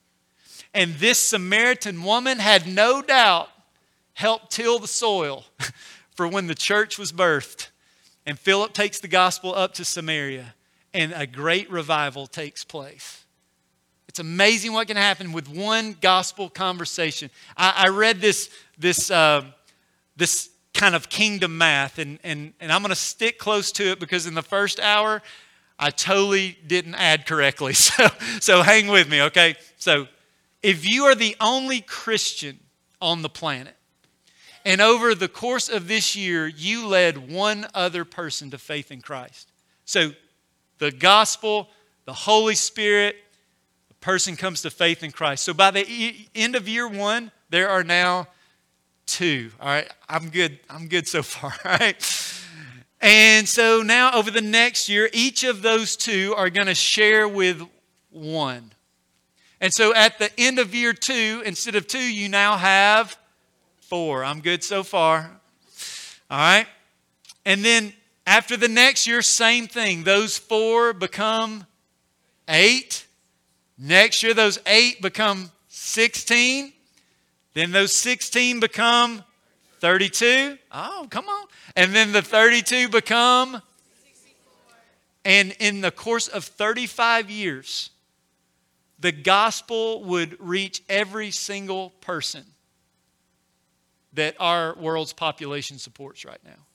And 0.75 0.95
this 0.97 1.19
Samaritan 1.19 2.03
woman 2.03 2.39
had 2.39 2.67
no 2.67 3.01
doubt 3.01 3.49
helped 4.13 4.51
till 4.51 4.79
the 4.79 4.87
soil 4.87 5.45
for 6.15 6.29
when 6.29 6.47
the 6.47 6.55
church 6.55 6.99
was 6.99 7.11
birthed. 7.11 7.69
And 8.29 8.39
Philip 8.39 8.75
takes 8.75 9.01
the 9.01 9.09
gospel 9.09 9.55
up 9.55 9.73
to 9.75 9.87
Samaria, 9.87 10.55
and 10.93 11.15
a 11.17 11.27
great 11.27 11.71
revival 11.71 12.27
takes 12.27 12.63
place. 12.63 13.25
It's 14.07 14.19
amazing 14.19 14.75
what 14.75 14.87
can 14.87 14.99
happen 14.99 15.33
with 15.33 15.49
one 15.49 15.97
gospel 15.99 16.51
conversation. 16.51 17.31
I, 17.57 17.85
I 17.87 17.89
read 17.89 18.21
this, 18.21 18.51
this, 18.77 19.11
uh, 19.11 19.47
this 20.15 20.51
kind 20.75 20.95
of 20.95 21.09
kingdom 21.09 21.57
math, 21.57 21.99
and, 21.99 22.19
and, 22.23 22.53
and 22.61 22.71
I'm 22.71 22.83
going 22.83 22.91
to 22.91 22.95
stick 22.95 23.39
close 23.39 23.73
to 23.73 23.93
it 23.93 23.99
because 23.99 24.27
in 24.27 24.35
the 24.35 24.43
first 24.43 24.79
hour, 24.79 25.23
I 25.79 25.89
totally 25.89 26.59
didn't 26.67 26.97
add 26.97 27.25
correctly. 27.25 27.73
So, 27.79 28.09
so 28.41 28.61
hang 28.61 28.89
with 28.89 29.09
me, 29.09 29.23
okay? 29.23 29.57
So, 29.79 30.07
if 30.63 30.87
you 30.87 31.05
are 31.05 31.15
the 31.15 31.35
only 31.41 31.81
Christian 31.81 32.61
on 33.01 33.23
the 33.23 33.31
planet, 33.31 33.78
and 34.65 34.81
over 34.81 35.15
the 35.15 35.29
course 35.29 35.69
of 35.69 35.89
this 35.89 36.17
year, 36.17 36.47
you 36.47 36.87
led 36.87 37.31
one 37.31 37.67
other 37.75 38.05
person 38.05 38.51
to 38.51 38.59
faith 38.59 38.91
in 38.91 39.01
Christ. 39.01 39.51
So, 39.85 40.13
the 40.79 40.93
gospel, 40.93 41.69
the 42.05 42.13
Holy 42.13 42.55
Spirit, 42.55 43.17
person 44.01 44.37
comes 44.37 44.63
to 44.63 44.71
faith 44.71 45.03
in 45.03 45.11
Christ. 45.11 45.45
So 45.45 45.53
by 45.53 45.71
the 45.71 46.27
end 46.35 46.55
of 46.55 46.69
year 46.69 46.89
one, 46.89 47.31
there 47.51 47.69
are 47.69 47.85
now 47.85 48.29
two. 49.07 49.51
All 49.61 49.69
right, 49.69 49.91
I'm 50.09 50.31
good. 50.31 50.59
I'm 50.71 50.89
good 50.89 51.09
so 51.09 51.23
far. 51.25 51.53
All 51.65 51.79
right. 51.79 52.35
And 53.01 53.49
so 53.49 53.83
now 53.83 54.13
over 54.13 54.31
the 54.31 54.41
next 54.41 54.89
year, 54.89 55.09
each 55.13 55.45
of 55.45 55.63
those 55.63 55.97
two 55.97 56.35
are 56.37 56.51
going 56.51 56.67
to 56.67 56.75
share 56.75 57.29
with 57.29 57.63
one. 58.11 58.73
And 59.61 59.73
so 59.73 59.95
at 59.95 60.19
the 60.19 60.31
end 60.39 60.59
of 60.59 60.75
year 60.75 60.93
two, 60.93 61.43
instead 61.45 61.75
of 61.75 61.87
two, 61.87 61.99
you 61.99 62.29
now 62.29 62.57
have 62.57 63.18
four. 63.89 64.23
I'm 64.23 64.41
good 64.41 64.63
so 64.63 64.83
far. 64.83 65.31
All 66.31 66.39
right. 66.39 66.67
And 67.47 67.65
then 67.65 67.95
after 68.27 68.57
the 68.57 68.69
next 68.69 69.07
year, 69.07 69.23
same 69.23 69.67
thing. 69.67 70.05
Those 70.05 70.37
four 70.37 70.93
become 70.93 71.65
eight. 72.47 73.07
Next 73.79 74.23
year, 74.23 74.35
those 74.35 74.59
eight 74.67 75.01
become 75.01 75.51
16. 75.69 76.73
Then 77.55 77.73
those 77.73 77.95
16 77.95 78.61
become 78.61 79.25
32. 79.81 80.59
Oh, 80.71 81.07
come 81.09 81.27
on. 81.27 81.47
And 81.75 81.95
then 81.95 82.13
the 82.13 82.23
32 82.23 82.89
become. 82.89 83.63
And 85.25 85.55
in 85.59 85.81
the 85.81 85.91
course 85.91 86.29
of 86.29 86.45
35 86.45 87.31
years, 87.31 87.91
the 88.99 89.13
gospel 89.13 90.05
would 90.05 90.37
reach 90.39 90.83
every 90.89 91.31
single 91.31 91.91
person 92.01 92.45
that 94.19 94.35
our 94.41 94.75
world's 94.75 95.13
population 95.13 95.79
supports 95.79 96.25
right 96.25 96.41
now. 96.45 96.67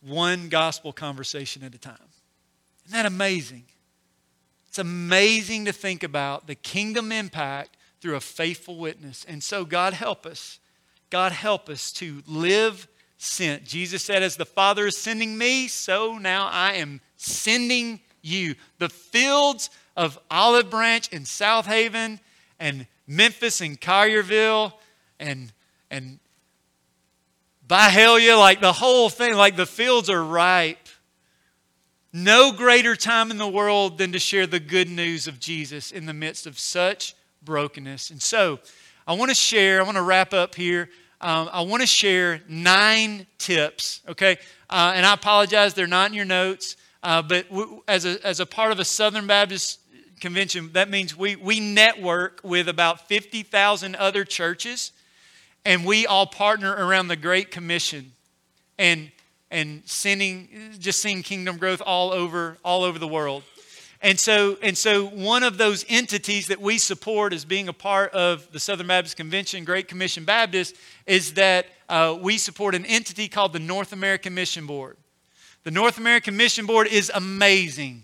One 0.00 0.48
gospel 0.48 0.92
conversation 0.92 1.62
at 1.62 1.76
a 1.76 1.78
time. 1.78 1.96
Isn't 2.86 2.96
that 2.96 3.06
amazing? 3.06 3.64
It's 4.66 4.80
amazing 4.80 5.66
to 5.66 5.72
think 5.72 6.02
about 6.02 6.48
the 6.48 6.56
kingdom 6.56 7.12
impact 7.12 7.76
through 8.00 8.16
a 8.16 8.20
faithful 8.20 8.78
witness. 8.78 9.24
And 9.28 9.44
so, 9.44 9.64
God 9.64 9.92
help 9.92 10.26
us. 10.26 10.58
God 11.08 11.30
help 11.30 11.68
us 11.68 11.92
to 11.92 12.24
live 12.26 12.88
sent. 13.16 13.64
Jesus 13.64 14.02
said, 14.02 14.24
As 14.24 14.36
the 14.36 14.44
Father 14.44 14.88
is 14.88 14.98
sending 14.98 15.38
me, 15.38 15.68
so 15.68 16.18
now 16.18 16.48
I 16.50 16.72
am 16.72 17.00
sending 17.16 18.00
you. 18.22 18.56
The 18.78 18.88
fields 18.88 19.70
of 19.96 20.18
Olive 20.32 20.68
Branch 20.68 21.08
and 21.12 21.26
Southaven 21.26 22.18
and 22.58 22.88
Memphis 23.06 23.60
and 23.60 23.80
Collierville 23.80 24.72
and, 25.22 25.52
and 25.90 26.18
Byhalia, 27.66 28.38
like 28.38 28.60
the 28.60 28.72
whole 28.72 29.08
thing, 29.08 29.34
like 29.34 29.56
the 29.56 29.66
fields 29.66 30.10
are 30.10 30.22
ripe 30.22 30.88
no 32.12 32.52
greater 32.52 32.94
time 32.94 33.30
in 33.30 33.38
the 33.38 33.48
world 33.48 33.96
than 33.96 34.12
to 34.12 34.18
share 34.18 34.46
the 34.46 34.60
good 34.60 34.88
news 34.88 35.26
of 35.26 35.40
Jesus 35.40 35.90
in 35.90 36.04
the 36.04 36.12
midst 36.12 36.46
of 36.46 36.58
such 36.58 37.14
brokenness. 37.42 38.10
And 38.10 38.20
so, 38.20 38.60
I 39.06 39.14
want 39.14 39.30
to 39.30 39.34
share, 39.34 39.80
I 39.80 39.84
want 39.84 39.96
to 39.96 40.02
wrap 40.02 40.32
up 40.32 40.54
here. 40.54 40.90
Um, 41.20 41.48
I 41.52 41.62
want 41.62 41.80
to 41.80 41.86
share 41.86 42.40
nine 42.48 43.26
tips, 43.38 44.00
okay? 44.08 44.36
Uh, 44.68 44.92
and 44.94 45.06
I 45.06 45.14
apologize, 45.14 45.74
they're 45.74 45.86
not 45.86 46.10
in 46.10 46.14
your 46.14 46.24
notes, 46.24 46.76
uh, 47.02 47.22
but 47.22 47.48
w- 47.48 47.82
as, 47.88 48.04
a, 48.04 48.24
as 48.26 48.40
a 48.40 48.46
part 48.46 48.72
of 48.72 48.78
a 48.78 48.84
Southern 48.84 49.26
Baptist 49.26 49.80
convention, 50.20 50.70
that 50.74 50.90
means 50.90 51.16
we, 51.16 51.36
we 51.36 51.60
network 51.60 52.40
with 52.44 52.68
about 52.68 53.08
50,000 53.08 53.96
other 53.96 54.24
churches, 54.24 54.92
and 55.64 55.84
we 55.84 56.06
all 56.06 56.26
partner 56.26 56.74
around 56.74 57.08
the 57.08 57.16
Great 57.16 57.50
Commission. 57.50 58.12
And 58.78 59.10
and 59.52 59.82
sending 59.84 60.48
just 60.78 61.00
seeing 61.00 61.22
kingdom 61.22 61.58
growth 61.58 61.82
all 61.84 62.10
over 62.10 62.56
all 62.64 62.82
over 62.82 62.98
the 62.98 63.06
world 63.06 63.44
and 64.00 64.18
so 64.18 64.56
and 64.62 64.76
so 64.76 65.06
one 65.06 65.42
of 65.42 65.58
those 65.58 65.84
entities 65.88 66.48
that 66.48 66.60
we 66.60 66.78
support 66.78 67.32
as 67.32 67.44
being 67.44 67.68
a 67.68 67.72
part 67.72 68.10
of 68.12 68.50
the 68.50 68.58
southern 68.58 68.86
baptist 68.86 69.16
convention 69.16 69.64
great 69.64 69.86
commission 69.86 70.24
baptist 70.24 70.74
is 71.06 71.34
that 71.34 71.66
uh, 71.88 72.16
we 72.20 72.38
support 72.38 72.74
an 72.74 72.86
entity 72.86 73.28
called 73.28 73.52
the 73.52 73.58
north 73.58 73.92
american 73.92 74.34
mission 74.34 74.66
board 74.66 74.96
the 75.64 75.70
north 75.70 75.98
american 75.98 76.36
mission 76.36 76.64
board 76.66 76.86
is 76.86 77.12
amazing 77.14 78.02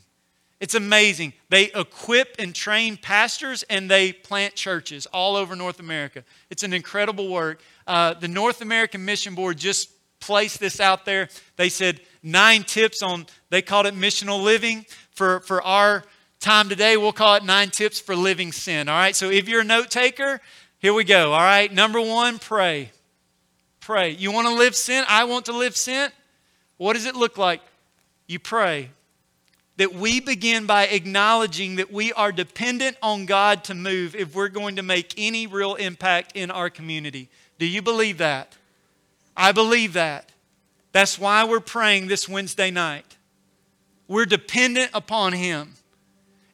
it's 0.60 0.74
amazing 0.74 1.32
they 1.48 1.64
equip 1.74 2.34
and 2.38 2.54
train 2.54 2.96
pastors 2.96 3.62
and 3.64 3.90
they 3.90 4.12
plant 4.12 4.54
churches 4.54 5.06
all 5.06 5.36
over 5.36 5.54
north 5.54 5.80
america 5.80 6.24
it's 6.50 6.62
an 6.62 6.72
incredible 6.72 7.28
work 7.28 7.60
uh, 7.86 8.14
the 8.14 8.28
north 8.28 8.60
american 8.60 9.04
mission 9.04 9.34
board 9.34 9.56
just 9.56 9.90
placed 10.20 10.60
this 10.60 10.80
out 10.80 11.04
there. 11.04 11.28
They 11.56 11.68
said 11.68 12.00
nine 12.22 12.64
tips 12.64 13.02
on, 13.02 13.26
they 13.50 13.62
called 13.62 13.86
it 13.86 13.94
missional 13.94 14.42
living. 14.42 14.86
For, 15.12 15.40
for 15.40 15.62
our 15.62 16.04
time 16.40 16.68
today, 16.68 16.96
we'll 16.96 17.12
call 17.12 17.36
it 17.36 17.44
nine 17.44 17.70
tips 17.70 18.00
for 18.00 18.14
living 18.14 18.52
sin. 18.52 18.88
All 18.88 18.96
right, 18.96 19.16
so 19.16 19.30
if 19.30 19.48
you're 19.48 19.62
a 19.62 19.64
note 19.64 19.90
taker, 19.90 20.40
here 20.78 20.94
we 20.94 21.04
go. 21.04 21.32
All 21.32 21.40
right, 21.40 21.72
number 21.72 22.00
one, 22.00 22.38
pray. 22.38 22.92
Pray. 23.80 24.10
You 24.10 24.32
want 24.32 24.46
to 24.46 24.54
live 24.54 24.76
sin? 24.76 25.04
I 25.08 25.24
want 25.24 25.46
to 25.46 25.52
live 25.52 25.76
sin. 25.76 26.10
What 26.76 26.92
does 26.92 27.06
it 27.06 27.16
look 27.16 27.38
like? 27.38 27.62
You 28.26 28.38
pray. 28.38 28.90
That 29.78 29.94
we 29.94 30.20
begin 30.20 30.66
by 30.66 30.86
acknowledging 30.86 31.76
that 31.76 31.92
we 31.92 32.12
are 32.12 32.30
dependent 32.30 32.96
on 33.02 33.26
God 33.26 33.64
to 33.64 33.74
move 33.74 34.14
if 34.14 34.34
we're 34.34 34.48
going 34.48 34.76
to 34.76 34.82
make 34.82 35.14
any 35.16 35.46
real 35.46 35.74
impact 35.74 36.32
in 36.34 36.50
our 36.50 36.70
community. 36.70 37.28
Do 37.58 37.66
you 37.66 37.80
believe 37.82 38.18
that? 38.18 38.56
I 39.36 39.52
believe 39.52 39.94
that. 39.94 40.30
That's 40.92 41.18
why 41.18 41.44
we're 41.44 41.60
praying 41.60 42.08
this 42.08 42.28
Wednesday 42.28 42.70
night. 42.70 43.16
We're 44.08 44.26
dependent 44.26 44.90
upon 44.94 45.32
Him. 45.32 45.74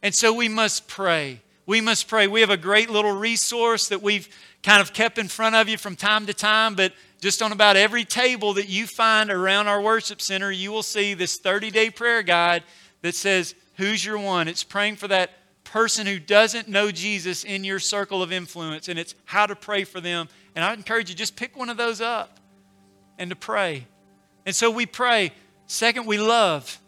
And 0.02 0.14
so 0.14 0.34
we 0.34 0.48
must 0.48 0.86
pray. 0.86 1.40
We 1.66 1.80
must 1.80 2.08
pray. 2.08 2.26
We 2.26 2.40
have 2.40 2.50
a 2.50 2.58
great 2.58 2.90
little 2.90 3.12
resource 3.12 3.88
that 3.88 4.02
we've 4.02 4.28
kind 4.62 4.82
of 4.82 4.92
kept 4.92 5.18
in 5.18 5.28
front 5.28 5.54
of 5.54 5.68
you 5.68 5.78
from 5.78 5.96
time 5.96 6.26
to 6.26 6.34
time, 6.34 6.74
but 6.74 6.92
just 7.20 7.40
on 7.40 7.52
about 7.52 7.76
every 7.76 8.04
table 8.04 8.52
that 8.54 8.68
you 8.68 8.86
find 8.86 9.30
around 9.30 9.66
our 9.66 9.80
worship 9.80 10.20
center, 10.20 10.50
you 10.50 10.70
will 10.70 10.82
see 10.82 11.14
this 11.14 11.38
30 11.38 11.70
day 11.70 11.88
prayer 11.88 12.22
guide 12.22 12.64
that 13.04 13.14
says, 13.14 13.54
Who's 13.76 14.02
your 14.02 14.18
one? 14.18 14.48
It's 14.48 14.64
praying 14.64 14.96
for 14.96 15.08
that 15.08 15.30
person 15.62 16.06
who 16.06 16.18
doesn't 16.18 16.68
know 16.68 16.90
Jesus 16.90 17.44
in 17.44 17.62
your 17.62 17.78
circle 17.78 18.22
of 18.22 18.32
influence, 18.32 18.88
and 18.88 18.98
it's 18.98 19.14
how 19.26 19.46
to 19.46 19.54
pray 19.54 19.84
for 19.84 20.00
them. 20.00 20.28
And 20.54 20.64
I 20.64 20.72
encourage 20.72 21.10
you, 21.10 21.14
just 21.14 21.36
pick 21.36 21.56
one 21.56 21.68
of 21.68 21.76
those 21.76 22.00
up 22.00 22.40
and 23.18 23.28
to 23.28 23.36
pray. 23.36 23.86
And 24.46 24.56
so 24.56 24.70
we 24.70 24.86
pray. 24.86 25.32
Second, 25.66 26.06
we 26.06 26.16
love. 26.16 26.80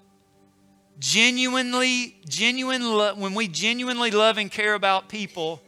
Genuinely, 0.99 2.17
genuine 2.27 2.97
love, 2.97 3.19
when 3.19 3.35
we 3.35 3.47
genuinely 3.47 4.11
love 4.11 4.39
and 4.39 4.51
care 4.51 4.73
about 4.73 5.11
people 5.11 5.61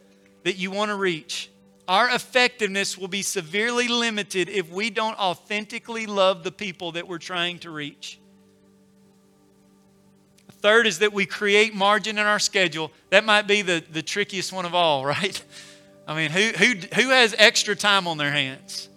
that 0.45 0.57
you 0.57 0.71
want 0.71 0.89
to 0.89 0.95
reach, 0.95 1.51
our 1.87 2.09
effectiveness 2.09 2.97
will 2.97 3.07
be 3.07 3.21
severely 3.21 3.87
limited 3.87 4.49
if 4.49 4.71
we 4.71 4.89
don't 4.89 5.19
authentically 5.19 6.07
love 6.07 6.43
the 6.43 6.51
people 6.51 6.93
that 6.93 7.07
we're 7.07 7.19
trying 7.19 7.59
to 7.59 7.69
reach. 7.69 8.19
Third 10.61 10.87
is 10.87 10.99
that 10.99 11.13
we 11.13 11.25
create 11.25 11.73
margin 11.73 12.17
in 12.17 12.25
our 12.25 12.39
schedule. 12.39 12.91
That 13.11 13.25
might 13.25 13.47
be 13.47 13.61
the, 13.61 13.83
the 13.91 14.01
trickiest 14.01 14.51
one 14.51 14.65
of 14.65 14.75
all, 14.75 15.05
right? 15.05 15.41
I 16.07 16.15
mean, 16.15 16.31
who, 16.31 16.41
who, 16.41 16.73
who 16.95 17.09
has 17.09 17.35
extra 17.37 17.75
time 17.75 18.07
on 18.07 18.17
their 18.17 18.31
hands? 18.31 18.89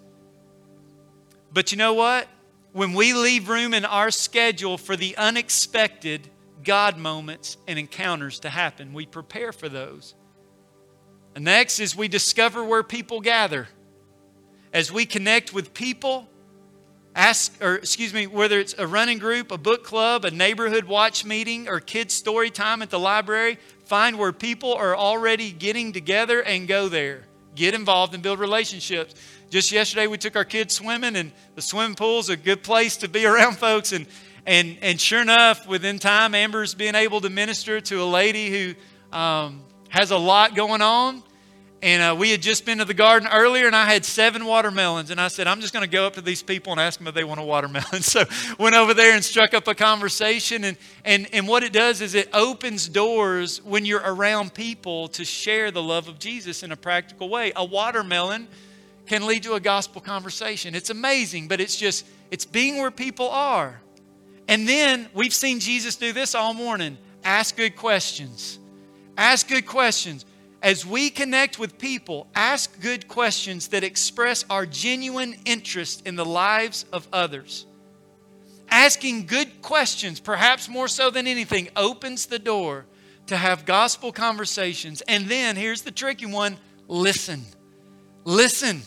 But 1.52 1.70
you 1.70 1.78
know 1.78 1.94
what? 1.94 2.26
When 2.72 2.94
we 2.94 3.12
leave 3.12 3.48
room 3.48 3.74
in 3.74 3.84
our 3.84 4.10
schedule 4.10 4.78
for 4.78 4.96
the 4.96 5.16
unexpected 5.16 6.28
God 6.64 6.96
moments 6.96 7.58
and 7.68 7.78
encounters 7.78 8.40
to 8.40 8.48
happen, 8.48 8.94
we 8.94 9.04
prepare 9.04 9.52
for 9.52 9.68
those. 9.68 10.14
And 11.34 11.44
next 11.44 11.80
is 11.80 11.94
we 11.94 12.08
discover 12.08 12.64
where 12.64 12.82
people 12.82 13.20
gather. 13.20 13.68
as 14.72 14.90
we 14.90 15.04
connect 15.04 15.52
with 15.52 15.74
people, 15.74 16.26
ask, 17.14 17.52
or 17.62 17.76
excuse 17.76 18.14
me, 18.14 18.26
whether 18.26 18.58
it's 18.58 18.74
a 18.78 18.86
running 18.86 19.18
group, 19.18 19.50
a 19.50 19.58
book 19.58 19.84
club, 19.84 20.24
a 20.24 20.30
neighborhood 20.30 20.84
watch 20.84 21.24
meeting, 21.24 21.68
or 21.68 21.80
kids' 21.80 22.14
story 22.14 22.50
time 22.50 22.82
at 22.82 22.90
the 22.90 22.98
library, 22.98 23.58
find 23.84 24.18
where 24.18 24.32
people 24.32 24.74
are 24.74 24.96
already 24.96 25.52
getting 25.52 25.92
together 25.92 26.42
and 26.42 26.66
go 26.66 26.88
there. 26.88 27.24
Get 27.54 27.74
involved 27.74 28.14
and 28.14 28.22
build 28.22 28.38
relationships. 28.38 29.14
Just 29.50 29.70
yesterday, 29.70 30.06
we 30.06 30.16
took 30.16 30.36
our 30.36 30.44
kids 30.44 30.74
swimming, 30.74 31.16
and 31.16 31.32
the 31.54 31.62
swimming 31.62 31.96
pool's 31.96 32.30
a 32.30 32.36
good 32.36 32.62
place 32.62 32.96
to 32.98 33.08
be 33.08 33.26
around 33.26 33.58
folks. 33.58 33.92
And, 33.92 34.06
and, 34.46 34.78
and 34.80 35.00
sure 35.00 35.20
enough, 35.20 35.66
within 35.66 35.98
time, 35.98 36.34
Amber's 36.34 36.74
being 36.74 36.94
able 36.94 37.20
to 37.20 37.30
minister 37.30 37.80
to 37.80 38.02
a 38.02 38.04
lady 38.04 38.50
who 38.50 39.16
um, 39.16 39.62
has 39.90 40.10
a 40.10 40.16
lot 40.16 40.54
going 40.54 40.80
on. 40.80 41.22
And 41.82 42.00
uh, 42.00 42.14
we 42.16 42.30
had 42.30 42.40
just 42.40 42.64
been 42.64 42.78
to 42.78 42.84
the 42.84 42.94
garden 42.94 43.28
earlier, 43.30 43.66
and 43.66 43.74
I 43.74 43.86
had 43.86 44.04
seven 44.04 44.44
watermelons. 44.44 45.10
And 45.10 45.20
I 45.20 45.26
said, 45.26 45.48
I'm 45.48 45.60
just 45.60 45.72
going 45.72 45.82
to 45.82 45.90
go 45.90 46.06
up 46.06 46.14
to 46.14 46.20
these 46.20 46.40
people 46.40 46.70
and 46.70 46.80
ask 46.80 46.96
them 46.96 47.08
if 47.08 47.14
they 47.14 47.24
want 47.24 47.40
a 47.40 47.44
watermelon. 47.44 48.02
So 48.12 48.24
went 48.58 48.76
over 48.76 48.94
there 48.94 49.14
and 49.14 49.24
struck 49.24 49.52
up 49.52 49.66
a 49.66 49.74
conversation. 49.74 50.64
And, 50.64 50.76
and, 51.04 51.26
and 51.32 51.48
what 51.48 51.64
it 51.64 51.72
does 51.72 52.00
is 52.00 52.14
it 52.14 52.28
opens 52.32 52.88
doors 52.88 53.62
when 53.64 53.84
you're 53.84 54.02
around 54.04 54.54
people 54.54 55.08
to 55.08 55.24
share 55.24 55.70
the 55.70 55.82
love 55.82 56.08
of 56.08 56.18
Jesus 56.18 56.62
in 56.62 56.70
a 56.70 56.76
practical 56.76 57.28
way. 57.28 57.52
A 57.56 57.64
watermelon 57.64 58.46
can 59.06 59.26
lead 59.26 59.42
to 59.42 59.54
a 59.54 59.60
gospel 59.60 60.00
conversation. 60.00 60.74
It's 60.74 60.90
amazing, 60.90 61.48
but 61.48 61.60
it's 61.60 61.76
just, 61.76 62.06
it's 62.30 62.44
being 62.44 62.78
where 62.78 62.90
people 62.90 63.28
are. 63.28 63.80
And 64.46 64.68
then 64.68 65.08
we've 65.14 65.34
seen 65.34 65.58
Jesus 65.58 65.96
do 65.96 66.12
this 66.12 66.34
all 66.34 66.54
morning 66.54 66.96
ask 67.24 67.56
good 67.56 67.76
questions. 67.76 68.58
Ask 69.16 69.48
good 69.48 69.66
questions. 69.66 70.24
As 70.62 70.86
we 70.86 71.10
connect 71.10 71.58
with 71.58 71.76
people, 71.76 72.28
ask 72.36 72.80
good 72.80 73.08
questions 73.08 73.68
that 73.68 73.82
express 73.82 74.44
our 74.48 74.64
genuine 74.64 75.34
interest 75.44 76.06
in 76.06 76.14
the 76.14 76.24
lives 76.24 76.84
of 76.92 77.08
others. 77.12 77.66
Asking 78.70 79.26
good 79.26 79.60
questions, 79.60 80.20
perhaps 80.20 80.68
more 80.68 80.86
so 80.86 81.10
than 81.10 81.26
anything, 81.26 81.68
opens 81.74 82.26
the 82.26 82.38
door 82.38 82.86
to 83.26 83.36
have 83.36 83.66
gospel 83.66 84.12
conversations. 84.12 85.02
And 85.08 85.26
then 85.26 85.56
here's 85.56 85.82
the 85.82 85.90
tricky 85.90 86.26
one 86.26 86.56
listen. 86.86 87.44
Listen. 88.24 88.82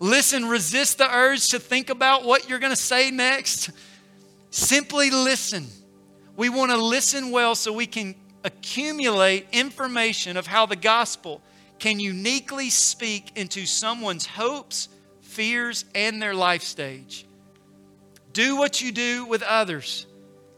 Listen. 0.00 0.46
Resist 0.46 0.98
the 0.98 1.14
urge 1.14 1.48
to 1.50 1.60
think 1.60 1.88
about 1.88 2.24
what 2.24 2.48
you're 2.48 2.58
going 2.58 2.74
to 2.74 2.76
say 2.76 3.12
next. 3.12 3.70
Simply 4.50 5.10
listen. 5.10 5.66
We 6.36 6.48
want 6.48 6.72
to 6.72 6.76
listen 6.76 7.30
well 7.30 7.54
so 7.54 7.72
we 7.72 7.86
can 7.86 8.16
accumulate 8.44 9.46
information 9.52 10.36
of 10.36 10.46
how 10.46 10.66
the 10.66 10.76
gospel 10.76 11.40
can 11.78 11.98
uniquely 11.98 12.70
speak 12.70 13.32
into 13.36 13.66
someone's 13.66 14.26
hopes, 14.26 14.88
fears, 15.20 15.84
and 15.94 16.22
their 16.22 16.34
life 16.34 16.62
stage. 16.62 17.26
Do 18.32 18.56
what 18.56 18.80
you 18.80 18.92
do 18.92 19.26
with 19.26 19.42
others. 19.42 20.06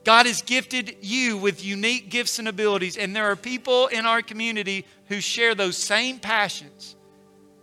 God 0.04 0.26
has 0.26 0.42
gifted 0.42 0.96
you 1.00 1.38
with 1.38 1.64
unique 1.64 2.10
gifts 2.10 2.38
and 2.38 2.46
abilities, 2.46 2.98
and 2.98 3.16
there 3.16 3.24
are 3.24 3.36
people 3.36 3.86
in 3.86 4.04
our 4.04 4.20
community 4.20 4.84
who 5.08 5.20
share 5.20 5.54
those 5.54 5.78
same 5.78 6.18
passions. 6.18 6.94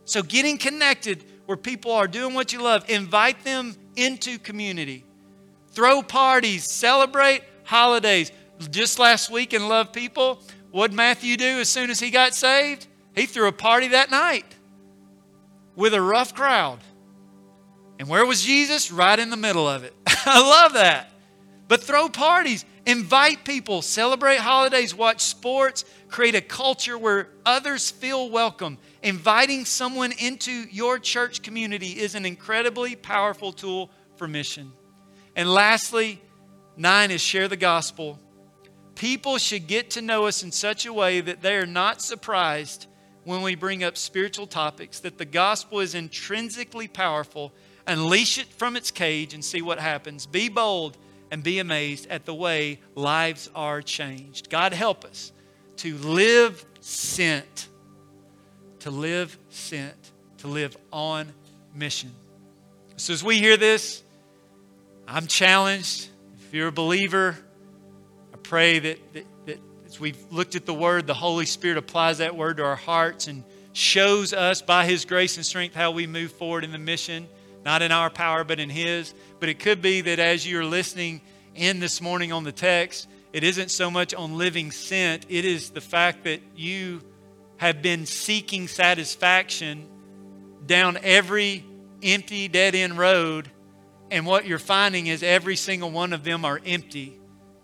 So, 0.05 0.23
getting 0.23 0.57
connected 0.57 1.23
where 1.45 1.57
people 1.57 1.91
are 1.91 2.07
doing 2.07 2.33
what 2.33 2.51
you 2.51 2.61
love, 2.61 2.89
invite 2.89 3.43
them 3.43 3.75
into 3.95 4.39
community. 4.39 5.05
Throw 5.69 6.01
parties, 6.01 6.63
celebrate 6.63 7.43
holidays 7.63 8.31
just 8.69 8.99
last 8.99 9.29
week 9.31 9.53
and 9.53 9.67
Love 9.67 9.91
People, 9.91 10.41
what 10.71 10.93
Matthew 10.93 11.37
do 11.37 11.59
as 11.59 11.69
soon 11.69 11.89
as 11.89 11.99
he 11.99 12.11
got 12.11 12.33
saved? 12.33 12.87
He 13.15 13.25
threw 13.25 13.47
a 13.47 13.51
party 13.51 13.89
that 13.89 14.11
night 14.11 14.45
with 15.75 15.93
a 15.93 16.01
rough 16.01 16.33
crowd. 16.33 16.79
And 17.99 18.07
where 18.07 18.25
was 18.25 18.43
Jesus? 18.43 18.91
Right 18.91 19.19
in 19.19 19.29
the 19.29 19.37
middle 19.37 19.67
of 19.67 19.83
it. 19.83 19.93
I 20.07 20.39
love 20.39 20.73
that. 20.73 21.11
But 21.67 21.83
throw 21.83 22.09
parties, 22.09 22.65
invite 22.85 23.45
people, 23.45 23.81
celebrate 23.81 24.39
holidays, 24.39 24.93
watch 24.93 25.21
sports, 25.21 25.85
create 26.09 26.35
a 26.35 26.41
culture 26.41 26.97
where 26.97 27.29
others 27.45 27.91
feel 27.91 28.29
welcome. 28.29 28.77
Inviting 29.03 29.65
someone 29.65 30.11
into 30.19 30.51
your 30.51 30.99
church 30.99 31.41
community 31.41 31.99
is 31.99 32.15
an 32.15 32.25
incredibly 32.25 32.95
powerful 32.95 33.53
tool 33.53 33.89
for 34.15 34.27
mission. 34.27 34.71
And 35.35 35.49
lastly, 35.49 36.21
nine 36.75 37.11
is 37.11 37.21
share 37.21 37.47
the 37.47 37.57
gospel 37.57 38.19
People 39.01 39.39
should 39.39 39.65
get 39.65 39.89
to 39.89 40.01
know 40.03 40.27
us 40.27 40.43
in 40.43 40.51
such 40.51 40.85
a 40.85 40.93
way 40.93 41.21
that 41.21 41.41
they 41.41 41.55
are 41.55 41.65
not 41.65 42.03
surprised 42.03 42.85
when 43.23 43.41
we 43.41 43.55
bring 43.55 43.83
up 43.83 43.97
spiritual 43.97 44.45
topics, 44.45 44.99
that 44.99 45.17
the 45.17 45.25
gospel 45.25 45.79
is 45.79 45.95
intrinsically 45.95 46.87
powerful. 46.87 47.51
Unleash 47.87 48.37
it 48.37 48.45
from 48.45 48.75
its 48.75 48.91
cage 48.91 49.33
and 49.33 49.43
see 49.43 49.63
what 49.63 49.79
happens. 49.79 50.27
Be 50.27 50.49
bold 50.49 50.99
and 51.31 51.41
be 51.41 51.57
amazed 51.57 52.05
at 52.11 52.25
the 52.25 52.33
way 52.35 52.79
lives 52.93 53.49
are 53.55 53.81
changed. 53.81 54.51
God 54.51 54.71
help 54.71 55.03
us 55.03 55.31
to 55.77 55.97
live 55.97 56.63
sent, 56.79 57.69
to 58.81 58.91
live 58.91 59.35
sent, 59.49 60.11
to 60.37 60.47
live 60.47 60.77
on 60.93 61.33
mission. 61.73 62.11
So 62.97 63.13
as 63.13 63.23
we 63.23 63.39
hear 63.39 63.57
this, 63.57 64.03
I'm 65.07 65.25
challenged. 65.25 66.07
If 66.37 66.53
you're 66.53 66.67
a 66.67 66.71
believer, 66.71 67.35
pray 68.43 68.79
that, 68.79 69.13
that, 69.13 69.25
that 69.45 69.59
as 69.85 69.99
we've 69.99 70.17
looked 70.31 70.55
at 70.55 70.65
the 70.65 70.73
Word, 70.73 71.07
the 71.07 71.13
Holy 71.13 71.45
Spirit 71.45 71.77
applies 71.77 72.19
that 72.19 72.35
Word 72.35 72.57
to 72.57 72.63
our 72.63 72.75
hearts 72.75 73.27
and 73.27 73.43
shows 73.73 74.33
us 74.33 74.61
by 74.61 74.85
His 74.85 75.05
grace 75.05 75.37
and 75.37 75.45
strength 75.45 75.75
how 75.75 75.91
we 75.91 76.07
move 76.07 76.31
forward 76.31 76.63
in 76.63 76.71
the 76.71 76.77
mission, 76.77 77.27
not 77.63 77.81
in 77.81 77.91
our 77.91 78.09
power, 78.09 78.43
but 78.43 78.59
in 78.59 78.69
His. 78.69 79.13
But 79.39 79.49
it 79.49 79.59
could 79.59 79.81
be 79.81 80.01
that 80.01 80.19
as 80.19 80.47
you're 80.47 80.65
listening 80.65 81.21
in 81.55 81.79
this 81.79 82.01
morning 82.01 82.31
on 82.31 82.43
the 82.43 82.51
text, 82.51 83.07
it 83.33 83.43
isn't 83.43 83.71
so 83.71 83.89
much 83.89 84.13
on 84.13 84.37
living 84.37 84.71
sent, 84.71 85.25
it 85.29 85.45
is 85.45 85.69
the 85.69 85.81
fact 85.81 86.25
that 86.25 86.41
you 86.55 87.01
have 87.57 87.81
been 87.81 88.05
seeking 88.05 88.67
satisfaction 88.67 89.87
down 90.65 90.97
every 91.03 91.63
empty, 92.03 92.47
dead 92.47 92.75
end 92.75 92.97
road. 92.97 93.49
And 94.09 94.25
what 94.25 94.45
you're 94.45 94.59
finding 94.59 95.07
is 95.07 95.23
every 95.23 95.55
single 95.55 95.91
one 95.91 96.11
of 96.11 96.23
them 96.23 96.43
are 96.43 96.59
empty. 96.65 97.20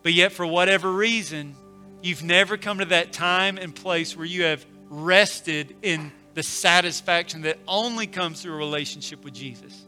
But 0.07 0.13
yet, 0.13 0.31
for 0.31 0.47
whatever 0.47 0.89
reason, 0.89 1.53
you've 2.01 2.23
never 2.23 2.55
come 2.55 2.79
to 2.79 2.85
that 2.85 3.11
time 3.11 3.57
and 3.57 3.75
place 3.75 4.15
where 4.15 4.25
you 4.25 4.43
have 4.43 4.65
rested 4.87 5.75
in 5.81 6.13
the 6.33 6.43
satisfaction 6.43 7.41
that 7.41 7.59
only 7.67 8.07
comes 8.07 8.41
through 8.41 8.53
a 8.53 8.57
relationship 8.57 9.25
with 9.25 9.33
Jesus. 9.33 9.85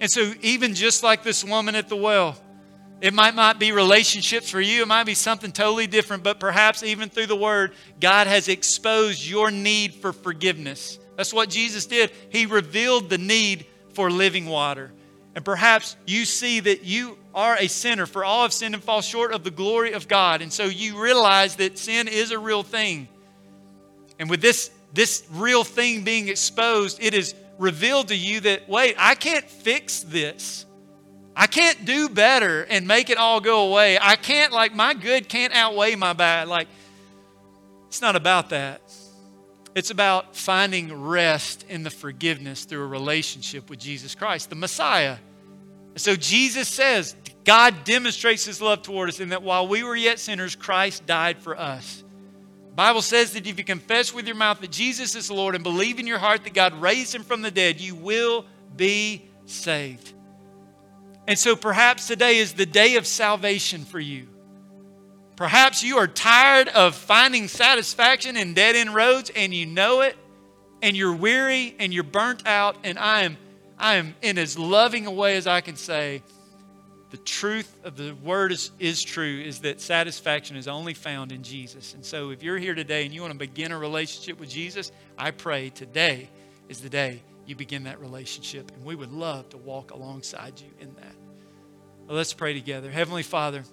And 0.00 0.08
so, 0.08 0.32
even 0.40 0.72
just 0.72 1.02
like 1.02 1.24
this 1.24 1.42
woman 1.42 1.74
at 1.74 1.88
the 1.88 1.96
well, 1.96 2.40
it 3.00 3.12
might 3.12 3.34
not 3.34 3.58
be 3.58 3.72
relationships 3.72 4.50
for 4.50 4.60
you, 4.60 4.82
it 4.82 4.86
might 4.86 5.02
be 5.02 5.14
something 5.14 5.50
totally 5.50 5.88
different, 5.88 6.22
but 6.22 6.38
perhaps 6.38 6.84
even 6.84 7.08
through 7.08 7.26
the 7.26 7.34
Word, 7.34 7.72
God 7.98 8.28
has 8.28 8.46
exposed 8.46 9.26
your 9.26 9.50
need 9.50 9.94
for 9.94 10.12
forgiveness. 10.12 10.96
That's 11.16 11.34
what 11.34 11.50
Jesus 11.50 11.86
did. 11.86 12.12
He 12.30 12.46
revealed 12.46 13.10
the 13.10 13.18
need 13.18 13.66
for 13.94 14.12
living 14.12 14.46
water. 14.46 14.92
And 15.38 15.44
perhaps 15.44 15.94
you 16.04 16.24
see 16.24 16.58
that 16.58 16.82
you 16.82 17.16
are 17.32 17.56
a 17.60 17.68
sinner, 17.68 18.06
for 18.06 18.24
all 18.24 18.42
have 18.42 18.52
sinned 18.52 18.74
and 18.74 18.82
fall 18.82 19.00
short 19.00 19.32
of 19.32 19.44
the 19.44 19.52
glory 19.52 19.92
of 19.92 20.08
God. 20.08 20.42
And 20.42 20.52
so 20.52 20.64
you 20.64 21.00
realize 21.00 21.54
that 21.56 21.78
sin 21.78 22.08
is 22.08 22.32
a 22.32 22.38
real 22.40 22.64
thing. 22.64 23.06
And 24.18 24.28
with 24.28 24.40
this, 24.40 24.72
this 24.92 25.24
real 25.30 25.62
thing 25.62 26.02
being 26.02 26.26
exposed, 26.26 27.00
it 27.00 27.14
is 27.14 27.36
revealed 27.56 28.08
to 28.08 28.16
you 28.16 28.40
that, 28.40 28.68
wait, 28.68 28.96
I 28.98 29.14
can't 29.14 29.44
fix 29.44 30.00
this. 30.00 30.66
I 31.36 31.46
can't 31.46 31.84
do 31.84 32.08
better 32.08 32.64
and 32.64 32.88
make 32.88 33.08
it 33.08 33.16
all 33.16 33.40
go 33.40 33.68
away. 33.68 33.96
I 33.96 34.16
can't, 34.16 34.52
like, 34.52 34.74
my 34.74 34.92
good 34.92 35.28
can't 35.28 35.54
outweigh 35.54 35.94
my 35.94 36.14
bad. 36.14 36.48
Like, 36.48 36.66
it's 37.86 38.00
not 38.00 38.16
about 38.16 38.48
that. 38.48 38.80
It's 39.76 39.92
about 39.92 40.34
finding 40.34 40.92
rest 41.00 41.64
in 41.68 41.84
the 41.84 41.90
forgiveness 41.90 42.64
through 42.64 42.82
a 42.82 42.88
relationship 42.88 43.70
with 43.70 43.78
Jesus 43.78 44.16
Christ, 44.16 44.50
the 44.50 44.56
Messiah. 44.56 45.18
So 45.98 46.16
Jesus 46.16 46.68
says, 46.68 47.14
God 47.44 47.84
demonstrates 47.84 48.44
his 48.44 48.60
love 48.60 48.82
toward 48.82 49.08
us 49.08 49.20
in 49.20 49.30
that 49.30 49.42
while 49.42 49.66
we 49.66 49.82
were 49.82 49.96
yet 49.96 50.18
sinners, 50.18 50.54
Christ 50.54 51.06
died 51.06 51.38
for 51.38 51.58
us. 51.58 52.04
The 52.70 52.74
Bible 52.74 53.02
says 53.02 53.32
that 53.32 53.46
if 53.46 53.58
you 53.58 53.64
confess 53.64 54.12
with 54.14 54.26
your 54.26 54.36
mouth 54.36 54.60
that 54.60 54.70
Jesus 54.70 55.14
is 55.14 55.28
the 55.28 55.34
Lord 55.34 55.54
and 55.54 55.64
believe 55.64 55.98
in 55.98 56.06
your 56.06 56.18
heart 56.18 56.44
that 56.44 56.54
God 56.54 56.74
raised 56.74 57.14
him 57.14 57.24
from 57.24 57.42
the 57.42 57.50
dead, 57.50 57.80
you 57.80 57.94
will 57.94 58.44
be 58.76 59.24
saved. 59.46 60.12
And 61.26 61.38
so 61.38 61.56
perhaps 61.56 62.06
today 62.06 62.38
is 62.38 62.52
the 62.52 62.66
day 62.66 62.96
of 62.96 63.06
salvation 63.06 63.84
for 63.84 63.98
you. 63.98 64.28
Perhaps 65.36 65.82
you 65.82 65.98
are 65.98 66.06
tired 66.06 66.68
of 66.68 66.94
finding 66.94 67.48
satisfaction 67.48 68.36
in 68.36 68.54
dead 68.54 68.76
end 68.76 68.94
roads 68.94 69.30
and 69.34 69.54
you 69.54 69.66
know 69.66 70.00
it, 70.00 70.16
and 70.82 70.96
you're 70.96 71.14
weary 71.14 71.74
and 71.78 71.94
you're 71.94 72.02
burnt 72.02 72.46
out, 72.46 72.76
and 72.82 72.98
I 72.98 73.22
am 73.22 73.36
I 73.78 73.96
am 73.96 74.14
in 74.22 74.38
as 74.38 74.58
loving 74.58 75.06
a 75.06 75.10
way 75.10 75.36
as 75.36 75.46
I 75.46 75.60
can 75.60 75.76
say, 75.76 76.22
the 77.10 77.16
truth 77.16 77.74
of 77.84 77.96
the 77.96 78.12
word 78.22 78.52
is, 78.52 78.70
is 78.78 79.02
true 79.02 79.40
is 79.40 79.60
that 79.60 79.80
satisfaction 79.80 80.56
is 80.56 80.68
only 80.68 80.92
found 80.92 81.32
in 81.32 81.42
Jesus. 81.42 81.94
And 81.94 82.04
so 82.04 82.30
if 82.30 82.42
you're 82.42 82.58
here 82.58 82.74
today 82.74 83.06
and 83.06 83.14
you 83.14 83.22
want 83.22 83.32
to 83.32 83.38
begin 83.38 83.72
a 83.72 83.78
relationship 83.78 84.38
with 84.38 84.50
Jesus, 84.50 84.92
I 85.16 85.30
pray 85.30 85.70
today 85.70 86.28
is 86.68 86.80
the 86.80 86.90
day 86.90 87.22
you 87.46 87.56
begin 87.56 87.84
that 87.84 87.98
relationship. 88.00 88.70
And 88.74 88.84
we 88.84 88.94
would 88.94 89.12
love 89.12 89.48
to 89.50 89.56
walk 89.56 89.92
alongside 89.92 90.60
you 90.60 90.68
in 90.80 90.94
that. 90.96 91.14
Well, 92.06 92.16
let's 92.16 92.34
pray 92.34 92.52
together. 92.52 92.90
Heavenly 92.90 93.22
Father, 93.22 93.64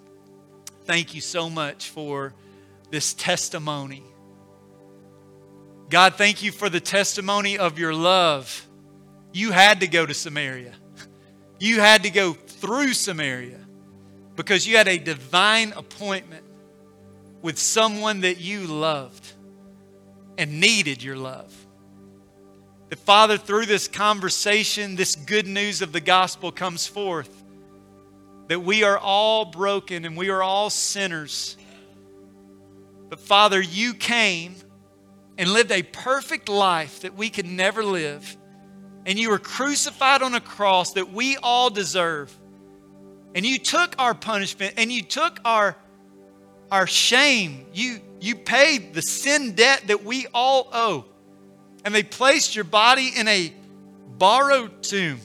thank 0.86 1.14
you 1.14 1.20
so 1.20 1.50
much 1.50 1.90
for 1.90 2.34
this 2.90 3.14
testimony. 3.14 4.04
God, 5.90 6.16
thank 6.16 6.42
you 6.42 6.54
for 6.54 6.70
the 6.70 6.80
testimony 6.80 7.58
of 7.58 7.78
your 7.78 7.94
love. 7.94 8.66
You 9.36 9.52
had 9.52 9.82
to 9.82 9.88
go 9.88 10.06
to 10.06 10.14
Samaria. 10.14 10.74
You 11.60 11.82
had 11.82 12.04
to 12.04 12.10
go 12.10 12.32
through 12.32 12.94
Samaria 12.94 13.60
because 14.38 14.66
you 14.66 14.78
had 14.78 14.88
a 14.88 14.98
divine 14.98 15.74
appointment 15.74 16.46
with 17.42 17.60
someone 17.60 18.22
that 18.22 18.40
you 18.40 18.62
loved 18.62 19.34
and 20.38 20.62
needed 20.62 21.04
your 21.04 21.18
love. 21.18 21.54
That, 22.88 23.00
Father, 23.00 23.38
through 23.38 23.66
this 23.66 23.90
conversation, 23.90 24.96
this 24.96 25.18
good 25.18 25.48
news 25.48 25.82
of 25.82 25.92
the 25.92 26.00
gospel 26.00 26.50
comes 26.50 26.88
forth 26.88 27.44
that 28.48 28.62
we 28.62 28.86
are 28.86 28.98
all 28.98 29.44
broken 29.44 30.06
and 30.06 30.16
we 30.16 30.30
are 30.30 30.42
all 30.42 30.70
sinners. 30.70 31.58
But, 33.10 33.20
Father, 33.20 33.62
you 33.62 33.96
came 33.96 34.56
and 35.38 35.52
lived 35.52 35.74
a 35.74 35.84
perfect 35.84 36.48
life 36.48 37.02
that 37.02 37.16
we 37.16 37.30
could 37.30 37.46
never 37.46 37.84
live. 37.84 38.38
And 39.06 39.20
you 39.20 39.30
were 39.30 39.40
crucified 39.40 40.22
on 40.22 40.34
a 40.34 40.42
cross 40.42 40.94
that 40.94 41.12
we 41.12 41.38
all 41.38 41.70
deserve. 41.70 42.36
And 43.36 43.46
you 43.46 43.60
took 43.60 43.96
our 44.00 44.14
punishment 44.14 44.76
and 44.78 44.92
you 44.92 45.02
took 45.04 45.40
our, 45.46 45.76
our 46.72 46.88
shame. 46.88 47.66
You, 47.74 48.00
you 48.20 48.36
paid 48.36 48.94
the 48.94 49.02
sin 49.02 49.54
debt 49.54 49.84
that 49.88 50.04
we 50.04 50.26
all 50.34 50.70
owe. 50.72 51.06
And 51.84 51.94
they 51.94 52.02
placed 52.02 52.56
your 52.56 52.64
body 52.64 53.12
in 53.16 53.28
a 53.28 53.54
borrowed 54.18 54.82
tomb. 54.82 55.20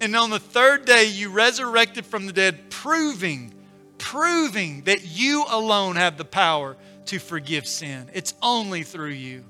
And 0.00 0.16
on 0.16 0.30
the 0.30 0.38
third 0.38 0.86
day, 0.86 1.04
you 1.04 1.30
resurrected 1.30 2.06
from 2.06 2.26
the 2.26 2.32
dead, 2.32 2.70
proving, 2.70 3.54
proving 3.98 4.82
that 4.84 5.06
you 5.06 5.44
alone 5.48 5.96
have 5.96 6.16
the 6.16 6.24
power 6.24 6.76
to 7.06 7.18
forgive 7.18 7.66
sin. 7.66 8.10
It's 8.14 8.34
only 8.42 8.82
through 8.82 9.10
you. 9.10 9.44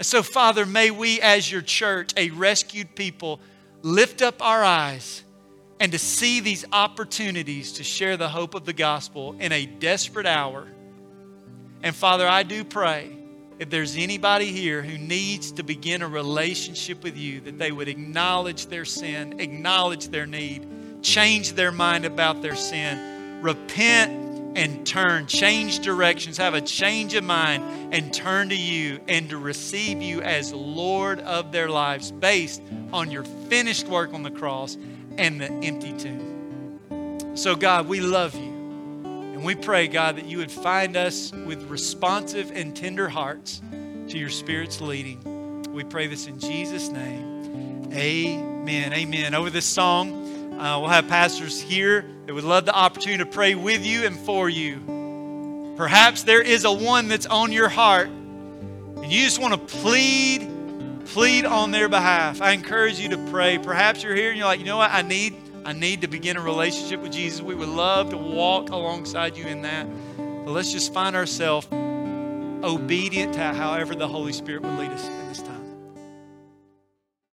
So, 0.00 0.22
Father, 0.22 0.64
may 0.64 0.90
we, 0.90 1.20
as 1.20 1.50
your 1.50 1.62
church, 1.62 2.12
a 2.16 2.30
rescued 2.30 2.94
people, 2.94 3.40
lift 3.82 4.22
up 4.22 4.40
our 4.42 4.62
eyes 4.62 5.24
and 5.80 5.92
to 5.92 5.98
see 5.98 6.40
these 6.40 6.64
opportunities 6.72 7.72
to 7.74 7.84
share 7.84 8.16
the 8.16 8.28
hope 8.28 8.54
of 8.54 8.64
the 8.64 8.72
gospel 8.72 9.36
in 9.38 9.52
a 9.52 9.66
desperate 9.66 10.26
hour. 10.26 10.66
And 11.82 11.94
Father, 11.94 12.26
I 12.26 12.42
do 12.42 12.64
pray 12.64 13.16
if 13.58 13.70
there's 13.70 13.96
anybody 13.96 14.46
here 14.46 14.82
who 14.82 14.98
needs 14.98 15.52
to 15.52 15.64
begin 15.64 16.02
a 16.02 16.08
relationship 16.08 17.02
with 17.02 17.16
you, 17.16 17.40
that 17.40 17.58
they 17.58 17.72
would 17.72 17.88
acknowledge 17.88 18.66
their 18.66 18.84
sin, 18.84 19.40
acknowledge 19.40 20.08
their 20.08 20.26
need, 20.26 21.02
change 21.02 21.52
their 21.54 21.72
mind 21.72 22.04
about 22.04 22.40
their 22.40 22.54
sin, 22.54 23.42
repent 23.42 24.27
and 24.54 24.86
turn, 24.86 25.26
change 25.26 25.80
directions, 25.80 26.36
have 26.36 26.54
a 26.54 26.60
change 26.60 27.14
of 27.14 27.24
mind, 27.24 27.94
and 27.94 28.12
turn 28.12 28.48
to 28.48 28.56
you 28.56 29.00
and 29.08 29.30
to 29.30 29.38
receive 29.38 30.02
you 30.02 30.20
as 30.22 30.52
Lord 30.52 31.20
of 31.20 31.52
their 31.52 31.68
lives 31.68 32.10
based 32.10 32.62
on 32.92 33.10
your 33.10 33.24
finished 33.24 33.86
work 33.88 34.12
on 34.14 34.22
the 34.22 34.30
cross 34.30 34.76
and 35.16 35.40
the 35.40 35.46
empty 35.46 35.92
tomb. 35.92 37.36
So, 37.36 37.54
God, 37.54 37.86
we 37.86 38.00
love 38.00 38.34
you. 38.34 38.42
And 38.42 39.44
we 39.44 39.54
pray, 39.54 39.86
God, 39.86 40.16
that 40.16 40.24
you 40.24 40.38
would 40.38 40.50
find 40.50 40.96
us 40.96 41.30
with 41.32 41.62
responsive 41.70 42.50
and 42.52 42.74
tender 42.74 43.08
hearts 43.08 43.62
to 44.08 44.18
your 44.18 44.30
Spirit's 44.30 44.80
leading. 44.80 45.72
We 45.72 45.84
pray 45.84 46.08
this 46.08 46.26
in 46.26 46.40
Jesus' 46.40 46.88
name. 46.88 47.92
Amen. 47.92 48.92
Amen. 48.92 49.34
Over 49.34 49.50
this 49.50 49.66
song, 49.66 50.58
uh, 50.58 50.80
we'll 50.80 50.88
have 50.88 51.06
pastors 51.06 51.60
here 51.60 52.04
that 52.28 52.34
would 52.34 52.44
love 52.44 52.66
the 52.66 52.74
opportunity 52.74 53.24
to 53.24 53.30
pray 53.30 53.54
with 53.54 53.86
you 53.86 54.04
and 54.04 54.14
for 54.14 54.50
you. 54.50 55.74
Perhaps 55.78 56.24
there 56.24 56.42
is 56.42 56.66
a 56.66 56.70
one 56.70 57.08
that's 57.08 57.24
on 57.24 57.52
your 57.52 57.70
heart 57.70 58.08
and 58.08 59.10
you 59.10 59.24
just 59.24 59.40
want 59.40 59.54
to 59.54 59.76
plead, 59.78 60.46
plead 61.06 61.46
on 61.46 61.70
their 61.70 61.88
behalf. 61.88 62.42
I 62.42 62.50
encourage 62.50 63.00
you 63.00 63.08
to 63.08 63.28
pray. 63.30 63.56
Perhaps 63.56 64.02
you're 64.02 64.14
here 64.14 64.28
and 64.28 64.36
you're 64.36 64.46
like, 64.46 64.58
you 64.58 64.66
know 64.66 64.76
what? 64.76 64.90
I 64.90 65.00
need, 65.00 65.36
I 65.64 65.72
need 65.72 66.02
to 66.02 66.06
begin 66.06 66.36
a 66.36 66.42
relationship 66.42 67.00
with 67.00 67.12
Jesus. 67.12 67.40
We 67.40 67.54
would 67.54 67.70
love 67.70 68.10
to 68.10 68.18
walk 68.18 68.68
alongside 68.68 69.34
you 69.34 69.46
in 69.46 69.62
that. 69.62 69.88
But 70.18 70.50
let's 70.50 70.70
just 70.70 70.92
find 70.92 71.16
ourselves 71.16 71.66
obedient 71.72 73.32
to 73.36 73.40
however 73.40 73.94
the 73.94 74.06
Holy 74.06 74.34
Spirit 74.34 74.64
would 74.64 74.78
lead 74.78 74.90
us 74.90 75.06
in 75.06 75.28
this 75.30 75.40
time. 75.40 75.57